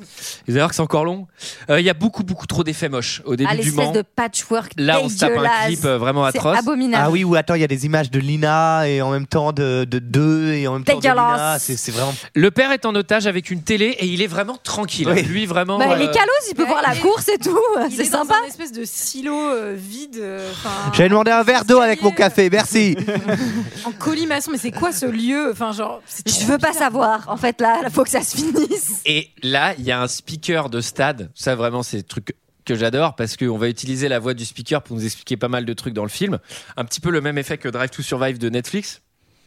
[0.48, 1.26] allez voir que c'est encore long.
[1.70, 3.92] Euh, Il y a beaucoup, beaucoup trop d'effets moches au début Ah, du Mans.
[3.92, 6.58] de patchwork Là, on se tape un clip euh, vraiment atroce.
[6.58, 7.04] abominable.
[7.06, 9.52] Ah oui, ou attends, il y a des images de Lina et en même temps
[9.52, 11.58] de, de deux et en même temps de Lina.
[11.60, 12.14] C'est c'est vraiment.
[12.34, 15.08] Le père est en otage avec une télé et il est vraiment tranquille.
[15.12, 15.22] Oui.
[15.22, 15.78] Lui, vraiment.
[15.78, 17.58] Bah, euh, Les calos, il peut Ouais, voir la il est- course et tout.
[17.88, 18.34] il C'est est dans sympa.
[18.44, 20.50] un espèce de silo euh, vide euh,
[20.92, 22.96] J'avais demandé un verre d'eau avec mon café, merci.
[23.84, 25.50] en colimaçon mais c'est quoi ce lieu?
[25.52, 27.24] Enfin genre trop veux pas savoir.
[27.28, 29.00] En fait, là, il faut que ça se finisse.
[29.06, 31.30] Et là, il y a un speaker de stade.
[31.34, 34.82] Ça, vraiment, c'est le truc que j'adore parce qu'on va utiliser la voix du speaker
[34.82, 36.38] pour nous expliquer pas mal de trucs dans le film.
[36.76, 39.00] Un petit peu le même effet que Drive to Survive de Netflix.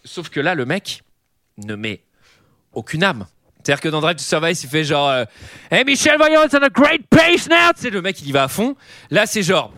[0.04, 1.04] Sauf que là, le mec
[1.58, 2.02] ne met
[2.74, 3.28] aucune âme.
[3.64, 5.26] C'est-à-dire que dans Drive to Survive, il fait genre euh,
[5.70, 7.72] Hey Michel Vaillant, it's on a great pace now!
[7.76, 8.76] Sais, le mec, il y va à fond.
[9.12, 9.72] Là, c'est genre.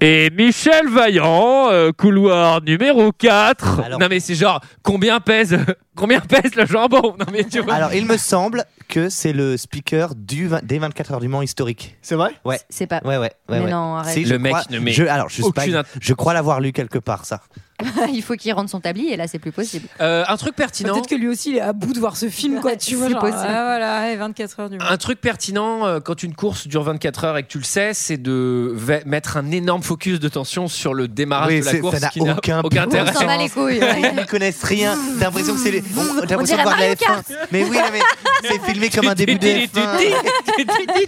[0.00, 3.80] Et Michel Vaillant, euh, couloir numéro 4.
[3.80, 5.58] Alors- Non, mais c'est genre, combien pèse,
[6.00, 7.14] combien pèse le jambon?
[7.18, 7.74] Non, mais tu vois.
[7.74, 11.42] Alors, il me semble que c'est le speaker du, vingt- des 24 heures du Mans
[11.42, 11.96] historique.
[12.02, 12.58] C'est vrai Ouais.
[12.68, 13.00] C'est pas.
[13.04, 13.32] Ouais, ouais, ouais.
[13.48, 13.70] Mais ouais.
[13.70, 14.14] non, arrête.
[14.14, 16.14] Si, je Le mec crois- ne met je, alors, je, sais pas, aucune int- je
[16.14, 17.40] crois l'avoir lu quelque part, ça.
[18.12, 19.86] il faut qu'il rentre son tablier et là, c'est plus possible.
[20.02, 20.92] Euh, un truc pertinent.
[20.92, 23.06] peut-être que lui aussi il est à bout de voir ce film quoi tu vois
[23.06, 23.38] C'est genre, possible.
[23.48, 27.24] ah, voilà et 24 heures du Un truc pertinent euh, quand une course dure 24
[27.24, 30.68] heures et que tu le sais, c'est de ve- mettre un énorme focus de tension
[30.68, 32.96] sur le démarrage Oui, de la c'est- course ça n'a qui n'a aucun aucun but.
[32.98, 33.12] intérêt.
[33.16, 33.80] On s'en bat les couilles.
[33.80, 34.12] ouais.
[34.18, 34.98] Ils connaissent rien.
[35.18, 35.82] T'as l'impression que c'est les.
[35.96, 37.22] On- de dirait voir de la Mario F1.
[37.52, 38.00] Mais oui, non, mais
[38.42, 39.98] c'est filmé comme un début de F1.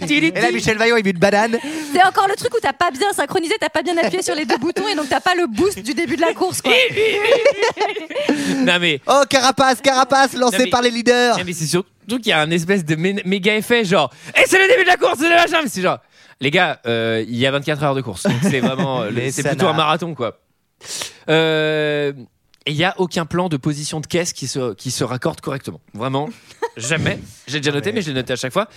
[0.09, 1.57] Et là, Michel Vaillant, il met une banane.
[1.93, 4.45] C'est encore le truc où t'as pas bien synchronisé, t'as pas bien appuyé sur les
[4.45, 6.61] deux boutons et donc t'as pas le boost du début de la course.
[6.61, 6.73] Quoi.
[8.57, 11.37] Non mais, Oh, Carapace, Carapace, lancé Non, mais- par les leaders.
[11.37, 14.43] non, mais c'est surtout qu'il y a un espèce de mé- méga effet genre Et
[14.47, 15.99] c'est le début de la course, c'est le machin Mais c'est genre
[16.39, 18.23] Les gars, euh, il y a 24 heures de course.
[18.23, 19.03] Donc c'est vraiment.
[19.31, 20.39] c'est plutôt un marathon quoi.
[21.29, 22.11] Euh,
[22.65, 25.41] Et il n'y a aucun plan de position de caisse qui se, qui se raccorde
[25.41, 25.81] correctement.
[25.93, 26.29] Vraiment,
[26.77, 27.19] jamais.
[27.47, 28.69] J'ai déjà noté, mais je l'ai noté à chaque fois.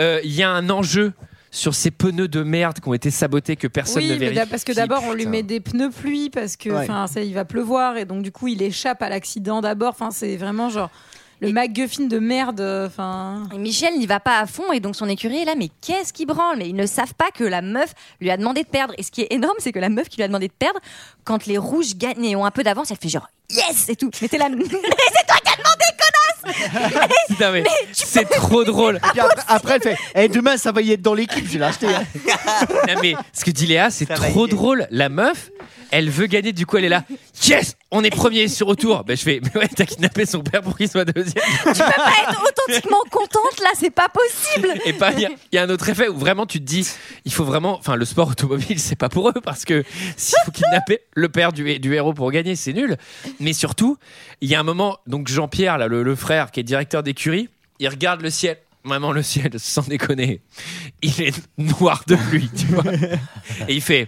[0.00, 1.12] Euh, Il y a un enjeu
[1.52, 4.48] sur ces pneus de merde qui ont été sabotés que personne oui, ne vérifie.
[4.48, 6.76] parce que d'abord on lui met des pneus pluie parce que Ouais.
[6.84, 9.88] enfin ça il va pleuvoir et donc du coup il échappe à l'accident d'abord.
[9.90, 10.90] Enfin c'est vraiment genre
[11.40, 12.60] le MacGuffin de merde.
[12.86, 15.68] Enfin Et Michel n'y va pas à fond et donc son écurie est là, mais
[15.80, 16.58] qu'est-ce qui branle?
[16.58, 18.94] Mais ils ne savent pas que la meuf lui a demandé de perdre.
[18.98, 20.80] Et ce qui est énorme, c'est que la meuf qui lui a demandé de perdre,
[21.24, 24.10] quand les rouges gagnent et ont un peu d'avance, elle fait genre yes et tout.
[24.22, 26.29] Mais t'es là, mais c'est toi qui as demandé, connasse
[27.28, 28.96] Putain, mais c'est trop drôle.
[28.96, 31.52] Et puis après, après, elle fait Eh, Demain, ça va y être dans l'équipe, je
[31.54, 31.86] vais l'acheter.
[31.88, 32.02] hein.
[32.88, 34.86] Non, mais ce que dit Léa, c'est Ça va trop drôle.
[34.90, 35.50] La meuf,
[35.90, 37.04] elle veut gagner, du coup, elle est là.
[37.44, 39.02] Yes, on est premier sur retour.
[39.04, 41.42] Ben, je fais, mais ouais, t'as kidnappé son père pour qu'il soit deuxième.
[41.64, 45.30] Tu peux pas être authentiquement contente là, c'est pas possible Et pas, il y a-
[45.52, 46.86] il y, a un autre effet où vraiment tu te dis,
[47.24, 49.82] il faut vraiment, enfin, le sport automobile, c'est pas pour eux parce que
[50.16, 52.96] s'il faut kidnapper le père du, du héros pour gagner, c'est nul.
[53.40, 53.96] Mais surtout,
[54.42, 57.48] il y a un moment, donc Jean-Pierre, là, le, le frère qui est directeur d'écurie,
[57.80, 58.56] il regarde le ciel.
[58.84, 60.40] Vraiment le ciel, sans déconner.
[61.02, 62.84] Il est noir de pluie, tu vois.
[63.68, 64.06] Et il fait,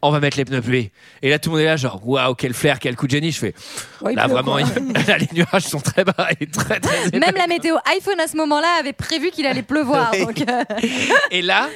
[0.00, 0.90] on va mettre les pneus pluie.
[1.22, 3.32] Et là, tout le monde est là, genre, waouh, quel flair, quel coup de génie.
[3.32, 3.54] Je fais,
[4.00, 4.60] Ouais, là, vraiment, quoi.
[4.62, 7.10] il- là, les nuages sont très bas et très, très.
[7.18, 10.12] Même la météo iPhone à ce moment-là avait prévu qu'il allait pleuvoir.
[10.18, 10.62] Donc, euh,
[11.32, 11.68] Et là,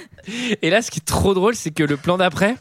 [0.62, 2.54] et là, ce qui est trop drôle, c'est que le plan d'après,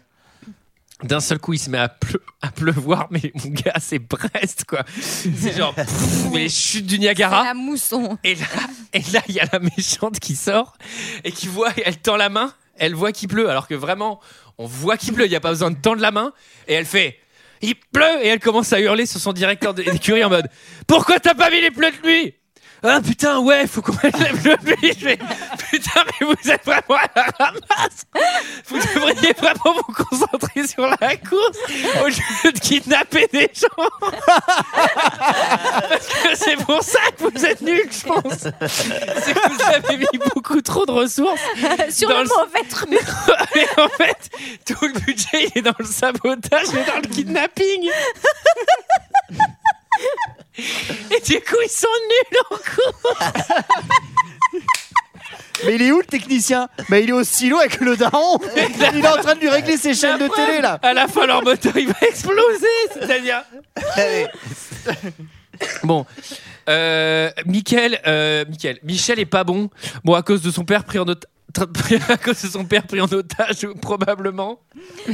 [1.03, 4.65] D'un seul coup, il se met à, pleu- à pleuvoir, mais mon gars, c'est Brest,
[4.67, 4.83] quoi.
[5.01, 7.43] C'est genre, pff, mais les chutes du Niagara.
[7.45, 8.17] La mousson.
[8.25, 8.45] Et là,
[8.93, 10.75] et là, il y a la méchante qui sort
[11.23, 14.19] et qui voit, elle tend la main, elle voit qu'il pleut, alors que vraiment,
[14.57, 16.33] on voit qu'il pleut, il n'y a pas besoin de tendre la main,
[16.67, 17.17] et elle fait.
[17.61, 20.47] Il pleut et elle commence à hurler sur son directeur de- d'écurie en mode
[20.87, 22.33] Pourquoi t'as pas mis les pneus de nuit?
[22.81, 25.19] Ah putain ouais faut qu'on pneus de nuit Je fais,
[25.69, 28.05] Putain mais vous êtes vraiment à la ramasse
[28.67, 31.57] Vous devriez vraiment vous concentrer sur la course
[32.01, 33.89] au lieu de kidnapper des gens
[35.89, 39.97] Parce que c'est pour ça que vous êtes nuls je pense C'est que vous avez
[39.97, 41.41] mis beaucoup trop de ressources
[41.89, 42.89] Sur dans le mauvais truc.
[43.55, 44.29] Mais en fait,
[44.65, 47.89] tout le budget il est dans le sabotage et dans le kidnapping.
[50.57, 53.19] Et du coup, ils sont nuls en cours.
[55.65, 56.69] Mais il est où le technicien?
[56.89, 58.39] Bah il est au silo avec le daron.
[58.55, 60.79] Il est en train de lui régler ses chaînes de télé là.
[60.81, 62.67] À la fin, leur moteur il va exploser.
[62.93, 63.43] C'est-à-dire.
[65.83, 66.05] Bon.
[66.69, 67.99] Euh, euh, Mickaël,
[68.83, 69.69] Michel est pas bon.
[70.05, 71.29] Bon, à cause de son père pris en otage.
[72.09, 74.59] À cause de son père pris en otage, probablement.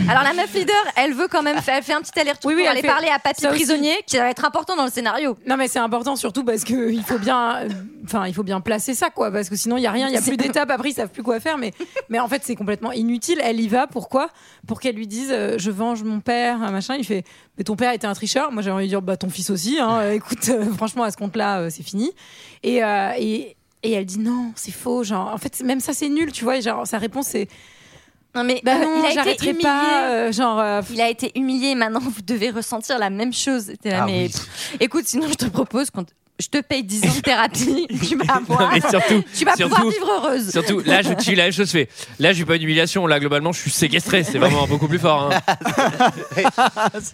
[0.10, 2.62] Alors la meuf leader, elle veut quand même, elle fait un petit aller-retour Oui, oui,
[2.62, 3.60] pour elle aller fait parler à Papy ça aussi.
[3.60, 5.38] Prisonnier, qui va être important dans le scénario.
[5.48, 7.70] Non mais c'est important surtout parce que il faut bien, euh,
[8.04, 10.14] enfin il faut bien placer ça quoi, parce que sinon il y a rien, il
[10.14, 10.70] y a plus d'étapes.
[10.70, 11.74] Après ils savent plus quoi faire, mais
[12.10, 13.40] mais en fait c'est complètement inutile.
[13.44, 14.30] Elle y va, pourquoi?
[14.68, 16.96] Pour qu'elle lui dise euh, je venge mon père, un machin.
[16.98, 17.24] Il fait
[17.58, 18.52] mais ton père était un tricheur.
[18.52, 19.80] Moi j'ai envie de dire bah ton fils aussi.
[19.80, 20.00] Hein.
[20.02, 22.12] Euh, Écoute, euh, franchement à ce compte-là euh, c'est fini.
[22.64, 23.56] Et, euh, et
[23.86, 25.04] et elle dit non c'est faux.
[25.04, 26.58] Genre en fait même ça c'est nul, tu vois.
[26.58, 27.48] Et genre sa réponse c'est
[28.36, 29.64] Non mais bah euh, non il a été j'arrêterai humilié.
[29.64, 30.10] pas.
[30.10, 33.72] euh, genre euh, Il a été humilié, maintenant vous devez ressentir la même chose.
[33.84, 34.30] Là, Ah mais oui.
[34.30, 36.06] pff, écoute, sinon je te propose qu'on
[36.40, 38.72] je te paye 10 ans de thérapie, tu vas Non, voir.
[38.74, 40.52] mais surtout, tu vas pouvoir vivre heureuse.
[40.52, 41.68] Surtout, là, je tue la même chose.
[41.68, 41.90] je fais.
[42.20, 43.08] Là, j'ai pas une humiliation.
[43.08, 44.24] Là, globalement, je suis séquestré.
[44.24, 45.32] C'est vraiment beaucoup plus fort.
[45.32, 45.40] hein.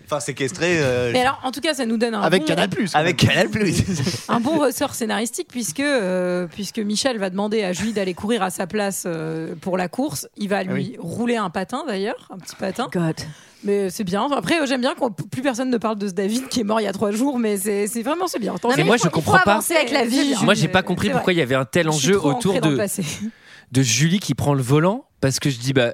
[0.05, 0.77] Enfin, séquestré.
[0.79, 2.91] euh, Mais alors, en tout cas, ça nous donne un Avec bon, Canal Plus.
[2.95, 3.83] Avec Canal Plus.
[4.29, 8.49] un bon ressort scénaristique puisque euh, puisque Michel va demander à Julie d'aller courir à
[8.49, 10.27] sa place euh, pour la course.
[10.37, 12.87] Il va lui rouler un patin d'ailleurs, un petit patin.
[13.63, 14.27] Mais c'est bien.
[14.31, 16.85] Après, j'aime bien qu'on plus personne ne parle de ce David qui est mort il
[16.85, 18.55] y a trois jours, mais c'est vraiment c'est bien.
[18.75, 19.59] Mais moi, je faut comprends pas.
[19.75, 20.35] avec la vie.
[20.43, 22.77] Moi, j'ai pas compris pourquoi il y avait un tel Je enjeu autour de,
[23.71, 25.05] de Julie qui prend le volant.
[25.19, 25.93] Parce que je dis, bah.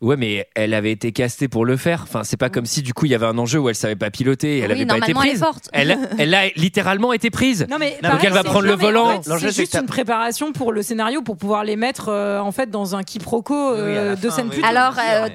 [0.00, 2.00] Ouais, mais elle avait été castée pour le faire.
[2.04, 3.96] Enfin, c'est pas comme si du coup il y avait un enjeu où elle savait
[3.96, 5.40] pas piloter et elle Oui, avait pas été normalement, elle est prise.
[5.40, 5.68] forte.
[5.74, 7.66] Elle, elle a littéralement été prise.
[7.70, 9.18] Non mais Donc pareil, elle va prendre le volant.
[9.18, 12.50] en fait, C'est juste une préparation pour le scénario pour pouvoir les mettre euh, en
[12.52, 14.62] fait dans un quiproquo euh, de scène plus.
[14.64, 15.28] Alors, euh,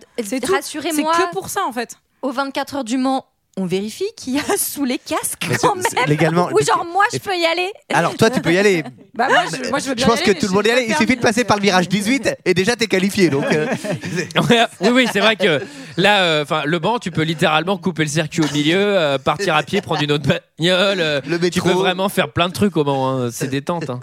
[0.51, 1.13] rassurez-moi.
[1.15, 1.97] C'est que pour ça en fait.
[2.23, 3.25] Aux 24 heures du Mans,
[3.57, 6.05] on vérifie qu'il y a sous les casques Mais quand c'est même.
[6.09, 7.71] légalement- Ou genre moi je peux y aller.
[7.93, 8.83] Alors, toi, tu peux y aller.
[9.15, 10.65] Bah moi je, moi, je veux bien Je pense y que aller, tout le monde
[10.65, 10.81] y j'ai aller.
[10.81, 13.29] pas Il permis, suffit de passer par le virage 18 et déjà t'es qualifié.
[13.29, 13.65] Donc, euh,
[14.81, 15.61] oui, oui, c'est vrai que
[15.95, 19.55] là, euh, enfin, le banc, tu peux littéralement couper le circuit au milieu, euh, partir
[19.55, 20.99] à pied, prendre une autre bagnole.
[20.99, 23.09] euh, tu peux vraiment faire plein de trucs au Mans.
[23.09, 23.89] hein, C'est détente.
[23.89, 24.01] hein.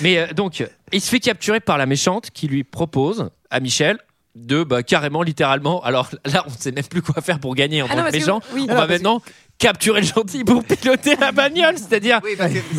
[0.00, 3.98] Mais euh, donc, il se fait capturer par la méchante qui lui propose à Michel
[4.46, 5.82] de bah, carrément, littéralement.
[5.84, 8.12] Alors là, on sait même plus quoi faire pour gagner en Ah tant non, que
[8.12, 8.40] méchant.
[8.54, 8.62] oui.
[8.68, 9.22] On non, va maintenant
[9.58, 11.76] capturer le gentil pour piloter la bagnole.
[11.76, 12.20] C'est-à-dire,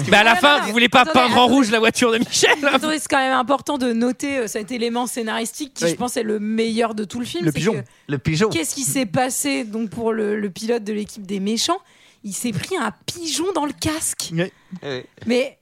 [0.10, 2.20] bah, à la fin, non, vous voulez pas attendez, peindre en rouge la voiture de
[2.20, 5.90] Michel hein Attendez, c'est quand même important de noter euh, cet élément scénaristique qui, Oui.
[5.92, 7.44] je pense, est le meilleur de tout le film.
[7.46, 7.74] Le pigeon.
[7.74, 8.50] que Le pigeon.
[8.50, 11.80] Qu'est-ce qui s'est passé donc pour le, le pilote de l'équipe des méchants?
[12.24, 14.32] Il s'est pris un pigeon dans le casque.
[15.26, 15.58] Mais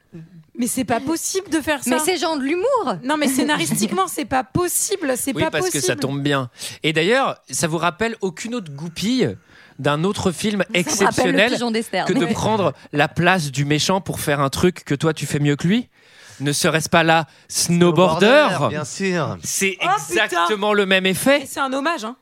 [0.57, 1.89] mais c'est pas possible de faire ça.
[1.91, 2.97] Mais c'est genre de l'humour.
[3.03, 5.13] Non, mais scénaristiquement, c'est pas possible.
[5.15, 5.81] C'est Oui, pas parce possible.
[5.81, 6.49] que ça tombe bien.
[6.83, 9.37] Et d'ailleurs, ça vous rappelle aucune autre goupille
[9.79, 14.83] d'un autre film exceptionnel que de prendre la place du méchant pour faire un truc
[14.83, 15.89] que toi tu fais mieux que lui?
[16.39, 18.69] Ne serait-ce pas là Snowboarder?
[18.69, 19.37] Bien sûr.
[19.43, 21.43] C'est Oh, exactement le même effet.
[21.47, 22.15] C'est un hommage, hein.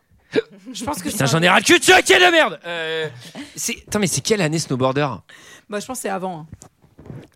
[0.74, 2.60] Je pense que Putain, c'est j'en un- ai ras le cul, es quelle de merde
[2.66, 3.08] Euh,
[3.56, 5.08] c'est- Attends, mais c'est quelle année Snowboarder?
[5.70, 6.40] Bah, je pense que c'est avant.
[6.42, 6.68] hein.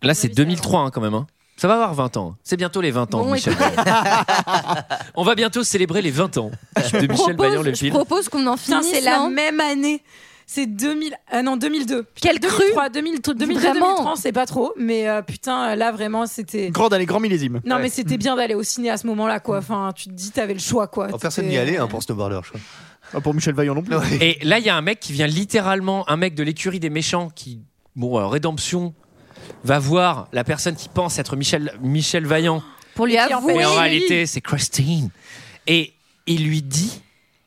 [0.02, 1.14] Là, c'est 2003 hein, quand même.
[1.14, 1.26] hein.
[1.56, 2.36] Ça va avoir 20 ans.
[2.42, 3.54] C'est bientôt les 20 ans, Bon, Michel.
[5.14, 8.56] On va bientôt célébrer les 20 ans de Michel Vaillant, le je propose qu'on en
[8.56, 10.02] finisse c'est la même année.
[10.46, 11.14] C'est 2000.
[11.30, 12.06] Ah non, 2002.
[12.20, 14.72] Quel cru 2003, 2000, 2002, Vraiment 2003, c'est pas trop.
[14.76, 16.70] Mais euh, putain, là, vraiment, c'était.
[16.70, 17.60] Grande année, grand millésime.
[17.64, 19.58] Non, mais c'était bien d'aller au ciné à ce moment-là, quoi.
[19.58, 21.06] Enfin, tu te dis, t'avais le choix, quoi.
[21.12, 22.60] Oh, personne n'y allait hein, pour Snowboarder, je crois.
[23.14, 23.94] Ah, pour Michel Vaillant non plus.
[24.20, 26.90] Et là, il y a un mec qui vient littéralement, un mec de l'écurie des
[26.90, 27.60] méchants qui,
[27.94, 28.92] bon, euh, rédemption,
[29.64, 32.62] va voir la personne qui pense être Michel, Michel Vaillant.
[32.94, 33.54] Pour lui avouer.
[33.54, 35.10] Mais en réalité, c'est Christine.
[35.66, 35.92] Et
[36.26, 37.00] il lui dit,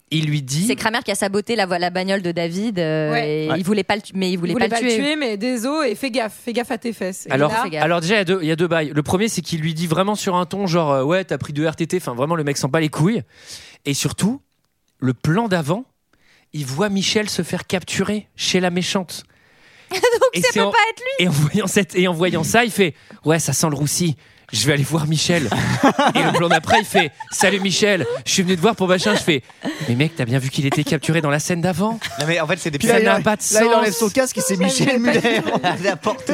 [0.10, 2.80] il lui dit, C'est Kramer qui a saboté la, la bagnole de David.
[2.80, 3.46] euh, Ouais.
[3.46, 3.56] et Ouais.
[3.60, 5.16] Il voulait pas le, mais il Il voulait, pas, le tuer.
[5.16, 7.26] mais désolé, et fais gaffe, fais gaffe à tes fesses.
[7.28, 7.52] Et alors,
[7.82, 8.92] alors déjà, il y, a deux, il y a deux bails.
[8.94, 11.52] Le premier, c'est qu'il lui dit vraiment sur un ton genre, euh, ouais, t'as pris
[11.54, 11.98] deux RTT.
[11.98, 13.22] Enfin, vraiment, le mec s'en bat les couilles.
[13.86, 14.40] Et surtout,
[15.00, 15.84] le plan d'avant,
[16.54, 19.24] il voit Michel se faire capturer chez la méchante.
[20.20, 21.26] Donc Et ça peut en- pas être lui.
[21.26, 22.94] Et en voyant cette, et en voyant ça, il fait
[23.26, 24.15] ouais, ça sent le roussi.
[24.54, 25.50] Je vais aller voir Michel.
[26.16, 29.16] et le plan d'après, il fait Salut Michel, je suis venu te voir pour machin.
[29.16, 29.42] Je fais
[29.90, 32.48] Mais mec, t'as bien vu qu'il était capturé dans la scène d'avant Non mais en
[32.48, 33.76] fait c'est des Puis Ça il, n'a a- pas de là, il sens.
[33.76, 35.42] enlève son casque et c'est Michel Muller.
[35.84, 36.32] N'importe Ça,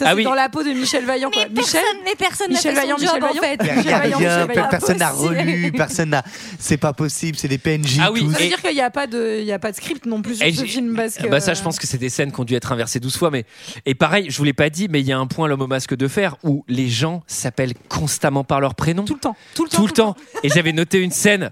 [0.00, 0.24] Ah c'est oui.
[0.24, 1.30] dans la peau de Michel Vaillant.
[1.30, 1.44] Quoi.
[1.50, 3.42] Mais Michel, personne, mais personne n'a Michel fait son Vaillant, job Michel en Vaillant.
[3.42, 3.62] fait.
[3.76, 5.38] Michel Michel personne n'a Impossible.
[5.38, 6.24] relu, personne n'a.
[6.58, 7.98] C'est pas possible, c'est des PNJ.
[8.02, 8.32] Ah oui, tous.
[8.32, 10.04] Ça veut Et- dire qu'il n'y a, pas de- il y a pas de script
[10.04, 10.94] non plus sur Et ce j'ai- film.
[10.96, 11.26] Parce que...
[11.28, 13.30] Bah ça, je pense que c'est des scènes qui ont dû être inversées 12 fois.
[13.30, 13.44] Mais
[13.86, 15.66] et pareil, je vous l'ai pas dit, mais il y a un point l'homme au
[15.66, 19.04] masque de fer où les gens s'appellent constamment par leur prénom.
[19.04, 19.36] Tout le temps.
[19.54, 19.76] Tout le temps.
[19.78, 20.16] Tout le temps.
[20.42, 21.50] Et j'avais noté une scène.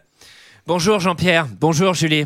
[0.67, 1.47] Bonjour Jean-Pierre.
[1.61, 2.25] Bonjour Julie.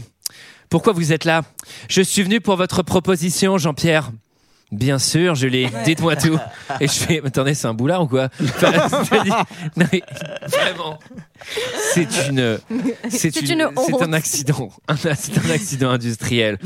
[0.70, 1.42] Pourquoi vous êtes là?
[1.88, 4.10] Je suis venu pour votre proposition, Jean-Pierre.
[4.70, 5.66] Bien sûr, Julie.
[5.86, 6.38] Dites-moi tout.
[6.78, 8.28] Et je fais, attendez, c'est un boulard ou quoi?
[8.42, 8.70] Enfin,
[9.76, 10.02] Non mais
[10.46, 10.98] vraiment,
[11.94, 12.58] c'est une,
[13.08, 16.58] c'est C'est une, une c'est un accident, Un- c'est un accident industriel.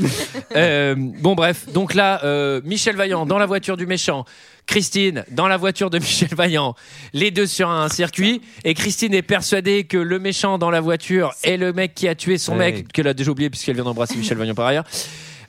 [0.57, 4.25] Euh, bon bref, donc là, euh, Michel Vaillant dans la voiture du méchant.
[4.65, 6.75] Christine dans la voiture de Michel Vaillant,
[7.13, 11.33] les deux sur un circuit, et Christine est persuadée que le méchant dans la voiture
[11.43, 12.71] est le mec qui a tué son Ouais.
[12.71, 14.85] mec, qu'elle a déjà oublié puisqu'elle vient d'embrasser Michel Vaillant par ailleurs.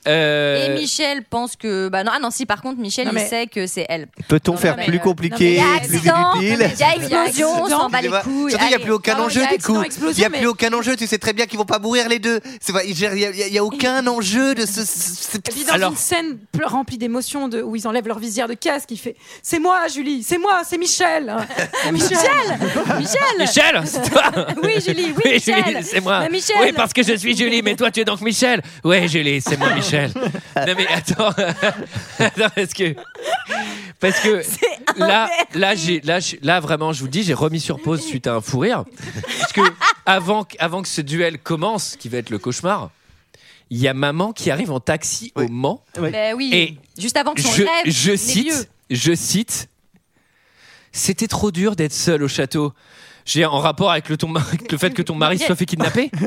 [0.06, 1.88] Euh, Et Michel pense que.
[1.88, 4.06] Bah non, ah non, si par contre, Michel, Non, il mais- sait que c'est elle.
[4.28, 6.94] Peut-on Non, faire mais, plus euh, compliqué, Il y a plus accident, il y a
[6.96, 8.56] explosion, on s'en bat les Surtout, couilles.
[8.60, 9.82] il n'y a plus aucun Ah enjeu il y a du coup.
[10.10, 10.96] Il n'y a mais- plus aucun enjeu.
[10.96, 12.40] Tu sais très bien qu'ils vont pas mourir les deux.
[12.86, 12.94] Il
[13.50, 14.84] n'y a, aucun enjeu de ce.
[14.84, 18.18] ce- ce- Et puis dans Alors- une scène remplie d'émotions de, où ils enlèvent leur
[18.18, 21.34] visière de casque, il fait C'est moi, Julie, c'est moi, c'est Michel.
[21.92, 22.18] Michel.
[22.98, 24.22] Michel Michel, c'est toi
[24.62, 25.82] Oui, Julie, oui, Michel.
[25.82, 26.20] C'est moi.
[26.20, 26.56] Mais Michel.
[26.60, 28.60] Oui, parce que je suis Julie, mais toi, tu es donc Michel.
[28.84, 29.93] Oui, Julie, c'est moi, Michel.
[30.56, 31.28] Non, mais attends.
[32.18, 32.94] attends, parce que.
[34.00, 34.42] Parce que
[34.98, 38.26] là, là, j'ai, là, là, vraiment, je vous le dis, j'ai remis sur pause suite
[38.26, 38.84] à un fou rire.
[39.40, 39.60] Parce que
[40.04, 42.90] avant, que- avant que ce duel commence, qui va être le cauchemar,
[43.70, 45.82] il y a maman qui arrive en taxi au Mans.
[45.98, 46.50] Bah oui.
[46.52, 47.62] Et Juste avant que son je,
[48.10, 48.16] rêve.
[48.18, 49.68] cite, je cite,
[50.92, 52.72] c'était trop dur d'être seul au château.
[53.24, 55.66] J'ai en rapport avec le, ton, avec le fait que ton mari se soit fait
[55.66, 56.10] kidnapper.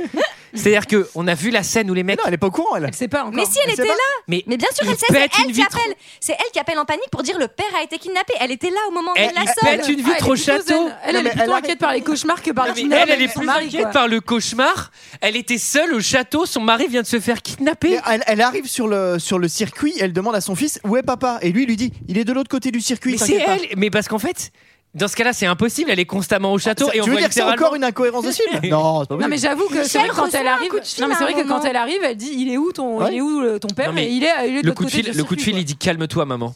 [0.53, 2.17] C'est-à-dire que on a vu la scène où les mecs.
[2.17, 2.85] Non, elle est pas au courant, elle.
[2.85, 3.33] Elle sait pas encore.
[3.35, 3.93] Mais si elle était là
[4.27, 5.77] Mais, Mais bien sûr, il elle sait, c'est pète une elle qui vitre.
[5.77, 5.93] appelle.
[6.19, 8.33] C'est elle qui appelle en panique pour dire le père a été kidnappé.
[8.39, 10.35] Elle était là au moment où Elle- elle la il pète une Ah, vitre au
[10.35, 10.89] château.
[11.03, 13.27] Elle, est plutôt inquiète par les cauchemars que par le Mais kidnapping elle, elle est
[13.27, 14.91] de plus inquiète par le cauchemar.
[15.21, 16.45] Elle était seule au château.
[16.47, 17.99] Son mari vient de se faire kidnapper.
[18.09, 21.03] Elle, elle arrive sur le, sur le circuit, elle demande à son fils où est
[21.03, 21.37] papa?
[21.43, 23.11] Et lui, il lui dit il est de l'autre côté du circuit.
[23.11, 23.53] Mais c'est t'inquiète pas.
[23.71, 23.77] elle.
[23.77, 24.51] Mais parce qu'en fait,
[24.97, 25.89] dans ce cas-là, c'est impossible.
[25.91, 26.87] Elle est constamment au château.
[26.87, 28.47] Ça- et on tu veux voit dire que c'est littéralement- encore une incohérence de film
[28.71, 30.69] Non, c'est pas Non mais j'avoue que c'est vrai que quand reçoit elle un arrive,
[30.69, 32.31] coup de fil non mais c'est à vrai un que quand elle arrive, elle dit
[32.35, 33.09] il est où ton, Ouais.
[33.13, 34.61] il est où le- ton père Non, mais Et il est, il est de le
[34.69, 36.55] l'autre coup de côté fil, du le coup de circuit, fil, il dit calme-toi, maman.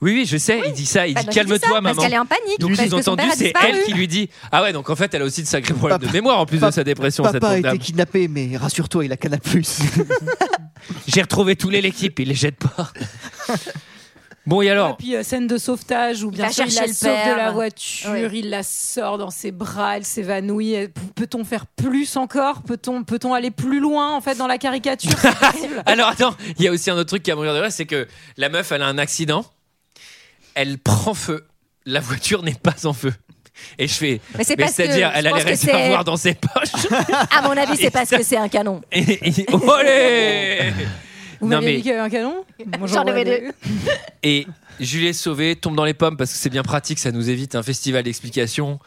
[0.00, 0.60] Oui, oui, je sais.
[0.66, 1.06] Il dit ça.
[1.06, 1.94] Il Bah, dit calme-toi, maman.
[1.94, 2.58] Parce qu'elle est en panique.
[2.58, 3.66] Donc parce que son sous-entendu, père a c'est disparu.
[3.70, 5.98] elle qui lui dit Ah ouais, donc en fait, elle a aussi de sacrés problèmes
[5.98, 7.24] Papa- de mémoire en plus de Papa- sa dépression.
[7.24, 7.78] cette Papa a été dame.
[7.78, 9.78] kidnappé, mais rassure-toi, il a Canal Plus.
[11.06, 12.90] J'ai retrouvé tous les l'équipe, il les jette pas.
[14.46, 16.86] Bon, et Et alors puis euh, scène de sauvetage où bien va sûr il la
[16.86, 17.36] le sauve de père.
[17.36, 18.28] la voiture, Ouais.
[18.32, 20.76] il la sort dans ses bras, elle s'évanouit.
[21.14, 22.62] Peut-on faire plus encore?
[22.62, 25.12] Peut-on peut-on aller plus loin en fait dans la caricature?
[25.18, 27.60] C'est possible Alors attends, il y a aussi un autre truc qui a mourir de
[27.60, 28.06] rire, c'est que
[28.36, 29.44] la meuf, elle a un accident,
[30.54, 31.46] elle prend feu,
[31.86, 33.12] la voiture n'est pas en feu.
[33.78, 36.90] Et je fais, Mais c'est parce que c'est-à-dire, elle a les réservoirs dans ses poches.
[37.30, 38.82] À mon avis, c'est parce que c'est un canon.
[38.90, 40.72] Et, et- Olé
[41.44, 42.44] Vous Non, mais- un canon
[42.86, 43.52] J'en avais deux.
[44.22, 44.46] Et
[44.80, 47.54] Julie est sauvée, tombe dans les pommes parce que c'est bien pratique, ça nous évite
[47.54, 48.78] un festival d'explications.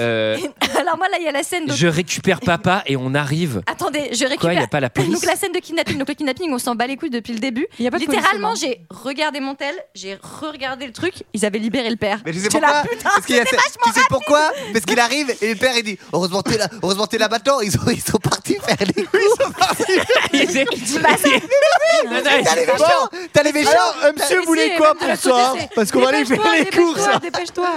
[0.00, 0.36] Euh,
[0.80, 1.66] Alors moi là, il y a la scène.
[1.66, 3.62] donc- je récupère papa et on arrive.
[3.66, 4.38] Attendez, je récupère.
[4.40, 6.52] Quoi, il y a pas la police Donc la scène de kidnapping, donc le kidnapping,
[6.52, 7.66] on s'en bat les couilles depuis le début.
[7.78, 11.14] Il y a pas de Littéralement, police, j'ai regardé mon tel, j'ai re-regardé le truc,
[11.32, 12.18] ils avaient libéré le père.
[12.26, 13.50] Mais tu sais pourquoi là, putain, Parce qu'il y a Tu
[13.92, 17.18] sais pourquoi Parce qu'il arrive et le père il dit heureusement t'es là, heureusement t'es
[17.18, 17.60] là maintenant.
[17.60, 19.88] Ils sont ils sont partis faire les courses.
[20.32, 23.70] Il dit- Il dit, bah, ça- Non, non, T'as les méchants, t'as les méchants.
[23.70, 26.94] Alors, euh, monsieur voulait quoi pour c'est- Parce qu'on va aller faire les courses.
[27.20, 27.70] Dépêche-toi, dépêche-toi.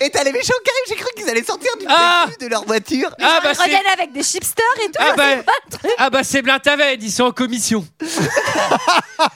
[0.00, 0.84] Et t'as les méchants qui arrivent.
[0.88, 3.10] J'ai cru qu'ils allaient sortir du Ah de leur voiture.
[3.20, 4.98] Ah bah ils c'est reviennent avec des chipsters et tout.
[4.98, 5.24] ah bah,
[5.98, 7.86] ah bah c'est Blintaved, ils sont en commission.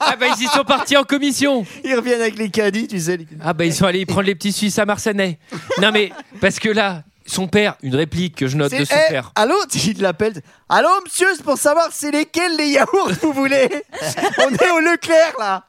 [0.01, 1.67] ah bah ils y sont partis en commission.
[1.85, 3.17] Ils reviennent avec les caddies, tu sais.
[3.17, 5.39] les- Ah bah ils sont allés prendre les petits Suisses à Marseille.
[5.81, 6.11] Non mais
[6.41, 9.33] parce que là, son père, une réplique que je note de son eh, père.
[9.35, 10.43] Allô Il l'appelle.
[10.69, 13.69] Allô, monsieur, c'est pour savoir c'est lesquels les yaourts vous voulez
[14.39, 15.65] On est au Leclerc là.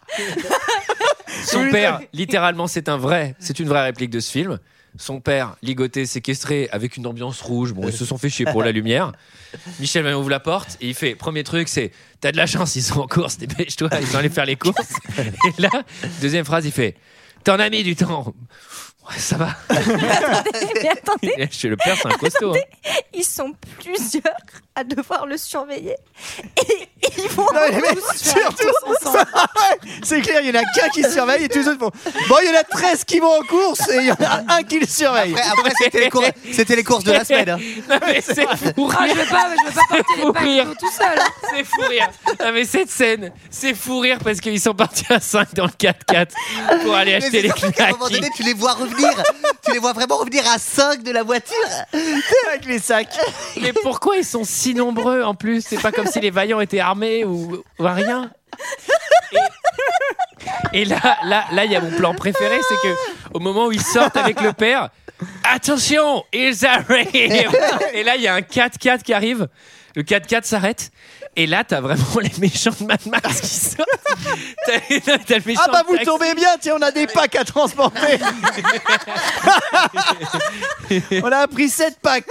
[1.45, 4.59] Son père, littéralement, c'est un vrai, c'est une vraie réplique de ce film.
[4.97, 7.73] Son père, ligoté, séquestré, avec une ambiance rouge.
[7.73, 9.13] Bon, ils se sont fait chier pour la lumière.
[9.79, 12.75] Michel Vaillant ouvre la porte et il fait premier truc, c'est t'as de la chance,
[12.75, 14.93] ils sont en course, dépêche-toi, ils sont allés faire les courses.
[15.17, 15.69] Et là,
[16.21, 16.95] deuxième phrase, il fait
[17.43, 18.33] t'en as mis du temps.
[19.09, 19.55] Ouais, ça va.
[19.69, 22.53] Mais attendez, Chez le père, c'est un costaud.
[22.55, 22.91] hein.
[23.13, 24.23] ils sont plusieurs
[24.75, 25.95] à devoir le surveiller.
[26.67, 27.45] Et ils vont
[30.03, 31.91] c'est clair, il y en a qu'un qui surveille et tous les autres font.
[32.29, 34.53] Bon, il y en a 13 qui vont en course et il y en a
[34.55, 35.33] un qui le surveille.
[35.33, 36.23] Après, après, c'était les, cours-
[36.53, 37.49] c'était les courses de la semaine.
[37.49, 37.57] hein.
[37.89, 38.45] Non, mais c'est
[38.75, 39.15] fou Ah, je rire.
[39.15, 40.73] veux pas, je veux pas porter C'est les rire.
[40.79, 41.19] tout seul.
[41.19, 41.27] hein.
[41.53, 42.09] C'est fou rire.
[42.39, 45.71] Non, mais cette scène, c'est fou rire parce qu'ils sont partis à 5 dans le
[45.71, 46.27] 4x4
[46.83, 48.15] pour aller Mais acheter c'est les surtout qu'à un moment knackis.
[48.21, 49.09] donné, tu les vois revenir.
[49.65, 51.55] tu les vois vraiment revenir à 5 de la voiture.
[52.49, 53.17] Avec les sacs.
[53.61, 56.79] Mais pourquoi ils sont si nombreux en plus C'est pas comme si les vaillants étaient
[56.79, 58.31] armés ou, ou rien.
[60.73, 62.95] Et, là, là, là, il y a mon plan préféré, c'est que
[63.33, 64.89] au moment où ils sortent avec le père,
[65.43, 67.09] attention, ils arrivent.
[67.93, 69.47] Et là, il y a un 4x4 qui arrive.
[69.95, 70.91] Le 4x4 s'arrête.
[71.37, 73.87] Et là, t'as vraiment les méchants de Mad Max qui sortent.
[74.65, 76.05] T'as t'as le méchant Ah bah vous taxi.
[76.05, 78.19] tombez bien, tiens, on a des packs à transporter.
[81.23, 82.25] on a pris 7 packs.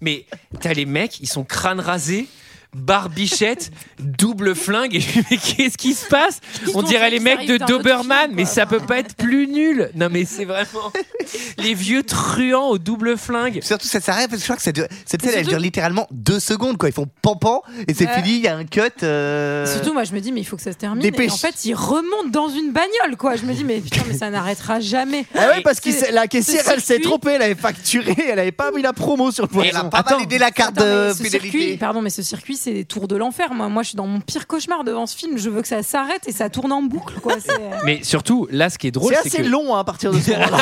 [0.00, 0.24] Mais
[0.60, 2.26] t'as les mecs, ils sont crâne rasé,
[2.74, 4.94] barbichette, double flingue.
[4.94, 6.40] Et je me dis, mais qu'est-ce qui se passe
[6.74, 9.90] On dirait les mecs de Doberman, mais ça peut pas être plus nul.
[9.94, 10.92] Non, mais c'est vraiment
[11.58, 13.60] les vieux truands au double flingue.
[13.62, 15.58] Surtout, ça s'arrête parce que je crois que ça dure- cette scène, elle surtout- dure
[15.60, 16.76] littéralement 2 secondes.
[16.78, 16.88] Quoi.
[16.88, 18.22] Ils font pampan et c'est Ouais.
[18.22, 18.80] fini, il y a un cut.
[19.02, 21.02] euh, Surtout, moi, je me dis, mais il faut que ça se termine.
[21.02, 21.30] Dépêche.
[21.30, 23.36] Et en fait, ils remontent dans une bagnole, quoi.
[23.36, 25.24] Je me dis, mais putain, mais ça n'arrêtera jamais.
[25.34, 28.14] Ah ouais, parce que C'est- la caissière, ce elle s'est circuit- trompée, elle avait facturé,
[28.28, 29.86] elle avait pas mis la promo sur le Elle poisson.
[29.86, 30.16] a pas Attends.
[30.16, 31.58] validé la carte Attends, de mais ce fidélité.
[31.58, 33.52] circuit, pardon, mais ce circuit, c'est des tours de l'enfer.
[33.52, 35.36] Moi, moi, je suis dans mon pire cauchemar devant ce film.
[35.38, 37.34] Je veux que ça s'arrête et ça tourne en boucle, quoi.
[37.38, 37.52] C'est-
[37.84, 40.10] Mais surtout, là, ce qui est drôle, C'est c'est assez que long hein, à partir
[40.12, 40.58] de ce moment-là.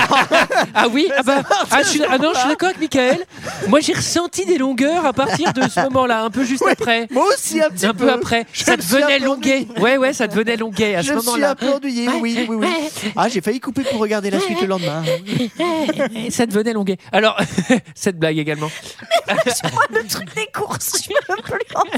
[0.74, 3.24] ah oui, ah bah, ah, je suis, ah non, je suis d'accord avec Michael.
[3.69, 7.07] Moi, j'ai ressenti des longueurs à partir de ce moment-là, un peu juste après.
[7.11, 9.66] Moi aussi un petit Un peu après, Je ça suis devenait longuet.
[9.79, 11.51] Ouais, ouais, ça devenait longuet à Je ce me suis moment-là.
[11.51, 12.69] un peu ennuyé, oui, oui, oui.
[13.16, 15.03] Ah, j'ai failli couper pour regarder la suite le lendemain.
[16.31, 16.99] Ça devenait longuet.
[17.12, 17.37] Alors,
[17.95, 18.70] cette blague également.
[19.29, 21.91] Je crois le truc des courses, je peux plus en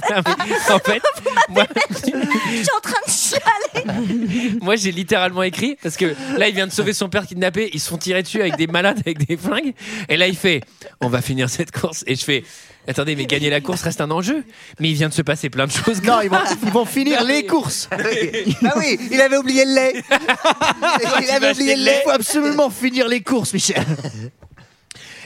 [0.70, 1.02] en fait,
[1.48, 2.14] moi, Je suis
[2.76, 4.58] en train de chialer.
[4.60, 7.80] moi j'ai littéralement écrit parce que là il vient de sauver son père kidnappé, ils
[7.80, 9.74] se font tirer dessus avec des malades avec des flingues
[10.08, 10.60] et là il fait
[11.00, 12.44] on va finir cette course et je fais
[12.88, 14.44] attendez mais gagner la course reste un enjeu
[14.80, 16.02] mais il vient de se passer plein de choses.
[16.02, 17.88] Non, ils vont, ils vont finir les courses.
[18.66, 19.92] Ah oui, il avait oublié le lait.
[21.22, 22.00] il avait oublié le Il lait.
[22.04, 23.84] faut absolument finir les courses, Michel.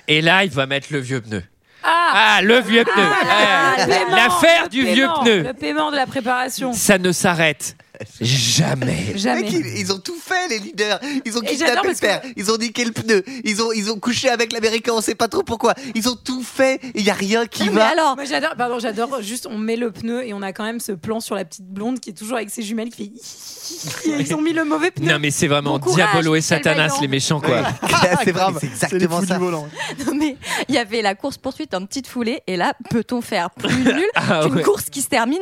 [0.08, 1.42] Et là il va mettre le vieux pneu.
[1.90, 3.02] Ah, Ah le vieux pneu.
[3.02, 5.42] Ah, Ah, le paiement, L'affaire du paiement, vieux pneu.
[5.48, 6.72] Le paiement de la préparation.
[6.72, 7.76] Ça ne s'arrête
[8.20, 9.12] jamais.
[9.16, 9.42] Jamais.
[9.42, 11.00] Mec, ils, ils ont tout fait, les leaders.
[11.24, 12.32] Ils ont kidnappé le parce que-.
[12.36, 13.22] Ils ont niqué le pneu.
[13.44, 15.74] Ils ont, ils ont couché avec l'américain, on sait pas trop pourquoi.
[15.94, 17.88] Ils ont tout fait et il y a rien qui Non, mais va.
[17.88, 19.20] alors, Moi j'adore, pardon, j'adore.
[19.22, 21.66] Juste, on met le pneu et on a quand même ce plan sur la petite
[21.68, 24.08] blonde qui est toujours avec ses jumelles qui fait.
[24.20, 25.06] Ils ont mis le mauvais pneu.
[25.12, 27.62] Non mais c'est vraiment Bon courage, Diabolo et Satanas les méchants quoi.
[28.24, 29.38] c'est vrai, c'est exactement ça.
[29.38, 29.68] volant.
[30.06, 30.36] non, mais
[30.68, 34.04] il y avait la course poursuite en petite foulée et là, peut-on faire plus nul
[34.14, 34.62] Ah qu'une ouais.
[34.62, 35.38] course qui se termine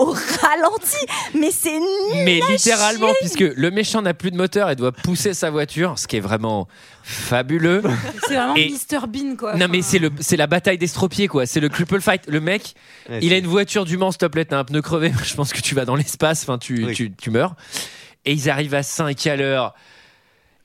[0.00, 0.96] au ralenti
[1.34, 2.24] Mais c'est nul.
[2.24, 3.16] Mais littéralement, chier.
[3.20, 6.20] puisque le méchant n'a plus de moteur et doit pousser sa voiture, ce qui est
[6.20, 6.68] vraiment
[7.02, 7.82] fabuleux.
[8.28, 9.54] C'est vraiment Et- Mr Bean quoi.
[9.56, 12.22] Non mais c'est le c'est la bataille d'estropiés quoi, c'est le cripple fight.
[12.28, 12.74] Le mec,
[13.08, 15.12] Ouais, il c'est- a une voiture du Mans, s'il te plaît, t'as un pneu crevé,
[15.24, 16.94] je pense que tu vas dans l'espace, enfin tu, Oui.
[16.94, 17.54] tu, tu meurs.
[18.24, 19.74] Et ils arrivent à 5 à l'heure.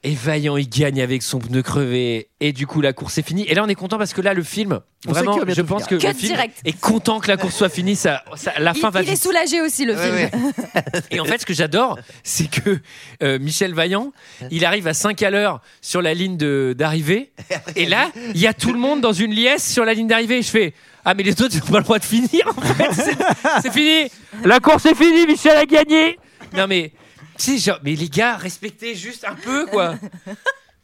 [0.09, 2.29] Et Vaillant, il gagne avec son pneu crevé.
[2.39, 3.45] Et du coup, la course est finie.
[3.47, 5.97] Et là, on est content parce que là, le film, On vraiment, je pense que
[5.99, 6.13] finir.
[6.13, 6.57] le film direct.
[6.63, 7.95] est content que la course soit finie.
[7.97, 10.45] Ça, ça- la Il, fin va il est soulagé aussi le Ouais, film.
[10.45, 10.91] ouais.
[11.11, 12.79] Et en fait, ce que j'adore, c'est que
[13.21, 14.13] euh, Michel Vaillant,
[14.49, 17.31] il arrive à 5 à l'heure sur la ligne de- d'arrivée.
[17.75, 20.38] Et là, il y a tout le monde dans une liesse sur la ligne d'arrivée.
[20.38, 20.73] Et je fais
[21.03, 22.47] Ah, mais les autres, ils n'ont pas le droit de finir.
[22.55, 23.17] En fait, c'est-
[23.61, 24.09] c'est fini.
[24.45, 25.25] La course est finie.
[25.27, 26.17] Michel a gagné.
[26.55, 26.91] Non, mais,
[27.38, 29.95] tu sais, genre, mais les gars, respectez juste un peu, quoi.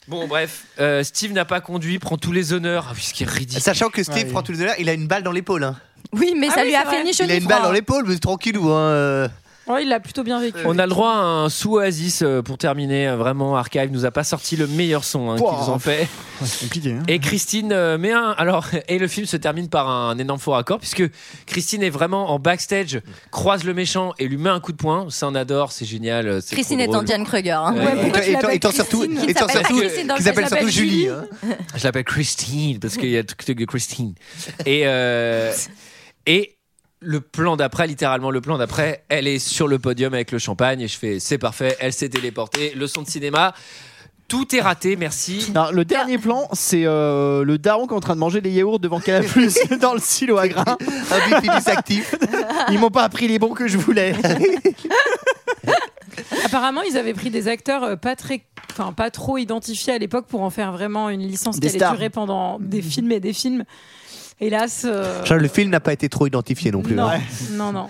[0.09, 2.88] Bon, bref, euh, Steve n'a pas conduit, prend tous les honneurs.
[2.89, 3.61] Ah oui, ce qui est ridicule.
[3.63, 4.25] Sachant que Steve Ouais.
[4.25, 5.63] prend tous les honneurs, il a une balle dans l'épaule.
[5.63, 5.77] hein.
[6.11, 7.03] Oui, mais Ah ça oui, lui a c'est fait vrai.
[7.05, 7.67] ni chaud Il a ni une balle froid.
[7.69, 8.69] dans l'épaule, mais tranquillou.
[8.69, 9.30] Hein.
[9.68, 10.57] Oh, il l'a plutôt bien vécu.
[10.65, 13.07] On a le droit à un sous-oasis euh, pour terminer.
[13.07, 16.07] Euh, Vraiment, Archive nous a pas sorti le meilleur son hein, qu'ils ont fait.
[16.44, 16.91] C'est compliqué.
[16.94, 17.03] Hein.
[17.07, 18.31] Et Christine euh, met un.
[18.38, 21.03] Alors, et le film se termine par un énorme faux raccord, puisque
[21.45, 22.99] Christine est vraiment en backstage,
[23.31, 25.07] croise le méchant et lui met un coup de poing.
[25.10, 26.27] Ça, on adore, c'est génial.
[26.27, 27.06] euh, c'est Christine drôle.
[27.06, 27.52] Diane Kruger.
[27.52, 27.73] hein.
[27.73, 27.84] Ouais.
[28.26, 29.07] Et- et- l'appelles et- surtout- surtout- le
[30.18, 31.07] qu'ils appellent surtout Julie.
[31.07, 31.26] Hein.
[31.76, 34.14] Je l'appelle Christine, parce qu'il y a tout que Christine.
[34.65, 35.53] Et, euh,
[36.26, 36.52] et
[37.03, 40.81] le plan d'après, littéralement, le plan d'après, elle est sur le podium avec le champagne,
[40.81, 43.53] et je fais c'est parfait, elle s'est téléportée, leçon de cinéma.
[44.27, 45.53] Tout est raté, merci.
[45.73, 48.80] Le dernier plan, c'est euh, le daron qui est en train de manger des yaourts
[48.80, 49.25] devant Canal
[49.81, 50.77] dans le silo à grains.
[51.11, 52.15] Un bipédis actif.
[52.71, 54.15] Ils m'ont pas appris les bons que je voulais.
[56.45, 60.25] Apparemment, ils avaient pris des acteurs euh, pas très, enfin pas trop identifiés à l'époque
[60.27, 63.65] pour en faire vraiment une licence qui allait durer pendant des films et des films.
[64.45, 64.84] Hélas.
[64.86, 66.95] euh, Genre, le film n'a pas été trop identifié non plus.
[66.95, 67.20] non, hein.
[67.52, 67.90] non, non.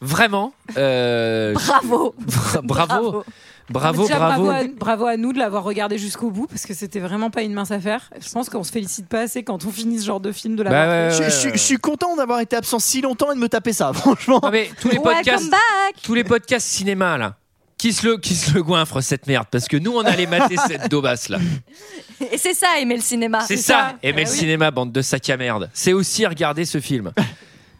[0.00, 0.52] Vraiment.
[0.76, 2.14] euh, Bravo.
[2.18, 3.24] bra- bravo.
[3.68, 4.44] Bravo, Déjà, bravo.
[4.44, 7.42] bravo, à, bravo à nous de l'avoir regardé jusqu'au bout parce que c'était vraiment pas
[7.42, 8.10] une mince affaire.
[8.20, 10.62] Je pense qu'on se félicite pas assez quand on finit ce genre de film de
[10.62, 11.48] Bah l'avoir je, fait.
[11.48, 14.38] je- je suis content d'avoir été absent si longtemps et de me taper ça, franchement.
[14.40, 15.60] Non, mais tous les Welcome podcasts, back.
[16.02, 17.36] tous les podcasts cinéma là.
[17.86, 20.56] Qui se, le, qui se le goinfre cette merde Parce que nous on allait mater
[20.66, 21.38] cette daubasse là.
[22.32, 23.42] Et c'est ça, aimer le cinéma.
[23.46, 24.36] C'est ça, aimer Ah le oui.
[24.36, 25.70] cinéma, bande de sacs à merde.
[25.72, 27.12] C'est aussi regarder ce film.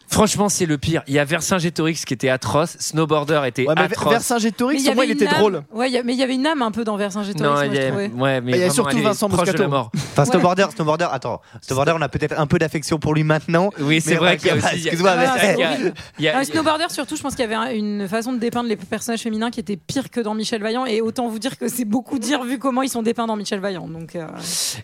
[0.08, 1.02] Franchement, c'est le pire.
[1.08, 4.12] Il y a Vercingétorix qui était atroce, Snowboarder était Ouais, mais atroce.
[4.12, 5.62] Vercingétorix, Mais au moins, il était âme- drôle.
[5.72, 7.42] Ouais, il y a- mais il y avait une âme un peu dans Vercingétorix.
[7.42, 9.68] non, moi, il y a, ouais, mais Il y a surtout Vincent de Moscato.
[9.68, 9.90] mort.
[9.94, 13.70] Enfin, Snowboarder, Snowboarder, attends, Snowboarder, on a peut-être un peu d'affection pour lui maintenant.
[13.80, 14.66] Oui, c'est mais vrai qu'il y a aussi.
[14.86, 18.32] Excuse-moi, mais Ah, a- Ah, Snowboarder, surtout, je pense qu'il y avait un- une façon
[18.32, 20.86] de dépeindre les personnages féminins qui était pire que dans Michel Vaillant.
[20.86, 23.60] Et autant vous dire que c'est beaucoup dire vu comment ils sont dépeints dans Michel
[23.60, 23.88] Vaillant.
[23.88, 24.26] Donc, euh,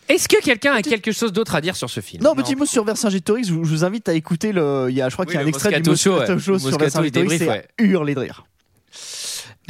[0.09, 2.23] Est-ce que quelqu'un a quelque chose d'autre à dire sur ce film?
[2.23, 4.87] Non, petit mot sur Vercingétorix, je, vous- je vous invite à écouter le.
[4.91, 6.33] Il y a, je crois Oui, qu'il y a un extrait du Moscato Show, Moscato
[6.33, 6.41] ouais.
[6.41, 7.67] Show sur Moscato, débriefe, c'est ouais.
[7.79, 8.45] hurler de rire.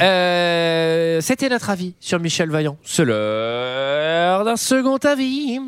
[0.01, 2.77] Euh, C'était notre avis sur Michel Vaillant.
[2.83, 5.59] C'est l'heure d'un second avis.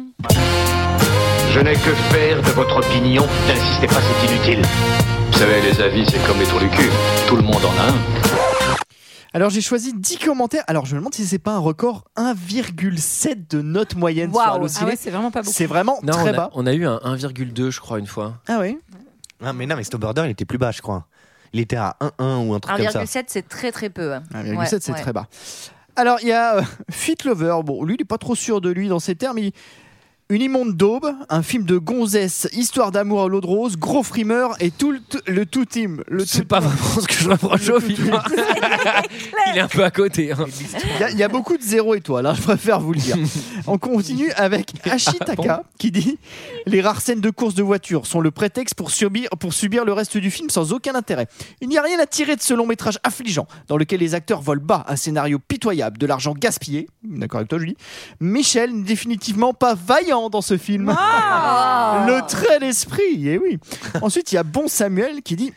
[1.51, 3.25] Je n'ai que faire de votre opinion.
[3.49, 4.61] N'insistez pas, c'est inutile.
[5.31, 6.89] Vous savez, les avis, c'est comme les trous du cul.
[7.27, 7.95] Tout le monde en a un.
[9.33, 10.63] Alors j'ai choisi 10 commentaires.
[10.67, 14.83] Alors je me demande si c'est pas un record 1,7 de note moyenne sur Allociné.
[14.85, 15.53] ah ouais, c'est vraiment pas beaucoup.
[15.53, 16.49] C'est vraiment Non, très on a, bas.
[16.53, 18.35] on a eu un 1,2 je crois une fois.
[18.47, 18.77] Ah oui
[19.45, 21.05] Ah, mais non, mais Snowboarder, il était plus bas, je crois.
[21.53, 23.03] Il était à 1,1 ou un truc comme ça.
[23.03, 24.11] 1,7, c'est très très peu.
[24.33, 24.99] 1,7 Ouais, c'est ouais.
[25.01, 25.27] très bas.
[25.95, 26.61] Alors il y a euh,
[26.91, 27.59] Fit Lover.
[27.63, 29.37] Bon, lui il est pas trop sûr de lui dans ses termes.
[29.37, 29.53] Il-
[30.29, 34.55] Une immonde daube, un film de gonzesse, histoire d'amour à l'eau de rose, gros frimeur
[34.59, 36.01] et tout le, tout- le tout team.
[36.07, 38.11] Le C'est pas vraiment ce que je reproche au film.
[39.51, 40.31] Il est un peu à côté.
[40.31, 40.45] hein.
[40.95, 42.99] Il y, a- il y a beaucoup de zéro étoiles, hein, je préfère vous le
[42.99, 43.17] dire.
[43.67, 46.17] On continue avec Ashitaka qui dit
[46.65, 49.93] Les rares scènes de course de voiture sont le prétexte pour subir, pour subir le
[49.93, 51.27] reste du film sans aucun intérêt.
[51.61, 54.41] Il n'y a rien à tirer de ce long métrage affligeant dans lequel les acteurs
[54.41, 56.87] volent bas, un scénario pitoyable, de l'argent gaspillé.
[57.03, 57.77] D'accord avec toi, Julie?
[58.19, 60.87] Michel n'est définitivement pas vaillant dans ce film.
[62.07, 63.59] le trait d'esprit, et oui.
[64.01, 65.53] Ensuite, il y a Bon Samuel qui dit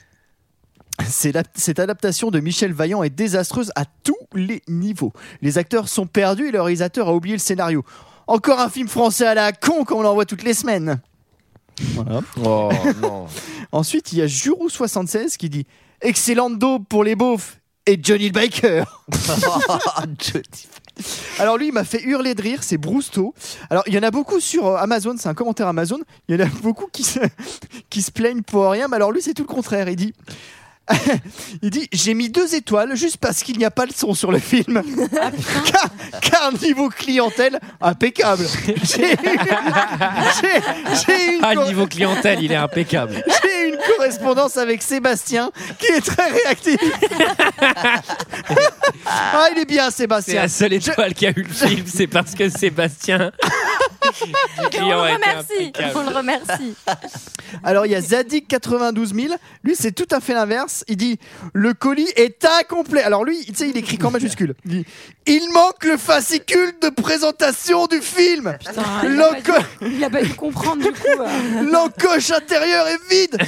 [1.06, 5.12] cette adaptation de Michel Vaillant est désastreuse à tous les niveaux.
[5.43, 7.85] Les acteurs sont perdus et le réalisateur a oublié le scénario.
[8.26, 11.01] Encore un film français à la con comme on l'envoie toutes les semaines.
[11.94, 12.20] Voilà.
[12.44, 12.70] Oh
[13.01, 13.26] non.
[13.72, 15.66] Ensuite, il y a Jurou76 qui dit
[16.01, 18.85] Excellente daube pour les beaufs et Johnny le Biker.
[21.39, 23.35] Alors lui, il m'a fait hurler de rire, c'est Brousto.
[23.70, 26.01] Alors il y en a beaucoup sur euh, Amazon, c'est un commentaire Amazon.
[26.29, 27.20] Il y en a beaucoup qui se,
[27.91, 29.89] qui se plaignent pour rien, mais alors lui, c'est tout le contraire.
[29.89, 30.15] Il dit.
[31.62, 34.32] Il dit j'ai mis deux étoiles juste parce qu'il n'y a pas le son sur
[34.32, 34.82] le film
[35.73, 35.89] car,
[36.20, 39.16] car niveau clientèle impeccable j'ai j'ai-
[41.06, 43.23] j'ai une Ah, co- niveau clientèle, il est impeccable.
[43.43, 46.78] j'ai une correspondance avec Sébastien qui est très réactif.
[49.06, 50.43] ah, il est bien, C'est Sébastien.
[50.43, 53.32] la seule étoile qui a eu le film, c'est parce que Sébastien.
[54.20, 55.53] On le remercie.
[55.61, 55.93] impeccable.
[55.97, 56.74] On le remercie.
[57.65, 59.35] Alors, il y a Zadig 92 000.
[59.65, 60.85] Lui, c'est tout à fait l'inverse.
[60.89, 61.19] Il dit
[61.53, 63.03] Le colis est incomplet.
[63.03, 64.55] Alors, lui, tu sais, il écrit qu'en majuscule.
[64.65, 64.86] Il dit
[65.27, 68.57] Il manque le fascicule de présentation du film.
[68.59, 68.73] putain,
[69.05, 71.07] il, a pas L'enco- dû, il a pas dû comprendre du coup.
[71.20, 71.70] euh.
[71.70, 73.39] L'encoche intérieure est vide.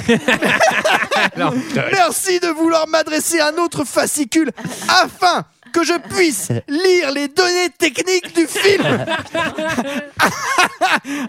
[1.93, 4.51] Merci de vouloir m'adresser un autre fascicule
[4.87, 8.85] afin que je puisse lire les données techniques du film.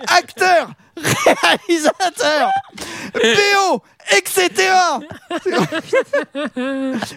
[0.08, 2.50] Acteur, réalisateur,
[3.14, 4.50] BO, etc.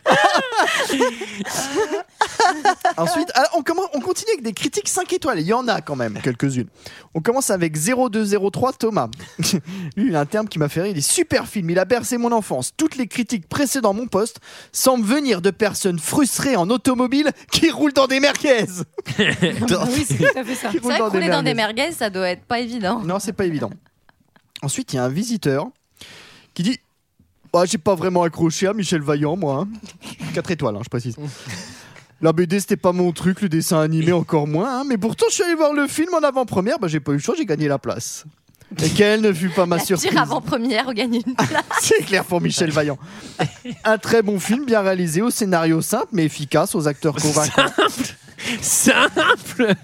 [2.98, 5.40] Ensuite, alors, on, commence, on continue avec des critiques 5 étoiles.
[5.40, 6.68] Il y en a quand même quelques-unes.
[7.14, 9.10] On commence avec 0203 Thomas.
[9.96, 10.92] Lui, il a un terme qui m'a fait rire.
[10.92, 12.72] Il dit super film, il a bercé mon enfance.
[12.76, 14.40] Toutes les critiques précédant mon poste
[14.72, 18.66] semblent venir de personnes frustrées en automobile qui roulent dans des merguez.
[19.18, 20.70] Oui, c'est fait ça.
[20.72, 23.02] C'est vrai rouler dans des merguez, ça doit être pas évident.
[23.02, 23.65] Non, c'est pas évident.
[24.62, 25.68] Ensuite, il y a un visiteur
[26.54, 26.80] qui dit
[27.54, 29.68] Ah, J'ai pas vraiment accroché à Michel Vaillant, moi.
[30.34, 31.16] 4 étoiles, hein, je précise.
[32.22, 34.80] La BD, c'était pas mon truc, le dessin animé encore moins.
[34.80, 36.80] hein, mais pourtant, je suis allé voir le film en avant-première.
[36.80, 38.24] Bah, j'ai pas eu le choix, j'ai gagné la place.
[38.82, 41.64] Et quelle ne fut pas ma La surprise tire avant-première, gagne une place.
[41.82, 42.98] C'est clair pour Michel Vaillant.
[43.84, 47.66] Un très bon film, bien réalisé, au scénario simple mais efficace, aux acteurs convaincants.
[48.62, 49.76] Simple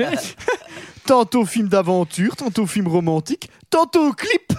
[1.06, 4.53] Tantôt film d'aventure, tantôt film romantique, tantôt clip.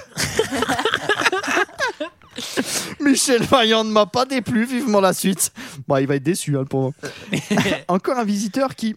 [3.01, 5.53] Michel Vaillant ne m'a pas déplu, vivement la suite.
[5.87, 6.93] Bon, il va être déçu, hein, le pauvre.
[7.89, 8.97] Encore un visiteur qui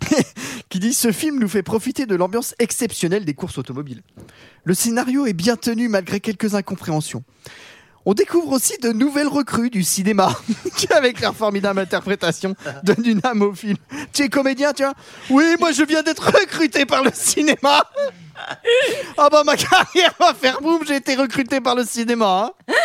[0.68, 4.02] qui dit Ce film nous fait profiter de l'ambiance exceptionnelle des courses automobiles.
[4.64, 7.22] Le scénario est bien tenu malgré quelques incompréhensions.
[8.06, 10.34] On découvre aussi de nouvelles recrues du cinéma
[10.76, 13.76] qui, avec leur formidable interprétation, donnent une âme au film.
[14.12, 14.94] Tu es comédien, tu vois
[15.28, 17.84] Oui, moi je viens d'être recruté par le cinéma.
[19.18, 22.50] Ah bah ma carrière va faire boum, j'ai été recruté par le cinéma.
[22.70, 22.76] hein.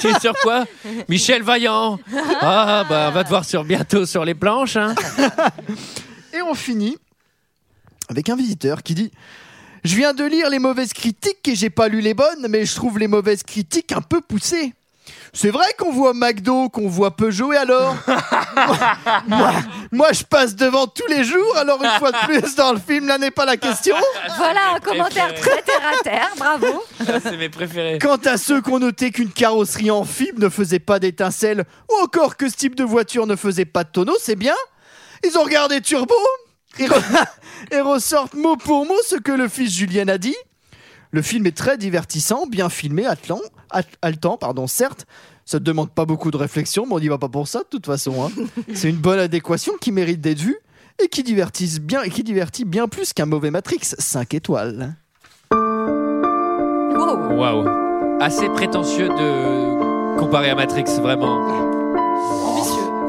[0.00, 0.64] tu es sur quoi?
[1.08, 1.98] Michel Vaillant.
[2.40, 4.76] Ah bah on va te voir sur bientôt sur les planches.
[4.76, 4.94] hein.
[6.32, 6.96] Et on finit
[8.08, 9.10] avec un visiteur qui dit
[9.84, 12.74] Je viens de lire les mauvaises critiques et j'ai pas lu les bonnes, mais je
[12.74, 14.74] trouve les mauvaises critiques un peu poussées.
[15.32, 17.96] C'est vrai qu'on voit McDo, qu'on voit Peugeot, et alors
[19.28, 19.52] moi,
[19.92, 23.06] moi, je passe devant tous les jours, alors une fois de plus, dans le film,
[23.06, 23.96] là n'est pas la question.
[24.36, 26.82] Voilà un commentaire très terre à terre, bravo.
[27.22, 27.98] C'est mes préférés.
[27.98, 32.04] Quant à ceux qui ont noté qu'une carrosserie en fibre ne faisait pas d'étincelles, ou
[32.04, 34.56] encore que ce type de voiture ne faisait pas de tonneau, c'est bien.
[35.24, 36.14] Ils ont regardé Turbo
[36.78, 37.26] et, re-
[37.72, 40.36] et ressortent mot pour mot ce que le fils Julien a dit.
[41.12, 43.40] Le film est très divertissant, bien filmé, attelant,
[43.70, 45.06] hat- haletant, pardon, certes.
[45.44, 47.64] Ça ne demande pas beaucoup de réflexion, mais on n'y va pas pour ça de
[47.68, 48.24] toute façon.
[48.24, 48.30] hein.
[48.74, 50.56] C'est une bonne adéquation qui mérite d'être vue
[51.02, 54.94] et qui divertisse bien et qui divertit bien plus qu'un mauvais Matrix 5 étoiles.
[55.52, 57.66] Waouh.
[58.20, 61.40] Assez prétentieux de comparer à Matrix, vraiment.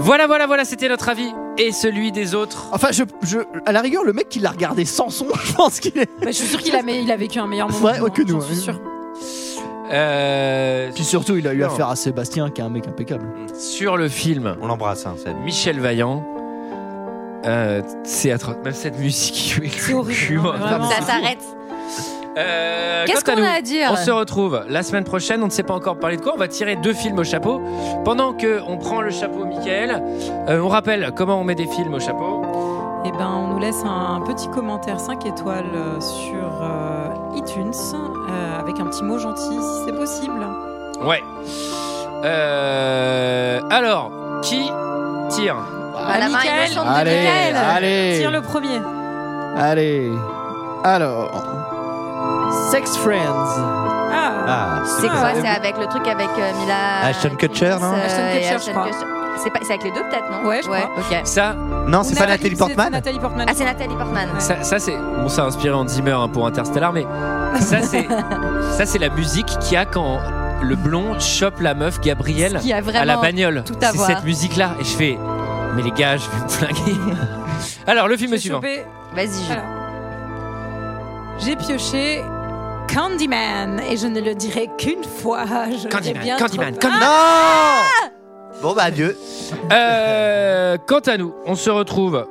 [0.02, 2.68] Voilà, voilà, voilà, c'était notre avis et celui des autres.
[2.72, 5.80] Enfin, je, je, à la rigueur, le mec qui l'a regardé sans son, je pense
[5.80, 6.10] qu'il est.
[6.20, 7.86] Bah, je suis sûr qu'il a, il a vécu un meilleur moment.
[7.86, 8.74] Ouais, que nous, que hein, nous, j'en suis hein.
[8.74, 8.82] sûre.
[9.94, 11.68] Euh, Puis surtout, il a eu Non.
[11.68, 13.26] affaire à Sébastien, qui est un mec impeccable.
[13.54, 14.56] sur le film.
[14.62, 15.36] On l'embrasse, hein, Seb.
[15.44, 16.24] Michel Vaillant.
[17.46, 18.56] euh, c'est atroce.
[18.64, 19.60] Même cette musique.
[19.78, 20.90] C'est horrible, non, mais vraiment.
[20.90, 21.44] Ça s'arrête.
[22.38, 25.42] Euh, Qu'est-ce qu'on a à dire On se retrouve la semaine prochaine.
[25.44, 26.34] On ne sait pas encore parler de quoi.
[26.36, 27.62] On va tirer deux films au chapeau.
[28.06, 30.02] Pendant que on prend le chapeau, Michael,
[30.48, 32.42] euh, on rappelle comment on met des films au chapeau.
[33.06, 37.74] Eh ben, on nous laisse un petit commentaire 5 étoiles euh, sur euh, iTunes
[38.30, 40.46] euh, avec un petit mot gentil si c'est possible.
[41.04, 41.24] Ouais.
[42.24, 44.12] Euh, alors,
[44.44, 44.70] qui
[45.30, 45.56] tire?
[45.98, 46.72] Ah, la main Michael.
[46.88, 47.56] Allez, Michael.
[47.56, 48.18] allez.
[48.20, 48.80] Tire le premier.
[49.58, 50.12] Allez.
[50.84, 51.32] Alors.
[52.72, 53.58] Sex Friends.
[54.14, 57.06] Ah, Ah, C'est quoi C'est avec le truc avec euh, Mila.
[57.06, 57.94] Ashton Kutcher, non?
[57.94, 58.88] euh, Ashton Kutcher, et je crois.
[59.42, 60.48] C'est pas- c'est avec les deux peut-être, non?
[60.48, 60.90] Ouais, je crois.
[60.98, 61.22] ok.
[61.24, 61.56] Ça,
[61.88, 62.92] Non, c'est pas Nathalie Portman?
[62.92, 63.46] Nathalie Portman.
[63.50, 64.28] Ah, c'est Nathalie Portman.
[64.40, 67.06] ça, ça, c'est bon, ça a inspiré Hans Zimmer hein, pour Interstellar, mais
[67.60, 68.08] ça c'est
[68.78, 70.20] ça c'est la musique qu'il y a quand
[70.62, 73.64] le blond chope la meuf Gabrielle Ce qui a à la bagnole.
[73.66, 74.08] tout à C'est voir.
[74.10, 75.18] cette musique là et je fais
[75.76, 76.98] mais les gars, je vais me flinguer.
[77.88, 78.60] Alors le film J'ai suivant.
[78.60, 78.86] chopé-
[79.16, 79.52] Vas-y, Jules.
[79.54, 79.64] Alors.
[81.44, 82.22] J'ai pioché
[82.94, 85.46] Candyman et je ne le dirai qu'une fois.
[85.46, 87.10] Je Candyman, bien Candyman, trop- Candyman.
[87.10, 89.18] Non Bon, bah, adieu.
[89.72, 92.26] Euh, quant à nous, on se retrouve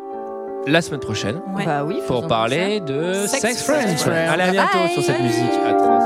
[0.66, 1.65] la semaine prochaine Ouais.
[1.65, 3.97] Bah oui, pour parler de Sex Sex Friends.
[3.97, 4.31] Friends.
[4.32, 4.91] Allez à bientôt Bye.
[4.93, 6.00] sur cette musique atroce.